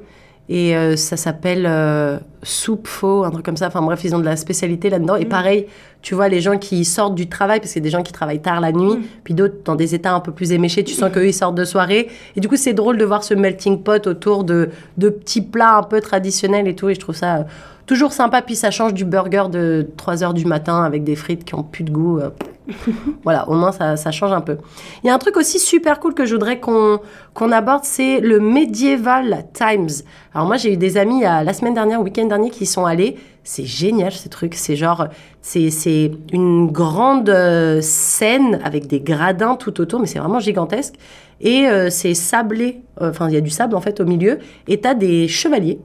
Et 0.50 0.76
euh, 0.76 0.96
ça 0.96 1.17
s'appelle 1.17 1.65
euh, 1.65 2.19
Soup 2.43 2.86
Faux, 2.86 3.24
un 3.24 3.32
truc 3.32 3.46
comme 3.46 3.58
ça. 3.58 3.67
Enfin 3.67 3.82
bref, 3.82 4.04
ils 4.04 4.13
ont 4.13 4.19
de 4.19 4.26
la 4.26 4.36
spécialité 4.36 4.89
là-dedans. 4.89 5.15
Et 5.15 5.26
pareil, 5.26 5.67
tu 6.04 6.16
vois 6.16 6.28
les 6.28 6.42
gens 6.42 6.58
qui 6.58 6.84
sortent 6.84 7.16
du 7.16 7.28
travail, 7.30 7.62
parce 7.62 7.72
qu'il 7.72 7.82
y 7.82 7.84
a 7.84 7.88
des 7.88 7.89
gens 7.89 8.04
qui 8.04 8.12
travaillent 8.12 8.42
tard 8.42 8.60
la 8.60 8.74
nuit, 8.74 9.08
puis 9.24 9.34
d'autres 9.34 9.56
dans 9.63 9.76
des 9.76 9.96
états 9.96 10.13
un 10.13 10.20
peu 10.20 10.34
plus 10.34 10.52
éméchés, 10.52 10.84
tu 10.84 10.94
sens 10.94 11.10
qu'eux, 11.10 11.26
ils 11.26 11.34
sortent 11.34 11.56
de 11.56 11.63
soirée. 11.63 12.10
Et 12.36 12.42
du 12.42 12.50
coup, 12.50 12.58
c'est 12.58 12.74
drôle 12.74 12.98
de 12.98 13.06
voir 13.06 13.24
ce 13.24 13.34
melting 13.34 13.82
pot 13.82 14.06
autour 14.06 14.44
de, 14.44 14.70
de 14.98 15.10
petits 15.10 15.42
plats 15.42 15.78
un 15.78 15.84
peu 15.84 16.02
traditionnels 16.02 16.68
et 16.68 16.76
tout. 16.76 16.89
Et 16.89 16.96
je 16.96 17.00
trouve 17.00 17.16
ça 17.16 17.38
euh, 17.38 17.44
toujours 17.86 18.12
sympa. 18.12 18.42
Puis 18.42 18.58
ça 18.58 18.70
change 18.70 18.94
du 18.94 19.06
burger 19.06 19.46
de 19.50 19.88
3 19.96 20.24
heures 20.24 20.34
du 20.34 20.44
matin 20.44 20.84
avec 20.84 21.06
des 21.06 21.16
frites 21.16 21.46
qui 21.46 21.56
ont 21.56 21.63
plus 21.63 21.86
de 21.86 21.92
goût. 21.92 22.20
euh, 22.20 22.30
voilà, 23.24 23.48
au 23.48 23.54
moins 23.54 23.72
ça, 23.72 23.96
ça 23.96 24.12
change 24.12 24.34
un 24.34 24.42
peu. 24.42 24.58
Il 25.04 25.08
y 25.08 25.10
a 25.10 25.13
un 25.13 25.20
truc 25.20 25.38
aussi 25.38 25.58
super 25.58 26.02
cool 26.02 26.13
que 26.13 26.26
je 26.26 26.34
voudrais 26.34 26.60
qu'on 26.60 27.00
qu'on 27.34 27.52
aborde, 27.52 27.84
c'est 27.84 28.20
le 28.20 28.39
Medieval 28.42 29.46
Times. 29.54 30.04
Alors 30.34 30.48
moi, 30.48 30.58
j'ai 30.58 30.74
eu 30.74 30.78
des 30.78 30.98
amis 30.98 31.22
la 31.22 31.54
semaine 31.54 31.74
dernière, 31.74 32.00
le 32.00 32.06
week-end 32.06 32.26
dernier, 32.26 32.50
qui 32.50 32.63
y 32.63 32.68
sont 32.68 32.86
allés. 32.86 33.18
C'est 33.43 33.65
génial 33.65 34.13
ce 34.13 34.29
truc. 34.29 34.56
C'est 34.56 34.75
genre, 34.75 35.08
c'est 35.41 36.12
une 36.32 36.67
grande 36.71 37.29
euh, 37.29 37.82
scène 37.82 38.60
avec 38.63 38.88
des 38.88 39.01
gradins 39.01 39.56
tout 39.56 39.82
autour, 39.82 39.99
mais 39.99 40.08
c'est 40.08 40.19
vraiment 40.19 40.39
gigantesque. 40.39 40.95
Et 41.41 41.67
euh, 41.67 41.89
c'est 41.89 42.13
sablé, 42.13 42.82
euh, 43.01 43.10
enfin 43.10 43.27
il 43.27 43.34
y 43.34 43.38
a 43.38 43.41
du 43.41 43.49
sable 43.49 43.75
en 43.75 43.82
fait 43.82 43.99
au 43.99 44.06
milieu, 44.06 44.39
et 44.67 44.79
t'as 44.79 44.93
des 44.93 45.27
chevaliers 45.27 45.79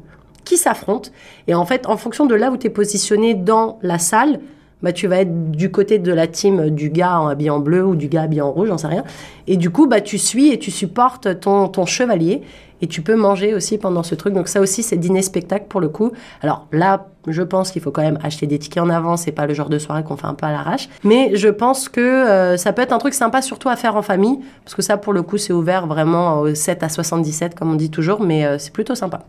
qui 0.44 0.56
s'affrontent. 0.56 1.10
Et 1.48 1.54
en 1.54 1.66
fait, 1.66 1.86
en 1.88 1.96
fonction 1.96 2.26
de 2.26 2.34
là 2.34 2.50
où 2.50 2.56
tu 2.56 2.68
es 2.68 2.70
positionné 2.70 3.34
dans 3.34 3.78
la 3.82 3.98
salle, 3.98 4.38
bah, 4.80 4.92
tu 4.92 5.08
vas 5.08 5.22
être 5.22 5.50
du 5.50 5.72
côté 5.72 5.98
de 5.98 6.12
la 6.12 6.28
team 6.28 6.70
du 6.70 6.90
gars 6.90 7.20
en 7.20 7.26
habillé 7.26 7.50
en 7.50 7.58
bleu 7.58 7.84
ou 7.84 7.96
du 7.96 8.06
gars 8.06 8.22
habillé 8.22 8.42
en 8.42 8.52
rouge, 8.52 8.68
j'en 8.68 8.78
sais 8.78 8.86
rien. 8.86 9.02
Et 9.48 9.56
du 9.56 9.70
coup, 9.70 9.88
bah, 9.88 10.00
tu 10.00 10.18
suis 10.18 10.52
et 10.52 10.58
tu 10.58 10.70
supportes 10.70 11.40
ton, 11.40 11.66
ton 11.66 11.84
chevalier. 11.84 12.42
Et 12.80 12.86
tu 12.86 13.02
peux 13.02 13.16
manger 13.16 13.54
aussi 13.54 13.78
pendant 13.78 14.02
ce 14.02 14.14
truc. 14.14 14.34
Donc 14.34 14.48
ça 14.48 14.60
aussi, 14.60 14.82
c'est 14.82 14.96
dîner-spectacle 14.96 15.66
pour 15.68 15.80
le 15.80 15.88
coup. 15.88 16.12
Alors 16.42 16.66
là, 16.72 17.06
je 17.26 17.42
pense 17.42 17.70
qu'il 17.70 17.82
faut 17.82 17.90
quand 17.90 18.02
même 18.02 18.18
acheter 18.22 18.46
des 18.46 18.58
tickets 18.58 18.82
en 18.82 18.90
avance. 18.90 19.22
C'est 19.22 19.32
pas 19.32 19.46
le 19.46 19.54
genre 19.54 19.68
de 19.68 19.78
soirée 19.78 20.04
qu'on 20.04 20.16
fait 20.16 20.26
un 20.26 20.34
peu 20.34 20.46
à 20.46 20.52
l'arrache. 20.52 20.88
Mais 21.04 21.32
je 21.34 21.48
pense 21.48 21.88
que 21.88 22.00
euh, 22.00 22.56
ça 22.56 22.72
peut 22.72 22.82
être 22.82 22.92
un 22.92 22.98
truc 22.98 23.14
sympa, 23.14 23.42
surtout 23.42 23.68
à 23.68 23.76
faire 23.76 23.96
en 23.96 24.02
famille. 24.02 24.38
Parce 24.64 24.74
que 24.74 24.82
ça, 24.82 24.96
pour 24.96 25.12
le 25.12 25.22
coup, 25.22 25.38
c'est 25.38 25.52
ouvert 25.52 25.86
vraiment 25.86 26.40
au 26.40 26.54
7 26.54 26.82
à 26.82 26.88
77, 26.88 27.54
comme 27.54 27.72
on 27.72 27.76
dit 27.76 27.90
toujours. 27.90 28.20
Mais 28.20 28.44
euh, 28.44 28.58
c'est 28.58 28.72
plutôt 28.72 28.94
sympa. 28.94 29.20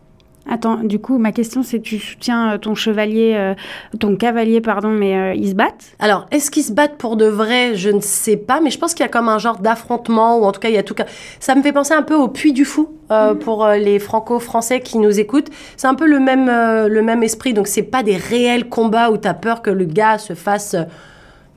Attends, 0.48 0.76
du 0.76 0.98
coup, 0.98 1.18
ma 1.18 1.32
question 1.32 1.62
c'est 1.62 1.80
tu 1.80 1.98
soutiens 1.98 2.52
euh, 2.54 2.58
ton 2.58 2.74
chevalier, 2.74 3.34
euh, 3.36 3.54
ton 3.98 4.16
cavalier, 4.16 4.60
pardon, 4.60 4.88
mais 4.88 5.16
euh, 5.16 5.34
ils 5.34 5.50
se 5.50 5.54
battent? 5.54 5.92
Alors, 5.98 6.26
est-ce 6.30 6.50
qu'ils 6.50 6.64
se 6.64 6.72
battent 6.72 6.96
pour 6.96 7.16
de 7.16 7.26
vrai? 7.26 7.76
Je 7.76 7.90
ne 7.90 8.00
sais 8.00 8.36
pas, 8.36 8.60
mais 8.60 8.70
je 8.70 8.78
pense 8.78 8.94
qu'il 8.94 9.04
y 9.04 9.08
a 9.08 9.10
comme 9.10 9.28
un 9.28 9.38
genre 9.38 9.58
d'affrontement, 9.58 10.38
ou 10.38 10.44
en 10.44 10.52
tout 10.52 10.58
cas, 10.60 10.68
il 10.68 10.74
y 10.74 10.78
a 10.78 10.82
tout 10.82 10.94
cas. 10.94 11.04
Ça 11.40 11.54
me 11.54 11.62
fait 11.62 11.72
penser 11.72 11.94
un 11.94 12.02
peu 12.02 12.14
au 12.14 12.26
Puy 12.28 12.52
du 12.52 12.64
Fou 12.64 12.88
euh, 13.12 13.34
pour 13.34 13.64
euh, 13.64 13.76
les 13.76 13.98
franco-français 13.98 14.80
qui 14.80 14.98
nous 14.98 15.20
écoutent. 15.20 15.50
C'est 15.76 15.86
un 15.86 15.94
peu 15.94 16.06
le 16.06 16.18
même, 16.18 16.48
euh, 16.48 16.88
le 16.88 17.02
même 17.02 17.22
esprit, 17.22 17.52
donc 17.52 17.66
c'est 17.68 17.82
pas 17.82 18.02
des 18.02 18.16
réels 18.16 18.68
combats 18.68 19.10
où 19.10 19.18
tu 19.18 19.28
as 19.28 19.34
peur 19.34 19.62
que 19.62 19.70
le 19.70 19.84
gars 19.84 20.18
se 20.18 20.34
fasse. 20.34 20.74
euh, 20.74 20.84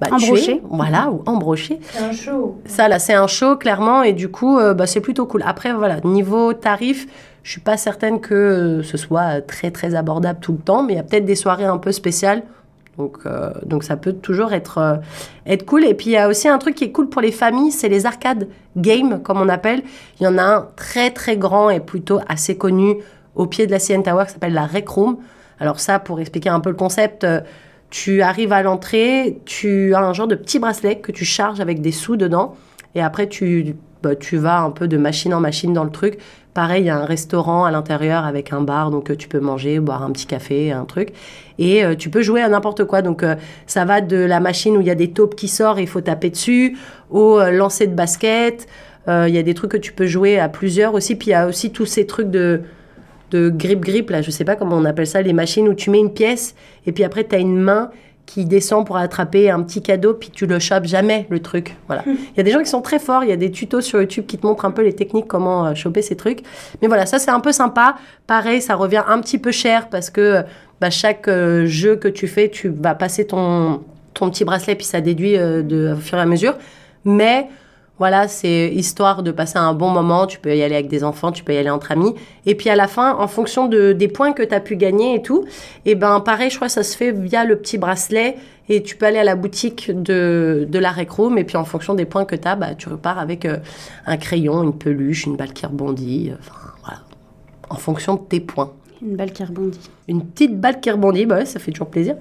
bah, 0.01 0.07
tuer. 0.17 0.25
Embrocher. 0.27 0.61
Voilà, 0.69 1.11
ou 1.11 1.23
embrocher. 1.25 1.79
C'est 1.91 2.03
un 2.03 2.11
show. 2.11 2.57
Ça, 2.65 2.87
là, 2.89 2.99
c'est 2.99 3.13
un 3.13 3.27
show, 3.27 3.55
clairement, 3.55 4.03
et 4.03 4.11
du 4.13 4.29
coup, 4.29 4.57
euh, 4.57 4.73
bah, 4.73 4.87
c'est 4.87 5.01
plutôt 5.01 5.25
cool. 5.25 5.43
Après, 5.45 5.71
voilà, 5.73 6.01
niveau 6.03 6.51
tarif, 6.53 7.07
je 7.43 7.51
suis 7.51 7.61
pas 7.61 7.77
certaine 7.77 8.21
que 8.21 8.33
euh, 8.33 8.83
ce 8.83 8.97
soit 8.97 9.41
très, 9.41 9.69
très 9.69 9.95
abordable 9.95 10.39
tout 10.41 10.53
le 10.53 10.59
temps, 10.59 10.81
mais 10.81 10.93
il 10.93 10.95
y 10.95 10.99
a 10.99 11.03
peut-être 11.03 11.25
des 11.25 11.35
soirées 11.35 11.65
un 11.65 11.77
peu 11.77 11.91
spéciales. 11.91 12.43
Donc, 12.97 13.17
euh, 13.25 13.51
donc 13.65 13.83
ça 13.83 13.97
peut 13.97 14.13
toujours 14.13 14.53
être, 14.53 14.77
euh, 14.77 14.95
être 15.45 15.65
cool. 15.65 15.83
Et 15.83 15.93
puis, 15.93 16.07
il 16.07 16.13
y 16.13 16.17
a 16.17 16.29
aussi 16.29 16.47
un 16.47 16.57
truc 16.57 16.75
qui 16.75 16.85
est 16.85 16.91
cool 16.91 17.09
pour 17.09 17.21
les 17.21 17.31
familles, 17.31 17.71
c'est 17.71 17.89
les 17.89 18.05
arcades 18.05 18.47
games, 18.77 19.21
comme 19.21 19.41
on 19.41 19.49
appelle. 19.49 19.83
Il 20.19 20.23
y 20.23 20.27
en 20.27 20.37
a 20.37 20.43
un 20.43 20.67
très, 20.75 21.11
très 21.11 21.35
grand 21.35 21.69
et 21.69 21.79
plutôt 21.81 22.19
assez 22.29 22.57
connu 22.57 22.95
au 23.35 23.45
pied 23.45 23.67
de 23.67 23.71
la 23.71 23.79
CN 23.79 24.03
Tower 24.03 24.25
qui 24.25 24.33
s'appelle 24.33 24.53
la 24.53 24.65
Rec 24.65 24.87
Room. 24.87 25.17
Alors 25.59 25.79
ça, 25.79 25.99
pour 25.99 26.19
expliquer 26.19 26.49
un 26.49 26.59
peu 26.59 26.69
le 26.69 26.75
concept, 26.75 27.25
tu 27.89 28.21
arrives 28.21 28.53
à 28.53 28.63
l'entrée, 28.63 29.39
tu 29.45 29.93
as 29.95 29.99
un 29.99 30.13
genre 30.13 30.27
de 30.27 30.35
petit 30.35 30.59
bracelet 30.59 30.99
que 30.99 31.11
tu 31.11 31.25
charges 31.25 31.59
avec 31.59 31.81
des 31.81 31.91
sous 31.91 32.15
dedans. 32.15 32.55
Et 32.95 33.01
après, 33.01 33.27
tu, 33.27 33.75
bah, 34.03 34.15
tu 34.15 34.35
vas 34.35 34.59
un 34.59 34.69
peu 34.69 34.89
de 34.89 34.97
machine 34.97 35.33
en 35.33 35.39
machine 35.39 35.73
dans 35.73 35.85
le 35.85 35.89
truc. 35.89 36.19
Pareil, 36.53 36.83
il 36.83 36.85
y 36.87 36.89
a 36.89 36.97
un 36.97 37.05
restaurant 37.05 37.63
à 37.63 37.71
l'intérieur 37.71 38.25
avec 38.25 38.53
un 38.53 38.61
bar, 38.61 38.91
donc 38.91 39.09
euh, 39.09 39.15
tu 39.15 39.27
peux 39.29 39.39
manger, 39.39 39.79
boire 39.79 40.03
un 40.03 40.11
petit 40.11 40.27
café, 40.27 40.71
un 40.71 40.83
truc. 40.83 41.13
Et 41.57 41.83
euh, 41.83 41.95
tu 41.95 42.09
peux 42.09 42.21
jouer 42.21 42.41
à 42.41 42.49
n'importe 42.49 42.83
quoi. 42.83 43.01
Donc 43.01 43.23
euh, 43.23 43.35
ça 43.65 43.85
va 43.85 44.01
de 44.01 44.17
la 44.17 44.41
machine 44.41 44.77
où 44.77 44.81
il 44.81 44.87
y 44.87 44.91
a 44.91 44.95
des 44.95 45.11
taupes 45.11 45.35
qui 45.35 45.47
sortent 45.47 45.79
et 45.79 45.83
il 45.83 45.87
faut 45.87 46.01
taper 46.01 46.29
dessus, 46.29 46.77
au 47.09 47.39
lancer 47.49 47.87
de 47.87 47.95
basket. 47.95 48.67
Il 49.07 49.29
y 49.29 49.37
a 49.37 49.43
des 49.43 49.53
trucs 49.53 49.71
que 49.71 49.77
tu 49.77 49.91
peux 49.91 50.05
jouer 50.05 50.39
à 50.39 50.47
plusieurs 50.47 50.93
aussi. 50.93 51.15
Puis 51.15 51.29
il 51.29 51.31
y 51.31 51.33
a 51.33 51.47
aussi 51.47 51.71
tous 51.71 51.85
ces 51.85 52.05
trucs 52.05 52.29
de 52.29 52.61
de 53.31 53.49
grip-grip, 53.49 54.11
là, 54.11 54.21
je 54.21 54.29
sais 54.29 54.45
pas 54.45 54.55
comment 54.55 54.77
on 54.77 54.85
appelle 54.85 55.07
ça, 55.07 55.19
les 55.23 55.33
machines 55.33 55.67
où 55.67 55.73
tu 55.73 55.89
mets 55.89 55.97
une 55.97 56.13
pièce 56.13 56.53
et 56.85 56.91
puis 56.91 57.03
après 57.03 57.23
tu 57.23 57.33
as 57.33 57.39
une 57.39 57.59
main 57.59 57.89
qui 58.25 58.45
descend 58.45 58.85
pour 58.85 58.97
attraper 58.97 59.49
un 59.49 59.61
petit 59.61 59.81
cadeau, 59.81 60.13
puis 60.13 60.29
tu 60.29 60.45
le 60.45 60.57
chopes 60.59 60.85
jamais, 60.85 61.27
le 61.29 61.39
truc. 61.39 61.75
Voilà. 61.87 62.03
Il 62.05 62.37
y 62.37 62.39
a 62.39 62.43
des 62.43 62.51
gens 62.51 62.59
qui 62.59 62.69
sont 62.69 62.81
très 62.81 62.99
forts, 62.99 63.23
il 63.23 63.29
y 63.29 63.33
a 63.33 63.37
des 63.37 63.51
tutos 63.51 63.81
sur 63.81 63.99
YouTube 63.99 64.25
qui 64.25 64.37
te 64.37 64.47
montrent 64.47 64.65
un 64.65 64.71
peu 64.71 64.81
les 64.81 64.93
techniques, 64.93 65.27
comment 65.27 65.65
euh, 65.65 65.75
choper 65.75 66.01
ces 66.01 66.15
trucs. 66.15 66.41
Mais 66.81 66.87
voilà, 66.87 67.05
ça 67.05 67.19
c'est 67.19 67.31
un 67.31 67.41
peu 67.41 67.51
sympa. 67.51 67.95
Pareil, 68.25 68.61
ça 68.61 68.75
revient 68.75 69.03
un 69.07 69.19
petit 69.19 69.37
peu 69.37 69.51
cher 69.51 69.89
parce 69.89 70.09
que 70.09 70.43
bah, 70.79 70.89
chaque 70.89 71.27
euh, 71.27 71.65
jeu 71.65 71.95
que 71.95 72.07
tu 72.07 72.27
fais, 72.27 72.49
tu 72.49 72.69
vas 72.69 72.95
passer 72.95 73.27
ton, 73.27 73.81
ton 74.13 74.29
petit 74.29 74.45
bracelet, 74.45 74.75
puis 74.75 74.85
ça 74.85 75.01
déduit 75.01 75.37
euh, 75.37 75.61
de, 75.61 75.93
au 75.93 75.99
fur 75.99 76.17
et 76.17 76.21
à 76.21 76.25
mesure. 76.25 76.55
Mais 77.05 77.49
Voilà, 77.99 78.27
c'est 78.27 78.69
histoire 78.73 79.21
de 79.21 79.31
passer 79.31 79.59
un 79.59 79.73
bon 79.73 79.89
moment. 79.89 80.25
Tu 80.25 80.39
peux 80.39 80.55
y 80.55 80.63
aller 80.63 80.73
avec 80.75 80.87
des 80.87 81.03
enfants, 81.03 81.31
tu 81.31 81.43
peux 81.43 81.53
y 81.53 81.57
aller 81.57 81.69
entre 81.69 81.91
amis. 81.91 82.15
Et 82.45 82.55
puis 82.55 82.69
à 82.69 82.75
la 82.75 82.87
fin, 82.87 83.15
en 83.15 83.27
fonction 83.27 83.67
de, 83.67 83.93
des 83.93 84.07
points 84.07 84.33
que 84.33 84.41
tu 84.43 84.53
as 84.53 84.59
pu 84.59 84.75
gagner 84.75 85.15
et 85.15 85.21
tout, 85.21 85.45
et 85.85 85.93
ben 85.95 86.19
pareil, 86.19 86.49
je 86.49 86.55
crois 86.55 86.67
que 86.67 86.73
ça 86.73 86.83
se 86.83 86.97
fait 86.97 87.11
via 87.11 87.45
le 87.45 87.55
petit 87.57 87.77
bracelet. 87.77 88.35
Et 88.69 88.81
tu 88.81 88.95
peux 88.95 89.05
aller 89.05 89.19
à 89.19 89.23
la 89.25 89.35
boutique 89.35 89.91
de, 89.93 90.65
de 90.69 90.79
la 90.79 90.91
Rec 90.91 91.11
Room. 91.11 91.37
Et 91.37 91.43
puis 91.43 91.57
en 91.57 91.65
fonction 91.65 91.95
des 91.95 92.05
points 92.05 92.23
que 92.25 92.35
tu 92.35 92.47
as, 92.47 92.55
bah, 92.55 92.75
tu 92.75 92.87
repars 92.89 93.19
avec 93.19 93.45
euh, 93.45 93.57
un 94.05 94.15
crayon, 94.17 94.63
une 94.63 94.73
peluche, 94.73 95.25
une 95.25 95.35
balle 95.35 95.51
qui 95.53 95.65
rebondit. 95.65 96.29
euh, 96.31 96.35
Enfin, 96.39 96.71
voilà. 96.83 97.01
En 97.69 97.75
fonction 97.75 98.15
de 98.15 98.21
tes 98.21 98.39
points. 98.39 98.71
Une 99.01 99.17
balle 99.17 99.33
qui 99.33 99.43
rebondit. 99.43 99.89
Une 100.07 100.25
petite 100.25 100.57
balle 100.59 100.79
qui 100.79 100.89
rebondit, 100.89 101.25
bah 101.25 101.35
ouais, 101.39 101.45
ça 101.45 101.59
fait 101.59 101.71
toujours 101.71 101.89
plaisir. 101.89 102.15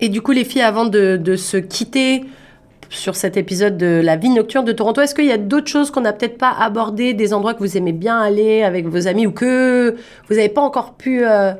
Et 0.00 0.08
du 0.08 0.22
coup, 0.22 0.30
les 0.30 0.44
filles, 0.44 0.62
avant 0.62 0.84
de, 0.84 1.16
de 1.16 1.34
se 1.34 1.56
quitter 1.56 2.24
sur 2.90 3.16
cet 3.16 3.36
épisode 3.36 3.76
de 3.76 4.00
la 4.02 4.16
vie 4.16 4.30
nocturne 4.30 4.64
de 4.64 4.72
Toronto, 4.72 5.00
est-ce 5.00 5.14
qu'il 5.14 5.26
y 5.26 5.32
a 5.32 5.38
d'autres 5.38 5.68
choses 5.68 5.90
qu'on 5.90 6.00
n'a 6.00 6.12
peut-être 6.12 6.38
pas 6.38 6.54
abordées, 6.58 7.14
des 7.14 7.34
endroits 7.34 7.54
que 7.54 7.60
vous 7.60 7.76
aimez 7.76 7.92
bien 7.92 8.18
aller 8.18 8.62
avec 8.62 8.86
vos 8.86 9.06
amis 9.06 9.26
ou 9.26 9.32
que 9.32 9.96
vous 10.28 10.34
n'avez 10.34 10.48
pas 10.48 10.62
encore 10.62 10.94
pu 10.94 11.24
euh, 11.24 11.52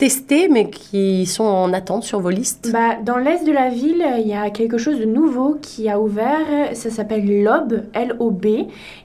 tester, 0.00 0.48
mais 0.48 0.70
qui 0.70 1.26
sont 1.26 1.44
en 1.44 1.74
attente 1.74 2.04
sur 2.04 2.20
vos 2.20 2.30
listes? 2.30 2.70
Bah, 2.72 2.96
dans 3.04 3.18
l'est 3.18 3.44
de 3.44 3.52
la 3.52 3.68
ville, 3.68 4.02
il 4.18 4.26
y 4.26 4.32
a 4.32 4.48
quelque 4.48 4.78
chose 4.78 4.98
de 4.98 5.04
nouveau 5.04 5.58
qui 5.60 5.90
a 5.90 6.00
ouvert. 6.00 6.70
Ça 6.72 6.88
s'appelle 6.88 7.42
LOB, 7.42 7.82
L-O-B. 7.92 8.46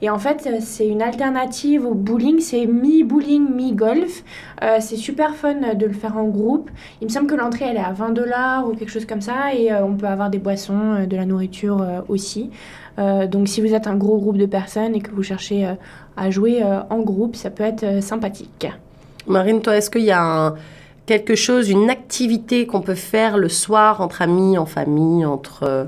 Et 0.01 0.09
en 0.09 0.17
fait, 0.17 0.49
c'est 0.61 0.87
une 0.87 1.01
alternative 1.01 1.85
au 1.85 1.93
bowling. 1.93 2.39
C'est 2.39 2.65
mi-bowling, 2.65 3.45
mi-golf. 3.53 4.23
Euh, 4.63 4.77
c'est 4.79 4.95
super 4.95 5.35
fun 5.35 5.75
de 5.75 5.85
le 5.85 5.91
faire 5.91 6.15
en 6.17 6.29
groupe. 6.29 6.71
Il 7.01 7.07
me 7.07 7.11
semble 7.11 7.27
que 7.27 7.35
l'entrée, 7.35 7.65
elle 7.69 7.75
est 7.75 7.81
à 7.81 7.91
20 7.91 8.11
dollars 8.11 8.65
ou 8.65 8.73
quelque 8.73 8.89
chose 8.91 9.05
comme 9.05 9.19
ça. 9.19 9.53
Et 9.53 9.73
euh, 9.73 9.83
on 9.83 9.95
peut 9.95 10.07
avoir 10.07 10.29
des 10.29 10.39
boissons, 10.39 10.79
euh, 11.01 11.05
de 11.05 11.17
la 11.17 11.25
nourriture 11.25 11.85
aussi. 12.07 12.49
Donc, 12.97 13.49
si 13.49 13.59
vous 13.59 13.73
êtes 13.73 13.87
un 13.87 13.95
gros 13.97 14.17
groupe 14.19 14.37
de 14.37 14.45
personnes 14.45 14.95
et 14.95 15.01
que 15.01 15.11
vous 15.11 15.21
cherchez 15.23 15.67
à 16.15 16.29
jouer 16.29 16.63
en 16.89 16.99
groupe, 17.01 17.35
ça 17.35 17.49
peut 17.49 17.65
être 17.65 18.01
sympathique. 18.01 18.67
Marine, 19.27 19.59
toi, 19.61 19.75
est-ce 19.75 19.89
qu'il 19.89 20.03
y 20.03 20.11
a 20.11 20.21
un- 20.23 20.55
quelque 21.05 21.35
chose, 21.35 21.69
une 21.69 21.89
activité 21.89 22.65
qu'on 22.65 22.81
peut 22.81 22.95
faire 22.95 23.37
le 23.37 23.49
soir 23.49 24.01
entre 24.01 24.21
amis, 24.21 24.57
en 24.57 24.65
famille, 24.65 25.25
entre, 25.25 25.63
euh, 25.63 25.85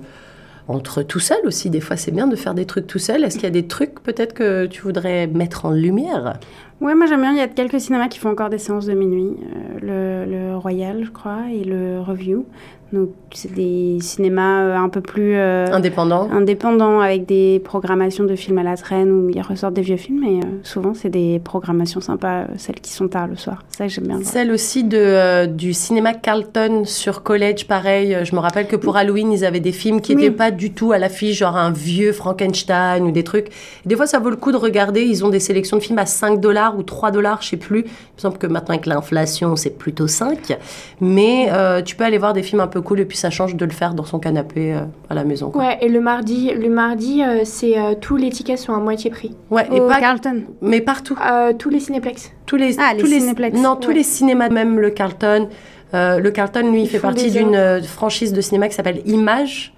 entre 0.68 1.01
tout 1.01 1.20
seul 1.20 1.39
aussi 1.45 1.70
Des 1.70 1.80
fois, 1.82 1.95
c'est 1.95 2.11
bien 2.11 2.28
de 2.28 2.36
faire 2.36 2.53
des 2.53 2.65
trucs 2.65 2.88
tout 2.88 2.99
seul. 2.99 3.24
Est-ce 3.24 3.36
qu'il 3.36 3.45
y 3.45 3.47
a 3.47 3.51
des 3.51 3.68
trucs 3.68 4.01
peut-être 4.01 4.34
que 4.34 4.65
tu 4.65 4.82
voudrais 4.82 5.28
mettre 5.28 5.65
en 5.65 5.72
lumière? 5.72 6.39
Ouais, 6.80 6.93
moi 6.93 7.07
j'aime 7.07 7.22
bien. 7.22 7.32
Il 7.32 7.38
y 7.38 7.41
a 7.41 7.47
quelques 7.47 7.80
cinémas 7.80 8.07
qui 8.07 8.20
font 8.20 8.30
encore 8.30 8.49
des 8.49 8.59
séances 8.59 8.86
de 8.86 8.93
minuit. 8.93 9.36
Euh, 9.82 10.26
le, 10.26 10.32
le 10.32 10.57
Royal, 10.57 11.03
je 11.03 11.11
crois, 11.11 11.45
et 11.51 11.63
le 11.63 11.99
Review. 12.01 12.45
Donc, 12.94 13.10
c'est 13.34 13.54
des 13.54 13.98
cinémas 14.00 14.62
euh, 14.62 14.76
un 14.78 14.88
peu 14.88 15.02
plus 15.02 15.36
euh, 15.36 15.68
Indépendant 15.74 16.30
indépendants 16.32 17.02
avec 17.02 17.26
des 17.26 17.60
programmations 17.64 18.24
de 18.24 18.34
films 18.36 18.60
à 18.60 18.64
la 18.64 18.78
traîne 18.78 19.12
où 19.12 19.30
ils 19.30 19.42
ressortent 19.42 19.74
des 19.74 19.82
vieux 19.82 19.98
films. 19.98 20.24
Et 20.24 20.38
euh, 20.40 20.48
souvent, 20.64 20.94
c'est 20.94 21.10
des 21.10 21.40
programmations 21.40 22.00
sympas, 22.00 22.44
euh, 22.44 22.46
celles 22.56 22.80
qui 22.80 22.92
sont 22.94 23.10
tard 23.10 23.28
le 23.28 23.36
soir. 23.36 23.64
Ça, 23.68 23.90
j'aime 23.90 24.08
bien. 24.08 24.20
Celle 24.24 24.52
aussi 24.52 24.86
de, 24.86 25.48
du 25.48 25.74
cinéma 25.74 26.14
Carlton 26.14 26.84
sur 26.86 27.24
College, 27.24 27.66
pareil. 27.68 28.18
Je 28.24 28.34
me 28.34 28.40
rappelle 28.40 28.68
que 28.68 28.78
pour 28.78 28.96
Halloween, 28.96 29.34
ils 29.34 29.44
avaient 29.44 29.60
des 29.60 29.74
films 29.74 30.00
qui 30.00 30.16
Oui. 30.16 30.22
n'étaient 30.24 30.36
pas 30.36 30.52
du 30.52 30.72
tout 30.72 30.94
à 30.94 30.98
l'affiche, 30.98 31.40
genre 31.40 31.58
un 31.58 31.72
vieux 31.72 32.14
Frankenstein 32.14 33.04
ou 33.04 33.12
des 33.12 33.26
trucs. 33.26 33.50
Des 33.86 33.98
fois, 33.98 34.08
ça 34.08 34.20
vaut 34.20 34.30
le 34.30 34.38
coup 34.38 34.54
de 34.54 34.58
regarder. 34.58 35.02
Ils 35.04 35.26
ont 35.26 35.30
des 35.30 35.42
sélections 35.42 35.76
de 35.76 35.82
films 35.84 36.00
à 36.00 36.06
5 36.06 36.40
dollars 36.40 36.78
ou 36.78 36.84
3 36.84 37.12
dollars, 37.12 37.42
je 37.42 37.50
sais 37.50 37.58
plus. 37.58 37.80
Il 37.82 37.84
me 38.16 38.22
semble 38.22 38.38
que 38.38 38.48
maintenant, 38.48 38.76
avec 38.76 38.86
l'inflation, 38.86 39.58
c'est 39.58 39.78
plutôt 39.78 40.08
5. 40.08 40.58
Mais 41.02 41.50
tu 41.84 41.98
peux 41.98 42.06
aller 42.06 42.18
voir 42.18 42.32
des 42.32 42.44
films 42.44 42.62
un 42.62 42.68
peu 42.68 42.77
cool 42.82 43.00
et 43.00 43.06
puis 43.06 43.18
ça 43.18 43.30
change 43.30 43.56
de 43.56 43.66
le 43.66 43.72
faire 43.72 43.94
dans 43.94 44.04
son 44.06 44.20
canapé 44.20 44.74
euh, 44.74 44.80
à 45.10 45.14
la 45.16 45.24
maison. 45.24 45.52
quoi. 45.52 45.62
Ouais, 45.64 45.78
et 45.82 45.90
le 45.90 46.02
mardi, 46.02 46.52
le 46.54 46.70
mardi 46.70 47.24
euh, 47.24 47.42
c'est 47.44 47.78
euh, 47.78 47.94
tous 48.00 48.16
les 48.18 48.30
tickets 48.30 48.58
sont 48.60 48.74
à 48.74 48.80
moitié 48.80 49.10
prix. 49.12 49.36
Ouais, 49.52 49.68
et 49.72 49.80
Au 49.80 49.88
pas, 49.88 50.00
Carlton. 50.00 50.44
mais 50.62 50.82
partout. 50.82 51.18
Euh, 51.30 51.54
tous 51.54 51.70
les 51.70 51.80
cinéplex. 51.80 52.32
tous 52.46 52.56
les, 52.58 52.80
Ah, 52.80 52.94
les 52.94 53.00
tous 53.02 53.08
cinéplex. 53.08 53.58
Non, 53.60 53.76
tous 53.76 53.92
les 53.92 54.04
cinémas, 54.04 54.50
même 54.50 54.80
le 54.80 54.90
Carlton. 54.90 55.48
Euh, 55.94 56.20
le 56.20 56.32
Carlton, 56.32 56.70
lui, 56.72 56.82
il 56.82 56.88
fait 56.90 57.00
partie 57.00 57.32
d'une 57.32 57.56
euh, 57.56 57.82
franchise 57.82 58.34
de 58.34 58.42
cinéma 58.42 58.68
qui 58.68 58.76
s'appelle 58.76 59.02
Image. 59.06 59.74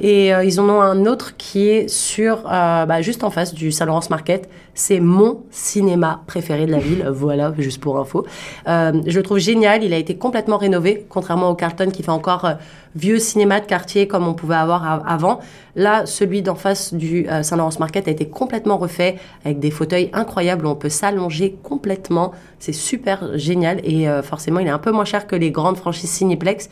Et 0.00 0.34
euh, 0.34 0.44
ils 0.44 0.60
en 0.60 0.68
ont 0.68 0.80
un 0.80 1.06
autre 1.06 1.36
qui 1.36 1.68
est 1.68 1.88
sur, 1.88 2.44
euh, 2.46 2.86
bah, 2.86 3.02
juste 3.02 3.24
en 3.24 3.30
face 3.30 3.54
du 3.54 3.72
Saint-Laurence 3.72 4.10
Market. 4.10 4.48
C'est 4.74 5.00
mon 5.00 5.42
cinéma 5.50 6.22
préféré 6.26 6.66
de 6.66 6.72
la 6.72 6.78
ville. 6.78 7.08
Voilà, 7.10 7.54
juste 7.58 7.80
pour 7.80 7.98
info. 7.98 8.26
Euh, 8.68 8.92
je 9.06 9.16
le 9.16 9.22
trouve 9.22 9.38
génial. 9.38 9.82
Il 9.84 9.92
a 9.92 9.96
été 9.96 10.16
complètement 10.16 10.58
rénové, 10.58 11.06
contrairement 11.08 11.50
au 11.50 11.54
Carlton 11.54 11.90
qui 11.90 12.02
fait 12.02 12.10
encore 12.10 12.44
euh, 12.44 12.54
vieux 12.94 13.18
cinéma 13.18 13.60
de 13.60 13.66
quartier 13.66 14.06
comme 14.06 14.26
on 14.26 14.34
pouvait 14.34 14.54
avoir 14.54 15.02
avant. 15.06 15.40
Là, 15.76 16.06
celui 16.06 16.42
d'en 16.42 16.54
face 16.54 16.94
du 16.94 17.26
euh, 17.28 17.42
Saint-Laurence 17.42 17.80
Market 17.80 18.06
a 18.06 18.10
été 18.10 18.28
complètement 18.28 18.76
refait 18.76 19.16
avec 19.44 19.58
des 19.58 19.70
fauteuils 19.70 20.10
incroyables 20.12 20.66
où 20.66 20.68
on 20.68 20.76
peut 20.76 20.88
s'allonger 20.88 21.56
complètement. 21.62 22.32
C'est 22.58 22.72
super 22.72 23.36
génial 23.36 23.80
et 23.82 24.08
euh, 24.08 24.22
forcément, 24.22 24.60
il 24.60 24.66
est 24.66 24.70
un 24.70 24.78
peu 24.78 24.92
moins 24.92 25.04
cher 25.04 25.26
que 25.26 25.34
les 25.34 25.50
grandes 25.50 25.76
franchises 25.76 26.10
Cineplex. 26.10 26.68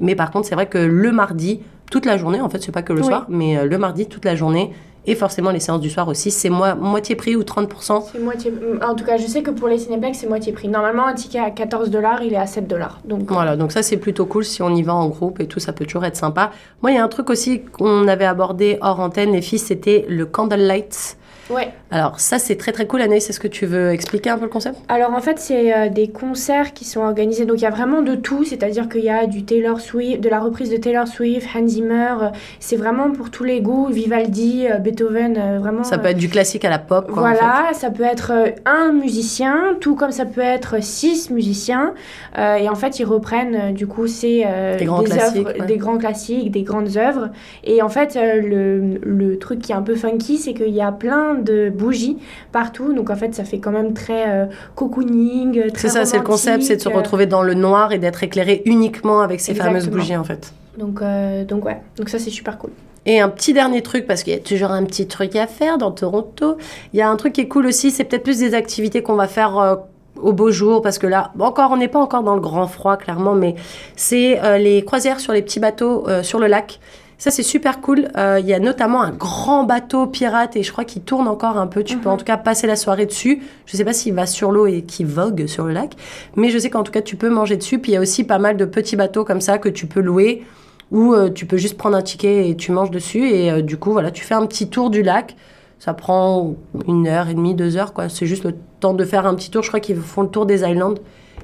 Mais 0.00 0.14
par 0.14 0.30
contre, 0.30 0.48
c'est 0.48 0.54
vrai 0.54 0.66
que 0.66 0.78
le 0.78 1.12
mardi, 1.12 1.60
toute 1.90 2.06
la 2.06 2.16
journée, 2.16 2.40
en 2.40 2.48
fait, 2.48 2.62
c'est 2.62 2.72
pas 2.72 2.82
que 2.82 2.92
le 2.92 3.00
Oui. 3.00 3.06
soir, 3.06 3.26
mais 3.28 3.56
euh, 3.58 3.64
le 3.66 3.78
mardi, 3.78 4.06
toute 4.06 4.24
la 4.24 4.34
journée, 4.34 4.72
et 5.08 5.14
forcément 5.14 5.50
les 5.52 5.60
séances 5.60 5.80
du 5.80 5.88
soir 5.88 6.08
aussi, 6.08 6.32
c'est 6.32 6.48
moi, 6.50 6.74
moitié 6.74 7.14
prix 7.14 7.36
ou 7.36 7.42
30%. 7.44 8.02
C'est 8.12 8.18
moitié. 8.18 8.52
En 8.84 8.94
tout 8.96 9.04
cas, 9.04 9.16
je 9.18 9.26
sais 9.26 9.40
que 9.42 9.52
pour 9.52 9.68
les 9.68 9.78
cinéplex, 9.78 10.18
c'est 10.18 10.26
moitié 10.26 10.52
prix. 10.52 10.66
Normalement, 10.66 11.06
un 11.06 11.14
ticket 11.14 11.38
à 11.38 11.50
14 11.52 11.90
dollars, 11.90 12.22
il 12.24 12.32
est 12.32 12.36
à 12.36 12.46
7 12.46 12.66
dollars. 12.66 12.98
Donc, 13.04 13.30
Voilà, 13.30 13.56
donc 13.56 13.70
ça 13.70 13.82
c'est 13.84 13.98
plutôt 13.98 14.26
cool 14.26 14.44
si 14.44 14.62
on 14.62 14.70
y 14.74 14.82
va 14.82 14.94
en 14.94 15.06
groupe 15.08 15.38
et 15.38 15.46
tout, 15.46 15.60
ça 15.60 15.72
peut 15.72 15.84
toujours 15.84 16.04
être 16.04 16.16
sympa. 16.16 16.50
Moi, 16.82 16.90
il 16.90 16.96
y 16.96 16.98
a 16.98 17.04
un 17.04 17.08
truc 17.08 17.30
aussi 17.30 17.62
qu'on 17.62 18.08
avait 18.08 18.24
abordé 18.24 18.78
hors 18.80 18.98
antenne, 18.98 19.30
les 19.30 19.42
filles, 19.42 19.60
c'était 19.60 20.06
le 20.08 20.26
candlelight. 20.26 21.16
Ouais. 21.50 21.68
Alors 21.90 22.18
ça 22.20 22.38
c'est 22.38 22.56
très 22.56 22.72
très 22.72 22.86
cool, 22.86 23.00
Anaïs, 23.00 23.28
est-ce 23.30 23.40
que 23.40 23.48
tu 23.48 23.66
veux 23.66 23.90
expliquer 23.90 24.30
un 24.30 24.38
peu 24.38 24.44
le 24.44 24.50
concept? 24.50 24.76
Alors 24.88 25.12
en 25.14 25.20
fait, 25.20 25.38
c'est 25.38 25.74
euh, 25.76 25.88
des 25.88 26.08
concerts 26.08 26.72
qui 26.74 26.84
sont 26.84 27.00
organisés. 27.00 27.44
Donc 27.46 27.58
il 27.58 27.62
y 27.62 27.66
a 27.66 27.70
vraiment 27.70 28.02
de 28.02 28.14
tout, 28.14 28.44
c'est-à-dire 28.44 28.88
qu'il 28.88 29.04
y 29.04 29.10
a 29.10 29.26
du 29.26 29.44
Taylor 29.44 29.80
Swift, 29.80 30.20
de 30.20 30.28
la 30.28 30.40
reprise 30.40 30.70
de 30.70 30.76
Taylor 30.76 31.06
Swift, 31.06 31.48
Hans 31.54 31.66
Zimmer. 31.66 32.14
euh, 32.22 32.28
C'est 32.60 32.76
vraiment 32.76 33.10
pour 33.10 33.30
tous 33.30 33.44
les 33.44 33.60
goûts. 33.60 33.86
Vivaldi, 33.86 34.66
euh, 34.68 34.78
Beethoven, 34.78 35.58
vraiment. 35.60 35.84
Ça 35.84 35.98
peut 35.98 36.08
être 36.08 36.16
du 36.16 36.28
classique 36.28 36.64
à 36.64 36.70
la 36.70 36.78
pop, 36.78 37.10
quoi. 37.10 37.22
en 37.22 37.26
fait. 37.32 37.38
Voilà, 37.38 37.70
ça 37.72 37.90
peut 37.90 38.02
être 38.04 38.32
un 38.64 38.92
musicien, 38.92 39.76
tout 39.80 39.94
comme 39.94 40.12
ça 40.12 40.24
peut 40.24 40.40
être 40.40 40.82
six 40.82 41.30
musiciens. 41.30 41.94
Et 42.36 42.68
en 42.68 42.74
fait, 42.74 42.98
ils 42.98 43.04
reprennent 43.04 43.72
du 43.72 43.86
coup 43.86 44.06
ces 44.06 44.44
Des 44.78 44.84
grands 44.84 45.02
classiques, 45.02 45.46
œuvres, 45.46 45.58
ouais. 45.60 45.66
des 45.66 45.76
grands 45.76 45.98
classiques, 45.98 46.50
des 46.50 46.62
grandes 46.62 46.96
œuvres. 46.96 47.30
Et 47.64 47.82
en 47.82 47.88
fait, 47.88 48.14
le, 48.16 48.98
le 49.02 49.38
truc 49.38 49.60
qui 49.60 49.72
est 49.72 49.74
un 49.76 49.82
peu 49.82 49.94
funky, 49.94 50.38
c'est 50.38 50.54
qu'il 50.54 50.74
y 50.74 50.80
a 50.82 50.92
plein 50.92 51.34
de 51.36 51.70
bougies 51.70 52.18
partout. 52.52 52.92
Donc 52.92 53.10
en 53.10 53.16
fait, 53.16 53.34
ça 53.34 53.44
fait 53.44 53.58
quand 53.58 53.72
même 53.72 53.94
très 53.94 54.28
euh, 54.28 54.46
cocooning. 54.74 55.70
très 55.72 55.88
C'est 55.88 55.88
ça, 55.88 56.04
c'est 56.04 56.18
le 56.18 56.24
concept, 56.24 56.62
c'est 56.62 56.76
de 56.76 56.80
se 56.80 56.88
euh, 56.88 56.92
retrouver 56.92 57.26
dans 57.26 57.42
le 57.42 57.54
noir 57.54 57.92
et 57.92 57.98
d'être 57.98 58.22
éclairé 58.22 58.62
uniquement 58.64 59.20
avec 59.20 59.40
ces 59.40 59.54
fameuses 59.54 59.88
bougies 59.88 60.16
en 60.16 60.24
fait. 60.24 60.52
Donc, 60.78 61.00
euh, 61.00 61.44
donc 61.44 61.64
ouais, 61.64 61.80
donc 61.96 62.08
ça 62.08 62.18
c'est 62.18 62.30
super 62.30 62.58
cool. 62.58 62.70
Et 63.06 63.20
un 63.20 63.28
petit 63.28 63.52
dernier 63.52 63.82
truc, 63.82 64.06
parce 64.06 64.24
qu'il 64.24 64.32
y 64.32 64.36
a 64.36 64.40
toujours 64.40 64.72
un 64.72 64.84
petit 64.84 65.06
truc 65.06 65.36
à 65.36 65.46
faire 65.46 65.78
dans 65.78 65.92
Toronto. 65.92 66.56
Il 66.92 66.98
y 66.98 67.02
a 67.02 67.08
un 67.08 67.14
truc 67.14 67.34
qui 67.34 67.40
est 67.40 67.48
cool 67.48 67.66
aussi, 67.66 67.92
c'est 67.92 68.02
peut-être 68.02 68.24
plus 68.24 68.40
des 68.40 68.54
activités 68.54 69.00
qu'on 69.02 69.14
va 69.14 69.28
faire 69.28 69.58
euh, 69.58 69.76
au 70.20 70.32
beau 70.32 70.50
jour, 70.50 70.82
parce 70.82 70.98
que 70.98 71.06
là, 71.06 71.32
encore, 71.38 71.70
on 71.70 71.76
n'est 71.76 71.88
pas 71.88 72.00
encore 72.00 72.24
dans 72.24 72.34
le 72.34 72.40
grand 72.40 72.66
froid, 72.66 72.96
clairement, 72.96 73.34
mais 73.34 73.54
c'est 73.94 74.42
euh, 74.42 74.58
les 74.58 74.84
croisières 74.84 75.20
sur 75.20 75.32
les 75.32 75.42
petits 75.42 75.60
bateaux 75.60 76.08
euh, 76.08 76.24
sur 76.24 76.40
le 76.40 76.48
lac. 76.48 76.80
Ça, 77.18 77.30
c'est 77.30 77.42
super 77.42 77.80
cool. 77.80 78.08
Euh, 78.18 78.38
Il 78.40 78.46
y 78.46 78.52
a 78.52 78.58
notamment 78.58 79.00
un 79.02 79.10
grand 79.10 79.64
bateau 79.64 80.06
pirate 80.06 80.54
et 80.56 80.62
je 80.62 80.70
crois 80.70 80.84
qu'il 80.84 81.02
tourne 81.02 81.28
encore 81.28 81.56
un 81.56 81.66
peu. 81.66 81.82
Tu 81.82 81.96
peux 81.96 82.10
en 82.10 82.18
tout 82.18 82.26
cas 82.26 82.36
passer 82.36 82.66
la 82.66 82.76
soirée 82.76 83.06
dessus. 83.06 83.42
Je 83.64 83.76
sais 83.76 83.84
pas 83.84 83.94
s'il 83.94 84.12
va 84.12 84.26
sur 84.26 84.52
l'eau 84.52 84.66
et 84.66 84.82
qu'il 84.82 85.06
vogue 85.06 85.46
sur 85.46 85.64
le 85.64 85.72
lac, 85.72 85.94
mais 86.36 86.50
je 86.50 86.58
sais 86.58 86.68
qu'en 86.68 86.82
tout 86.82 86.92
cas, 86.92 87.00
tu 87.00 87.16
peux 87.16 87.30
manger 87.30 87.56
dessus. 87.56 87.78
Puis 87.78 87.92
il 87.92 87.94
y 87.94 87.98
a 87.98 88.00
aussi 88.00 88.24
pas 88.24 88.38
mal 88.38 88.56
de 88.58 88.66
petits 88.66 88.96
bateaux 88.96 89.24
comme 89.24 89.40
ça 89.40 89.56
que 89.58 89.70
tu 89.70 89.86
peux 89.86 90.00
louer 90.00 90.44
ou 90.90 91.14
euh, 91.14 91.30
tu 91.30 91.46
peux 91.46 91.56
juste 91.56 91.78
prendre 91.78 91.96
un 91.96 92.02
ticket 92.02 92.50
et 92.50 92.56
tu 92.56 92.70
manges 92.70 92.90
dessus. 92.90 93.28
Et 93.30 93.50
euh, 93.50 93.62
du 93.62 93.78
coup, 93.78 93.92
voilà, 93.92 94.10
tu 94.10 94.22
fais 94.22 94.34
un 94.34 94.44
petit 94.46 94.68
tour 94.68 94.90
du 94.90 95.02
lac. 95.02 95.36
Ça 95.78 95.94
prend 95.94 96.54
une 96.86 97.06
heure 97.06 97.28
et 97.28 97.34
demie, 97.34 97.54
deux 97.54 97.76
heures, 97.76 97.92
quoi. 97.92 98.08
C'est 98.08 98.26
juste 98.26 98.44
le 98.44 98.54
temps 98.80 98.94
de 98.94 99.04
faire 99.04 99.26
un 99.26 99.34
petit 99.34 99.50
tour. 99.50 99.62
Je 99.62 99.68
crois 99.68 99.80
qu'ils 99.80 99.96
font 99.96 100.22
le 100.22 100.28
tour 100.28 100.44
des 100.46 100.68
islands 100.68 100.94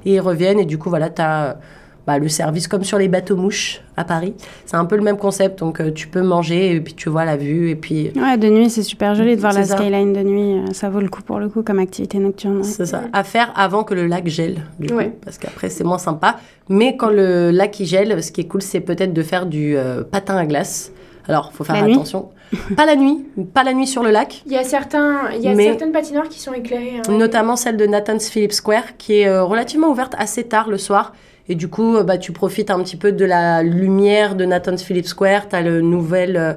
et 0.05 0.15
ils 0.15 0.21
reviennent. 0.21 0.61
Et 0.61 0.65
du 0.67 0.79
coup, 0.79 0.91
voilà, 0.91 1.11
tu 1.11 1.23
as 1.23 1.59
bah, 2.07 2.19
le 2.19 2.29
service 2.29 2.67
comme 2.69 2.83
sur 2.85 2.99
les 2.99 3.09
bateaux 3.09 3.37
mouches 3.37 3.81
à 3.97 4.05
Paris. 4.05 4.35
C'est 4.67 4.77
un 4.77 4.85
peu 4.85 4.97
le 4.97 5.03
même 5.03 5.17
concept. 5.19 5.61
Donc, 5.61 5.81
euh, 5.81 5.91
tu 5.93 6.09
peux 6.09 6.23
manger 6.23 6.75
et 6.75 6.81
puis 6.81 6.95
tu 6.95 7.09
vois 7.09 7.25
la 7.25 7.37
vue. 7.37 7.71
Et 7.71 7.77
puis, 7.77 8.11
Ouais, 8.17 8.37
de 8.37 8.49
nuit, 8.49 8.71
c'est 8.71 8.83
super 8.83 9.15
joli 9.15 9.37
de 9.37 9.41
voir 9.41 9.53
la 9.53 9.65
ça. 9.65 9.77
skyline 9.77 10.13
de 10.13 10.23
nuit. 10.23 10.59
euh, 10.59 10.73
Ça 10.73 10.89
vaut 10.91 11.01
le 11.01 11.09
coup 11.09 11.23
pour 11.23 11.39
le 11.39 11.49
coup 11.49 11.63
comme 11.63 11.79
activité 11.79 12.19
nocturne. 12.19 12.59
ouais. 12.59 12.63
C'est 12.65 12.87
ça. 12.87 13.03
À 13.13 13.23
faire 13.25 13.53
avant 13.57 13.85
que 13.85 13.95
le 13.95 14.07
lac 14.07 14.27
gèle, 14.27 14.63
du 14.81 14.89
coup, 14.89 14.99
parce 15.25 15.39
qu'après 15.39 15.69
c'est 15.71 15.85
moins 15.85 15.99
sympa. 15.99 16.39
Mais 16.69 16.97
quand 16.97 17.11
le 17.11 17.51
lac 17.51 17.79
il 17.81 17.87
gèle, 17.87 18.23
ce 18.23 18.33
qui 18.33 18.41
est 18.41 18.47
cool, 18.49 18.63
c'est 18.63 18.81
peut-être 18.81 19.13
de 19.13 19.23
faire 19.23 19.47
du 19.47 19.77
euh, 19.77 20.03
patin 20.03 20.37
à 20.37 20.47
glace. 20.47 20.93
Alors, 21.29 21.53
faut 21.53 21.63
faire 21.63 21.77
La 21.77 21.83
nuit 21.83 21.93
attention. 21.95 22.31
pas 22.77 22.85
la 22.85 22.97
nuit, 22.97 23.25
pas 23.55 23.63
la 23.63 23.73
nuit 23.75 23.87
sur 23.87 24.03
le 24.03 24.11
lac. 24.11 24.43
Il 24.45 24.53
y 24.53 24.57
a, 24.59 24.65
certains, 24.65 25.31
il 25.37 25.41
y 25.43 25.49
a 25.49 25.55
Mais- 25.55 25.67
certaines 25.67 25.93
patinoires 25.93 26.29
qui 26.29 26.41
sont 26.41 26.53
éclairées. 26.53 26.95
hein. 27.07 27.13
Notamment 27.13 27.55
celle 27.55 27.77
de 27.77 27.87
Nathan's 27.87 28.29
Phillips 28.29 28.53
Square, 28.53 28.97
qui 28.99 29.21
est 29.21 29.29
euh, 29.29 29.45
relativement 29.45 29.89
ouverte 29.89 30.15
assez 30.19 30.43
tard 30.45 30.69
le 30.69 30.79
soir. 30.79 31.13
Et 31.49 31.55
du 31.55 31.69
coup, 31.69 31.97
euh, 31.97 32.03
bah, 32.05 32.19
tu 32.19 32.33
profites 32.33 32.71
un 32.71 32.83
petit 32.83 32.97
peu 32.97 33.13
de 33.13 33.25
la 33.25 33.63
lumière 33.63 34.35
de 34.37 34.45
Nathan's 34.45 34.83
Phillips 34.83 35.07
Square. 35.07 35.49
Tu 35.49 35.57
as 35.57 35.63
le 35.63 35.81
nouvel, 35.81 36.37
euh, 36.37 36.53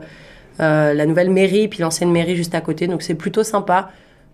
euh, 0.60 0.94
la 0.94 1.06
nouvelle 1.06 1.30
mairie, 1.32 1.68
puis 1.68 1.82
l'ancienne 1.82 2.12
mairie 2.12 2.36
juste 2.36 2.56
à 2.56 2.62
côté. 2.62 2.88
Donc 2.88 3.02
c'est 3.02 3.16
plutôt 3.16 3.44
sympa. 3.44 3.90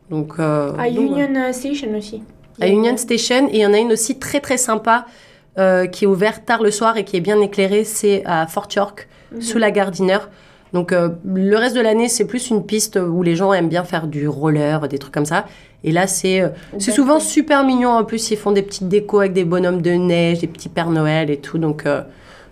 Donc, 0.10 0.34
euh, 0.40 0.74
À 0.78 0.90
donc, 0.90 1.00
Union 1.18 1.54
Station 1.54 1.96
aussi. 1.98 2.22
à 2.60 2.68
Union 2.68 2.98
Station. 2.98 3.48
Et 3.50 3.58
il 3.58 3.62
y 3.62 3.66
en 3.66 3.74
a 3.74 3.78
une 3.78 3.94
aussi 3.94 4.20
très 4.20 4.40
très 4.42 4.58
sympa 4.58 5.06
euh, 5.58 5.88
qui 5.88 6.04
est 6.04 6.08
ouverte 6.08 6.46
tard 6.46 6.62
le 6.62 6.72
soir 6.72 6.98
et 6.98 7.06
qui 7.06 7.16
est 7.18 7.22
bien 7.22 7.40
éclairée. 7.42 7.84
C'est 7.86 8.24
à 8.26 8.46
Fort 8.48 8.68
York, 8.76 9.08
Mhm. 9.32 9.42
sous 9.42 9.58
la 9.58 9.72
gare 9.72 9.92
d'Inner. 9.92 10.18
Donc 10.74 10.92
euh, 10.94 11.10
le 11.26 11.56
reste 11.58 11.76
de 11.76 11.82
l'année, 11.82 12.08
c'est 12.08 12.26
plus 12.26 12.50
une 12.50 12.66
piste 12.66 12.98
où 12.98 13.24
les 13.24 13.36
gens 13.36 13.52
aiment 13.54 13.68
bien 13.70 13.84
faire 13.84 14.08
du 14.08 14.28
roller, 14.28 14.88
des 14.88 14.98
trucs 15.00 15.14
comme 15.14 15.26
ça. 15.26 15.46
Et 15.84 15.92
là, 15.92 16.08
c'est 16.08 16.42
euh, 16.42 16.50
c'est 16.80 16.92
souvent 16.92 17.20
super 17.20 17.64
mignon. 17.66 17.90
En 17.90 18.04
plus, 18.06 18.32
ils 18.32 18.38
font 18.38 18.52
des 18.52 18.62
petites 18.62 18.88
décos 18.88 19.20
avec 19.20 19.34
des 19.34 19.44
bonhommes 19.44 19.82
de 19.82 19.92
neige, 19.92 20.40
des 20.40 20.48
petits 20.48 20.70
Pères 20.70 20.90
Noël 20.92 21.30
et 21.30 21.38
tout. 21.38 21.58
Donc, 21.58 21.86
euh, 21.86 22.02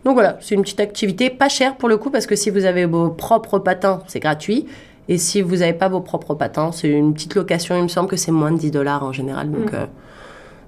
donc 0.04 0.16
voilà, 0.16 0.38
c'est 0.42 0.56
une 0.56 0.62
petite 0.64 0.80
activité 0.80 1.30
pas 1.30 1.48
chère 1.50 1.76
pour 1.78 1.88
le 1.90 1.98
coup 1.98 2.10
parce 2.10 2.26
que 2.26 2.36
si 2.36 2.50
vous 2.50 2.66
avez 2.66 2.86
vos 2.86 3.10
propres 3.10 3.60
patins, 3.60 4.02
c'est 4.08 4.20
gratuit. 4.20 4.66
Et 5.08 5.18
si 5.18 5.42
vous 5.42 5.58
n'avez 5.58 5.74
pas 5.74 5.88
vos 5.90 6.02
propres 6.02 6.36
patins, 6.36 6.72
c'est 6.72 6.90
une 6.90 7.14
petite 7.14 7.36
location. 7.36 7.76
Il 7.78 7.84
me 7.84 7.88
semble 7.88 8.10
que 8.10 8.16
c'est 8.16 8.32
moins 8.32 8.52
de 8.52 8.58
10 8.60 8.72
dollars 8.72 9.04
en 9.04 9.12
général. 9.12 9.50
Donc, 9.52 9.72
Mm. 9.72 9.76
euh, 9.76 9.86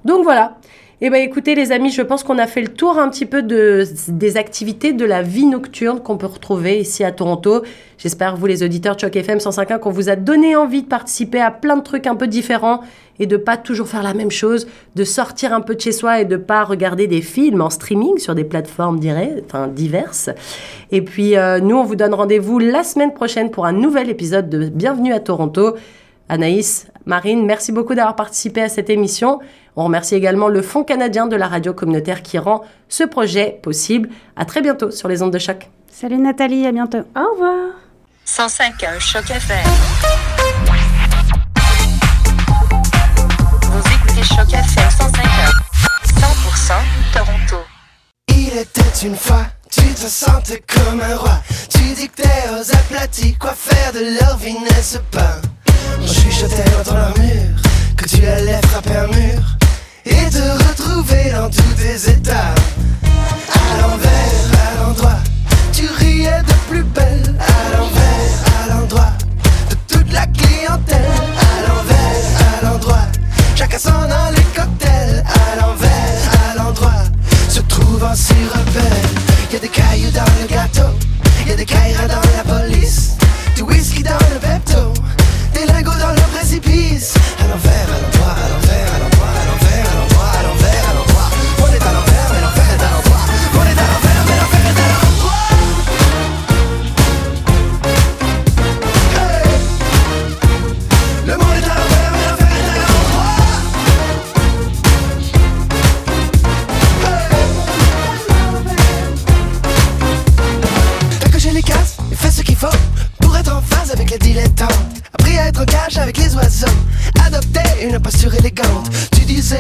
donc 0.06 0.24
voilà. 0.24 0.58
Eh 1.04 1.10
ben 1.10 1.20
écoutez 1.20 1.56
les 1.56 1.72
amis, 1.72 1.90
je 1.90 2.04
pense 2.04 2.22
qu'on 2.22 2.38
a 2.38 2.46
fait 2.46 2.62
le 2.62 2.68
tour 2.68 3.00
un 3.00 3.10
petit 3.10 3.26
peu 3.26 3.42
de, 3.42 3.84
des 4.10 4.38
activités 4.38 4.94
de 4.94 5.04
la 5.04 5.24
vie 5.24 5.48
nocturne 5.48 6.00
qu'on 6.00 6.16
peut 6.16 6.28
retrouver 6.28 6.78
ici 6.78 7.04
à 7.04 7.12
Toronto. 7.12 7.64
J'espère 7.98 8.38
vous 8.38 8.46
les 8.46 8.62
auditeurs 8.62 9.00
Choc 9.00 9.16
FM 9.16 9.40
105.1 9.40 9.80
qu'on 9.80 9.90
vous 9.90 10.10
a 10.10 10.16
donné 10.16 10.56
envie 10.56 10.84
de 10.84 10.88
participer 10.88 11.42
à 11.42 11.50
plein 11.50 11.78
de 11.78 11.82
trucs 11.82 12.06
un 12.06 12.16
peu 12.16 12.28
différents 12.28 12.82
et 13.18 13.26
de 13.26 13.36
pas 13.36 13.58
toujours 13.58 13.88
faire 13.88 14.04
la 14.04 14.14
même 14.14 14.30
chose, 14.30 14.68
de 14.94 15.04
sortir 15.04 15.56
un 15.56 15.62
peu 15.62 15.74
de 15.74 15.82
chez 15.82 15.92
soi 15.92 16.22
et 16.22 16.26
de 16.26 16.38
pas 16.38 16.64
regarder 16.64 17.08
des 17.08 17.24
films 17.24 17.62
en 17.62 17.72
streaming 17.72 18.20
sur 18.20 18.36
des 18.36 18.44
plateformes 18.44 19.00
diverses. 19.00 20.30
Et 20.92 21.02
puis 21.02 21.36
euh, 21.36 21.60
nous 21.62 21.78
on 21.78 21.84
vous 21.84 21.96
donne 21.96 22.14
rendez-vous 22.14 22.60
la 22.60 22.84
semaine 22.84 23.16
prochaine 23.16 23.50
pour 23.50 23.66
un 23.66 23.74
nouvel 23.74 24.08
épisode 24.12 24.50
de 24.50 24.70
Bienvenue 24.70 25.14
à 25.14 25.20
Toronto. 25.20 25.74
Anaïs, 26.30 26.88
Marine, 27.08 27.44
merci 27.44 27.72
beaucoup 27.72 27.96
d'avoir 27.96 28.16
participé 28.16 28.62
à 28.62 28.70
cette 28.70 28.92
émission. 28.92 29.40
On 29.76 29.86
remercie 29.86 30.16
également 30.16 30.50
le 30.50 30.62
Fonds 30.62 30.84
canadien 30.84 31.28
de 31.28 31.36
la 31.36 31.48
radio 31.48 31.74
communautaire 31.74 32.22
qui 32.22 32.38
rend 32.38 32.62
ce 32.90 33.04
projet 33.04 33.60
possible. 33.64 34.10
À 34.36 34.46
très 34.46 34.62
bientôt 34.62 34.92
sur 34.92 35.08
les 35.08 35.22
ondes 35.24 35.32
de 35.32 35.40
choc. 35.40 35.70
Salut 35.90 36.18
Nathalie, 36.18 36.66
à 36.66 36.72
bientôt. 36.72 37.00
Au 37.16 37.32
revoir. 37.34 37.76
105.1 38.28 39.00
Choc 39.00 39.30
FM. 39.30 39.58
Vous 43.64 43.80
écoutez 43.80 44.24
Choc 44.24 44.48
FM 44.54 44.90
105.1. 44.90 45.62
100% 46.20 46.74
Toronto. 47.14 47.64
Il 48.28 48.58
était 48.58 49.08
une 49.08 49.16
fois, 49.16 49.46
tu 49.70 49.82
te 49.94 50.08
sentais 50.08 50.62
comme 50.68 51.00
un 51.00 51.16
roi. 51.16 51.40
Tu 51.70 51.94
dictais 51.94 52.24
aux 52.54 52.72
aplatis 52.76 53.38
quoi 53.38 53.54
faire 53.54 53.94
de 53.94 54.20
leur 54.20 54.38
vie, 54.38 54.60
n'est-ce 54.60 54.98
pas? 54.98 55.38
On 56.02 56.06
chuchotait 56.08 56.70
dans 56.78 56.84
ton 56.84 56.96
armure 56.98 57.56
que 57.98 58.06
tu 58.06 58.26
allais 58.26 58.60
frapper 58.64 58.96
un 58.96 59.08
mur 59.08 59.42
et 60.06 60.30
te 60.30 60.42
retrouver 60.68 61.32
dans 61.32 61.50
tous 61.50 61.74
tes 61.76 62.12
états. 62.12 62.54
À 63.54 63.82
l'envers, 63.82 64.42
à 64.54 64.84
l'endroit, 64.84 65.20
tu 65.72 65.88
riais 65.88 66.42
de 66.42 66.54
plus 66.70 66.84
belle. 66.84 67.36
À 67.40 67.78
l'envers, 67.78 68.34
à 68.64 68.74
l'endroit 68.74 69.14
de 69.70 69.76
toute 69.88 70.12
la 70.12 70.26
clientèle. 70.28 71.12
À 71.38 71.68
l'envers, 71.68 72.26
à 72.62 72.66
l'endroit, 72.66 73.08
chacun 73.56 73.78
s'en 73.78 74.04
a 74.04 74.32
les 74.32 74.44
cocktails. 74.56 75.24
À 75.26 75.62
l'envers, 75.62 76.22
à 76.52 76.56
l'endroit 76.58 77.04
se 77.50 77.60
trouve 77.62 78.04
un 78.04 78.16
si 78.16 78.34
rebelle. 78.34 79.10
Y 79.52 79.56
a 79.58 79.60
des 79.60 79.68
cailloux 79.68 80.12
dans 80.12 80.32
le 80.42 80.48
gâteau, 80.48 80.96
y 81.46 81.52
a 81.52 81.56
des 81.56 81.66
caïras 81.66 82.08
dans 82.08 82.22
la 82.38 82.44
police, 82.44 83.18
du 83.56 83.64
whisky 83.64 84.02
dans 84.02 84.18
le 84.34 84.40
Pepto, 84.40 84.94
des 85.54 85.66
lingots 85.66 86.00
dans 86.00 86.12
le 86.12 86.22
précipice. 86.34 87.14
À 87.40 87.48
l'envers, 87.50 87.88
à 87.90 88.02
l'endroit, 88.02 88.21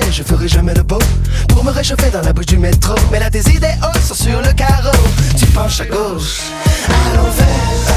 Je 0.09 0.23
ferai 0.23 0.47
jamais 0.47 0.73
le 0.73 0.83
beau 0.83 0.99
pour 1.49 1.65
me 1.65 1.71
réchauffer 1.71 2.09
dans 2.11 2.21
la 2.21 2.31
bouche 2.31 2.45
du 2.45 2.57
métro. 2.57 2.95
Mais 3.11 3.19
là, 3.19 3.29
tes 3.29 3.41
idéaux 3.49 3.91
sont 4.01 4.13
sur 4.13 4.41
le 4.41 4.53
carreau. 4.53 4.95
Tu 5.37 5.45
penches 5.47 5.81
à 5.81 5.85
gauche, 5.85 6.39
à 6.87 7.15
l'envers, 7.15 7.90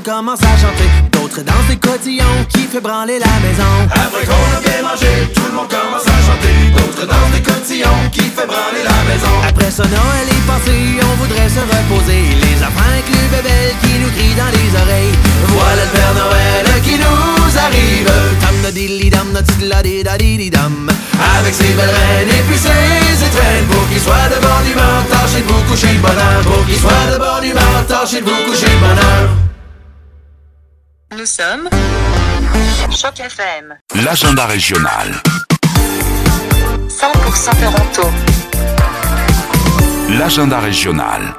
monde 0.00 0.04
commence 0.04 0.40
à 0.42 0.56
chanter. 0.56 0.88
D'autres 1.12 1.42
dansent 1.42 1.68
des 1.68 1.76
cotillons 1.76 2.44
qui 2.48 2.64
fait 2.64 2.80
branler 2.80 3.18
la 3.18 3.34
maison. 3.44 3.72
Après 3.90 4.24
qu'on 4.24 4.48
a 4.56 4.60
bien 4.60 4.82
mangé, 4.82 5.28
tout 5.34 5.46
le 5.50 5.54
monde 5.56 5.68
commence 5.68 6.06
à 6.06 6.18
chanter. 6.24 6.54
D'autres 6.72 7.06
dansent 7.06 7.32
des 7.34 7.42
cotillons 7.42 8.00
qui 8.12 8.24
fait 8.32 8.46
branler 8.46 8.82
la 8.84 9.00
maison. 9.08 9.34
Après 9.48 9.70
ça, 9.70 9.84
Noël 9.84 10.28
est 10.28 10.46
passé, 10.46 10.76
on 11.04 11.14
voudrait 11.20 11.48
se 11.48 11.60
reposer. 11.60 12.22
Les 12.44 12.56
enfants 12.64 12.88
avec 12.88 13.06
le 13.08 13.22
bébé 13.34 13.58
qui 13.82 13.92
nous 14.00 14.10
crient 14.16 14.38
dans 14.40 14.52
les 14.56 14.70
oreilles. 14.82 15.16
Voilà 15.48 15.84
le 15.84 15.90
Père 15.92 16.14
Noël 16.16 16.66
qui 16.84 16.96
nous 16.96 17.52
arrive. 17.66 18.12
Tam 18.40 18.56
de 18.64 18.70
dilly 18.70 19.10
dam 19.10 19.28
de 19.32 19.42
tsladi 19.42 20.02
dadi 20.02 20.50
dam. 20.50 20.88
Avec 21.38 21.54
ses 21.54 21.72
belles 21.76 21.92
reines 21.92 22.32
et 22.32 22.42
puis 22.48 22.56
ses 22.56 23.16
étrennes. 23.26 23.66
Pour 23.68 23.84
qu'il 23.88 24.00
soit 24.00 24.28
de 24.32 24.38
bonne 24.40 24.68
humeur, 24.70 25.04
tâchez 25.12 25.42
de 25.42 25.48
vous 25.50 25.62
coucher 25.68 25.92
de 25.92 26.00
bonheur. 26.00 26.40
Pour 26.44 26.64
qu'il 26.64 26.78
soit 26.78 27.06
de 27.12 27.18
bonne 27.18 27.44
humeur, 27.44 27.84
tâchez 27.88 28.20
de 28.20 28.26
vous 28.28 28.42
coucher 28.48 28.70
de 28.70 28.80
bonheur. 28.80 29.49
Nous 31.18 31.26
sommes 31.26 31.68
Choc 32.92 33.18
FM. 33.18 33.76
L'agenda 34.04 34.46
régional. 34.46 35.10
100% 36.88 37.50
Toronto. 37.60 38.08
L'agenda 40.16 40.60
régional. 40.60 41.34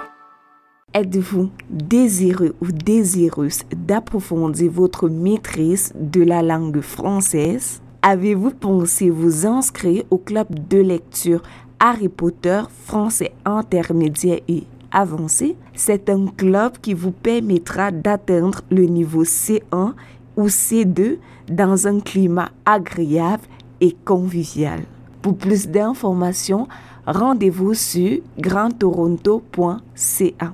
Êtes-vous 0.94 1.52
désireux 1.70 2.54
ou 2.62 2.74
désireuse 2.74 3.62
d'approfondir 3.74 4.70
votre 4.72 5.08
maîtrise 5.08 5.94
de 5.96 6.22
la 6.22 6.42
langue 6.42 6.82
française? 6.82 7.82
Avez-vous 8.02 8.52
pensé 8.52 9.10
vous 9.10 9.48
inscrire 9.48 10.04
au 10.10 10.18
club 10.18 10.48
de 10.68 10.80
lecture 10.80 11.44
Harry 11.80 12.10
Potter 12.10 12.62
français 12.86 13.32
intermédiaire 13.46 14.40
et 14.50 14.66
avancé 14.92 15.56
C'est 15.74 16.10
un 16.10 16.28
club 16.28 16.74
qui 16.82 16.94
vous 16.94 17.12
permettra 17.12 17.92
d'atteindre 17.92 18.62
le 18.70 18.86
niveau 18.86 19.24
C1 19.24 19.94
ou 20.38 20.48
C2 20.48 21.18
dans 21.50 21.88
un 21.88 22.00
climat 22.00 22.50
agréable 22.66 23.44
et 23.82 23.96
convivial. 24.06 24.82
Pour 25.22 25.38
plus 25.38 25.68
d'informations, 25.68 26.68
rendez-vous 27.06 27.74
sur 27.74 28.20
grandtoronto.ca. 28.40 30.54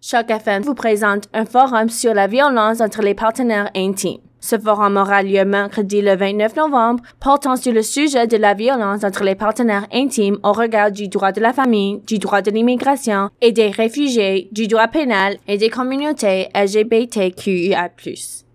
Choc 0.00 0.30
FM 0.30 0.62
vous 0.62 0.74
présente 0.74 1.24
un 1.34 1.44
forum 1.44 1.88
sur 1.88 2.14
la 2.14 2.28
violence 2.28 2.80
entre 2.80 3.02
les 3.02 3.14
partenaires 3.14 3.70
intimes. 3.74 4.20
Ce 4.40 4.58
forum 4.58 4.96
aura 4.96 5.22
lieu 5.22 5.44
mercredi 5.44 6.00
le 6.00 6.16
29 6.16 6.56
novembre, 6.56 7.02
portant 7.20 7.56
sur 7.56 7.72
le 7.72 7.82
sujet 7.82 8.26
de 8.26 8.36
la 8.36 8.54
violence 8.54 9.04
entre 9.04 9.24
les 9.24 9.34
partenaires 9.34 9.86
intimes 9.92 10.38
au 10.42 10.52
regard 10.52 10.92
du 10.92 11.08
droit 11.08 11.32
de 11.32 11.40
la 11.40 11.52
famille, 11.52 12.00
du 12.06 12.18
droit 12.18 12.42
de 12.42 12.50
l'immigration 12.50 13.30
et 13.40 13.52
des 13.52 13.70
réfugiés, 13.70 14.48
du 14.52 14.66
droit 14.68 14.88
pénal 14.88 15.36
et 15.48 15.58
des 15.58 15.70
communautés 15.70 16.48
LGBTQIA+. 16.54 17.90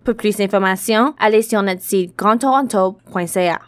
Pour 0.04 0.14
plus 0.14 0.36
d'informations, 0.36 1.14
allez 1.18 1.42
sur 1.42 1.62
notre 1.62 1.82
site 1.82 2.16
grandtoronto.ca. 2.16 3.58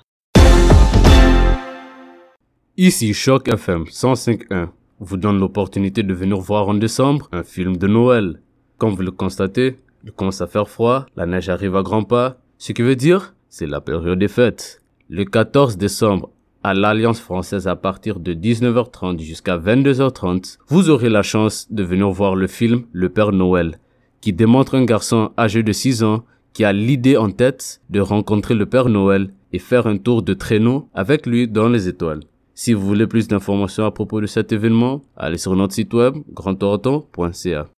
Ici 2.78 3.14
Choc 3.14 3.48
FM 3.48 3.84
105.1 3.84 4.68
vous 5.00 5.16
donne 5.16 5.38
l'opportunité 5.38 6.02
de 6.02 6.14
venir 6.14 6.38
voir 6.38 6.68
en 6.68 6.74
décembre 6.74 7.28
un 7.32 7.42
film 7.42 7.76
de 7.76 7.86
Noël. 7.86 8.40
Comme 8.78 8.94
vous 8.94 9.02
le 9.02 9.10
constatez, 9.10 9.76
il 10.06 10.12
commence 10.12 10.40
à 10.40 10.46
faire 10.46 10.68
froid, 10.68 11.04
la 11.16 11.26
neige 11.26 11.48
arrive 11.48 11.76
à 11.76 11.82
grands 11.82 12.04
pas, 12.04 12.38
ce 12.58 12.72
qui 12.72 12.82
veut 12.82 12.96
dire 12.96 13.34
c'est 13.48 13.66
la 13.66 13.80
période 13.80 14.18
des 14.18 14.28
fêtes. 14.28 14.82
Le 15.08 15.24
14 15.24 15.76
décembre, 15.76 16.30
à 16.62 16.74
l'Alliance 16.74 17.20
française 17.20 17.68
à 17.68 17.76
partir 17.76 18.20
de 18.20 18.34
19h30 18.34 19.20
jusqu'à 19.20 19.56
22h30, 19.56 20.58
vous 20.68 20.90
aurez 20.90 21.08
la 21.08 21.22
chance 21.22 21.66
de 21.70 21.82
venir 21.82 22.10
voir 22.10 22.36
le 22.36 22.46
film 22.46 22.84
Le 22.92 23.08
Père 23.08 23.32
Noël, 23.32 23.78
qui 24.20 24.32
démontre 24.32 24.74
un 24.74 24.84
garçon 24.84 25.30
âgé 25.38 25.62
de 25.62 25.72
6 25.72 26.02
ans 26.02 26.24
qui 26.52 26.64
a 26.64 26.72
l'idée 26.72 27.16
en 27.16 27.30
tête 27.30 27.80
de 27.90 28.00
rencontrer 28.00 28.54
le 28.54 28.66
Père 28.66 28.88
Noël 28.88 29.30
et 29.52 29.58
faire 29.58 29.86
un 29.86 29.98
tour 29.98 30.22
de 30.22 30.34
traîneau 30.34 30.88
avec 30.94 31.26
lui 31.26 31.48
dans 31.48 31.68
les 31.68 31.88
étoiles. 31.88 32.20
Si 32.54 32.72
vous 32.72 32.86
voulez 32.86 33.06
plus 33.06 33.28
d'informations 33.28 33.84
à 33.84 33.90
propos 33.90 34.20
de 34.20 34.26
cet 34.26 34.52
événement, 34.52 35.02
allez 35.16 35.38
sur 35.38 35.54
notre 35.54 35.74
site 35.74 35.92
web 35.92 36.14
grandtoronto.ca. 36.32 37.68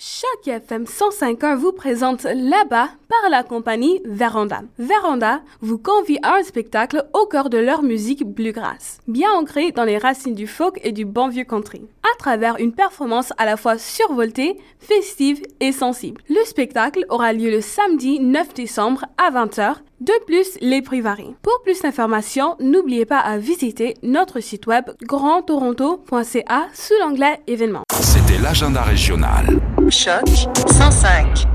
Choc 0.00 0.46
FM 0.46 0.84
105.1 0.84 1.56
vous 1.56 1.72
présente 1.72 2.22
là-bas 2.22 2.88
par 3.08 3.30
la 3.30 3.42
compagnie 3.42 4.00
Veranda. 4.04 4.62
Veranda 4.78 5.40
vous 5.60 5.76
convie 5.76 6.20
à 6.22 6.36
un 6.36 6.44
spectacle 6.44 7.08
au 7.14 7.26
cœur 7.26 7.50
de 7.50 7.58
leur 7.58 7.82
musique 7.82 8.24
bluegrass, 8.24 9.00
bien 9.08 9.32
ancrée 9.32 9.72
dans 9.72 9.82
les 9.82 9.98
racines 9.98 10.36
du 10.36 10.46
folk 10.46 10.78
et 10.84 10.92
du 10.92 11.04
bon 11.04 11.26
vieux 11.26 11.42
country, 11.42 11.82
à 12.04 12.16
travers 12.16 12.60
une 12.60 12.72
performance 12.72 13.32
à 13.38 13.44
la 13.44 13.56
fois 13.56 13.76
survoltée, 13.76 14.56
festive 14.78 15.42
et 15.58 15.72
sensible. 15.72 16.22
Le 16.28 16.44
spectacle 16.44 17.04
aura 17.08 17.32
lieu 17.32 17.50
le 17.50 17.60
samedi 17.60 18.20
9 18.20 18.54
décembre 18.54 19.04
à 19.16 19.32
20h. 19.32 19.78
De 20.00 20.12
plus, 20.26 20.56
les 20.60 20.80
prix 20.80 21.00
varient. 21.00 21.34
Pour 21.42 21.60
plus 21.64 21.82
d'informations, 21.82 22.54
n'oubliez 22.60 23.04
pas 23.04 23.18
à 23.18 23.36
visiter 23.36 23.94
notre 24.04 24.38
site 24.38 24.68
web 24.68 24.84
grandtoronto.ca 25.02 26.68
sous 26.72 26.94
l'onglet 27.00 27.40
événements. 27.48 27.82
C'était 28.00 28.38
l'agenda 28.38 28.82
régional. 28.82 29.58
Choc 29.90 30.28
105. 30.68 31.46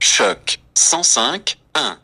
Choc 0.00 0.60
105 0.74 1.58
1. 1.74 1.96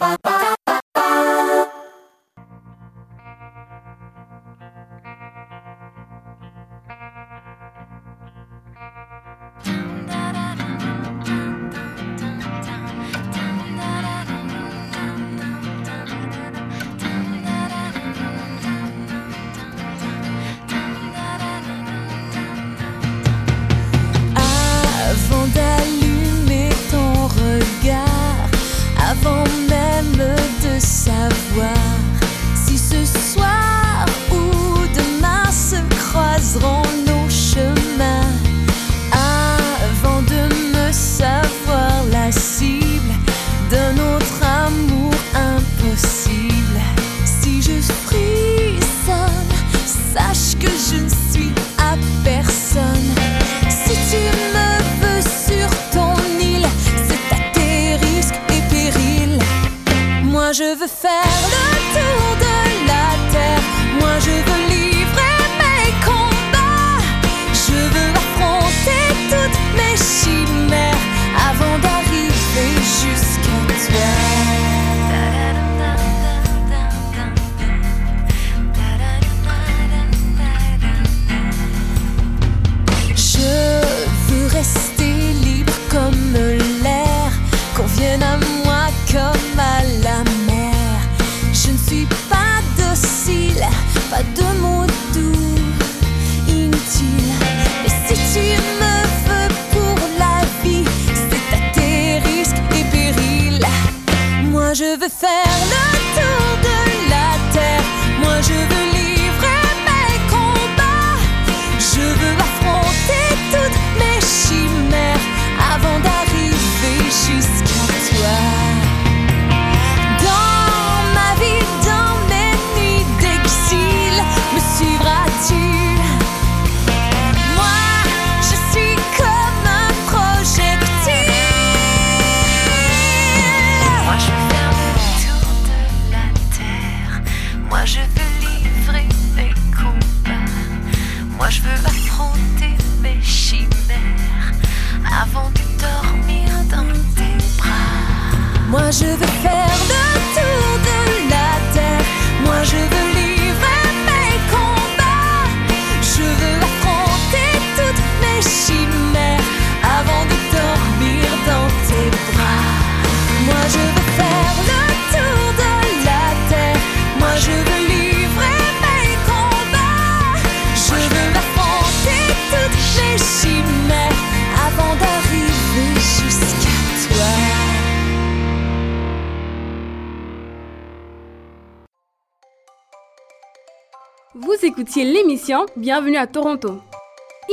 bienvenue 185.76 186.16
à 186.16 186.26
Toronto. 186.26 186.80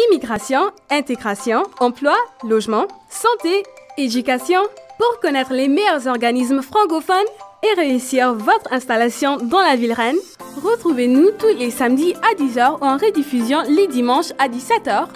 Immigration, 0.07 0.72
intégration, 0.89 1.64
emploi, 1.80 2.16
logement, 2.47 2.88
santé, 3.09 3.64
éducation, 3.97 4.61
pour 4.97 5.20
connaître 5.20 5.53
les 5.53 5.68
meilleurs 5.68 6.07
organismes 6.07 6.61
francophones 6.61 7.16
et 7.64 7.80
réussir 7.80 8.34
votre 8.34 8.72
installation 8.72 9.38
dans 9.38 9.61
la 9.61 9.76
ville 9.76 9.93
reine, 9.93 10.18
retrouvez-nous 10.64 11.32
tous 11.32 11.57
les 11.57 11.72
samedis 11.72 12.16
à 12.16 12.36
10h 12.36 12.78
en 12.82 12.97
rediffusion 12.97 13.61
les 13.68 13.88
dimanches 13.88 14.34
à 14.39 14.47
17h. 14.47 15.07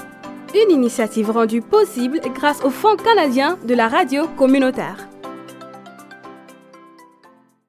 Une 0.55 0.71
initiative 0.71 1.29
rendue 1.29 1.61
possible 1.61 2.21
grâce 2.33 2.63
au 2.63 2.69
Fonds 2.69 2.95
canadien 2.95 3.57
de 3.65 3.75
la 3.75 3.87
radio 3.87 4.27
communautaire. 4.37 5.07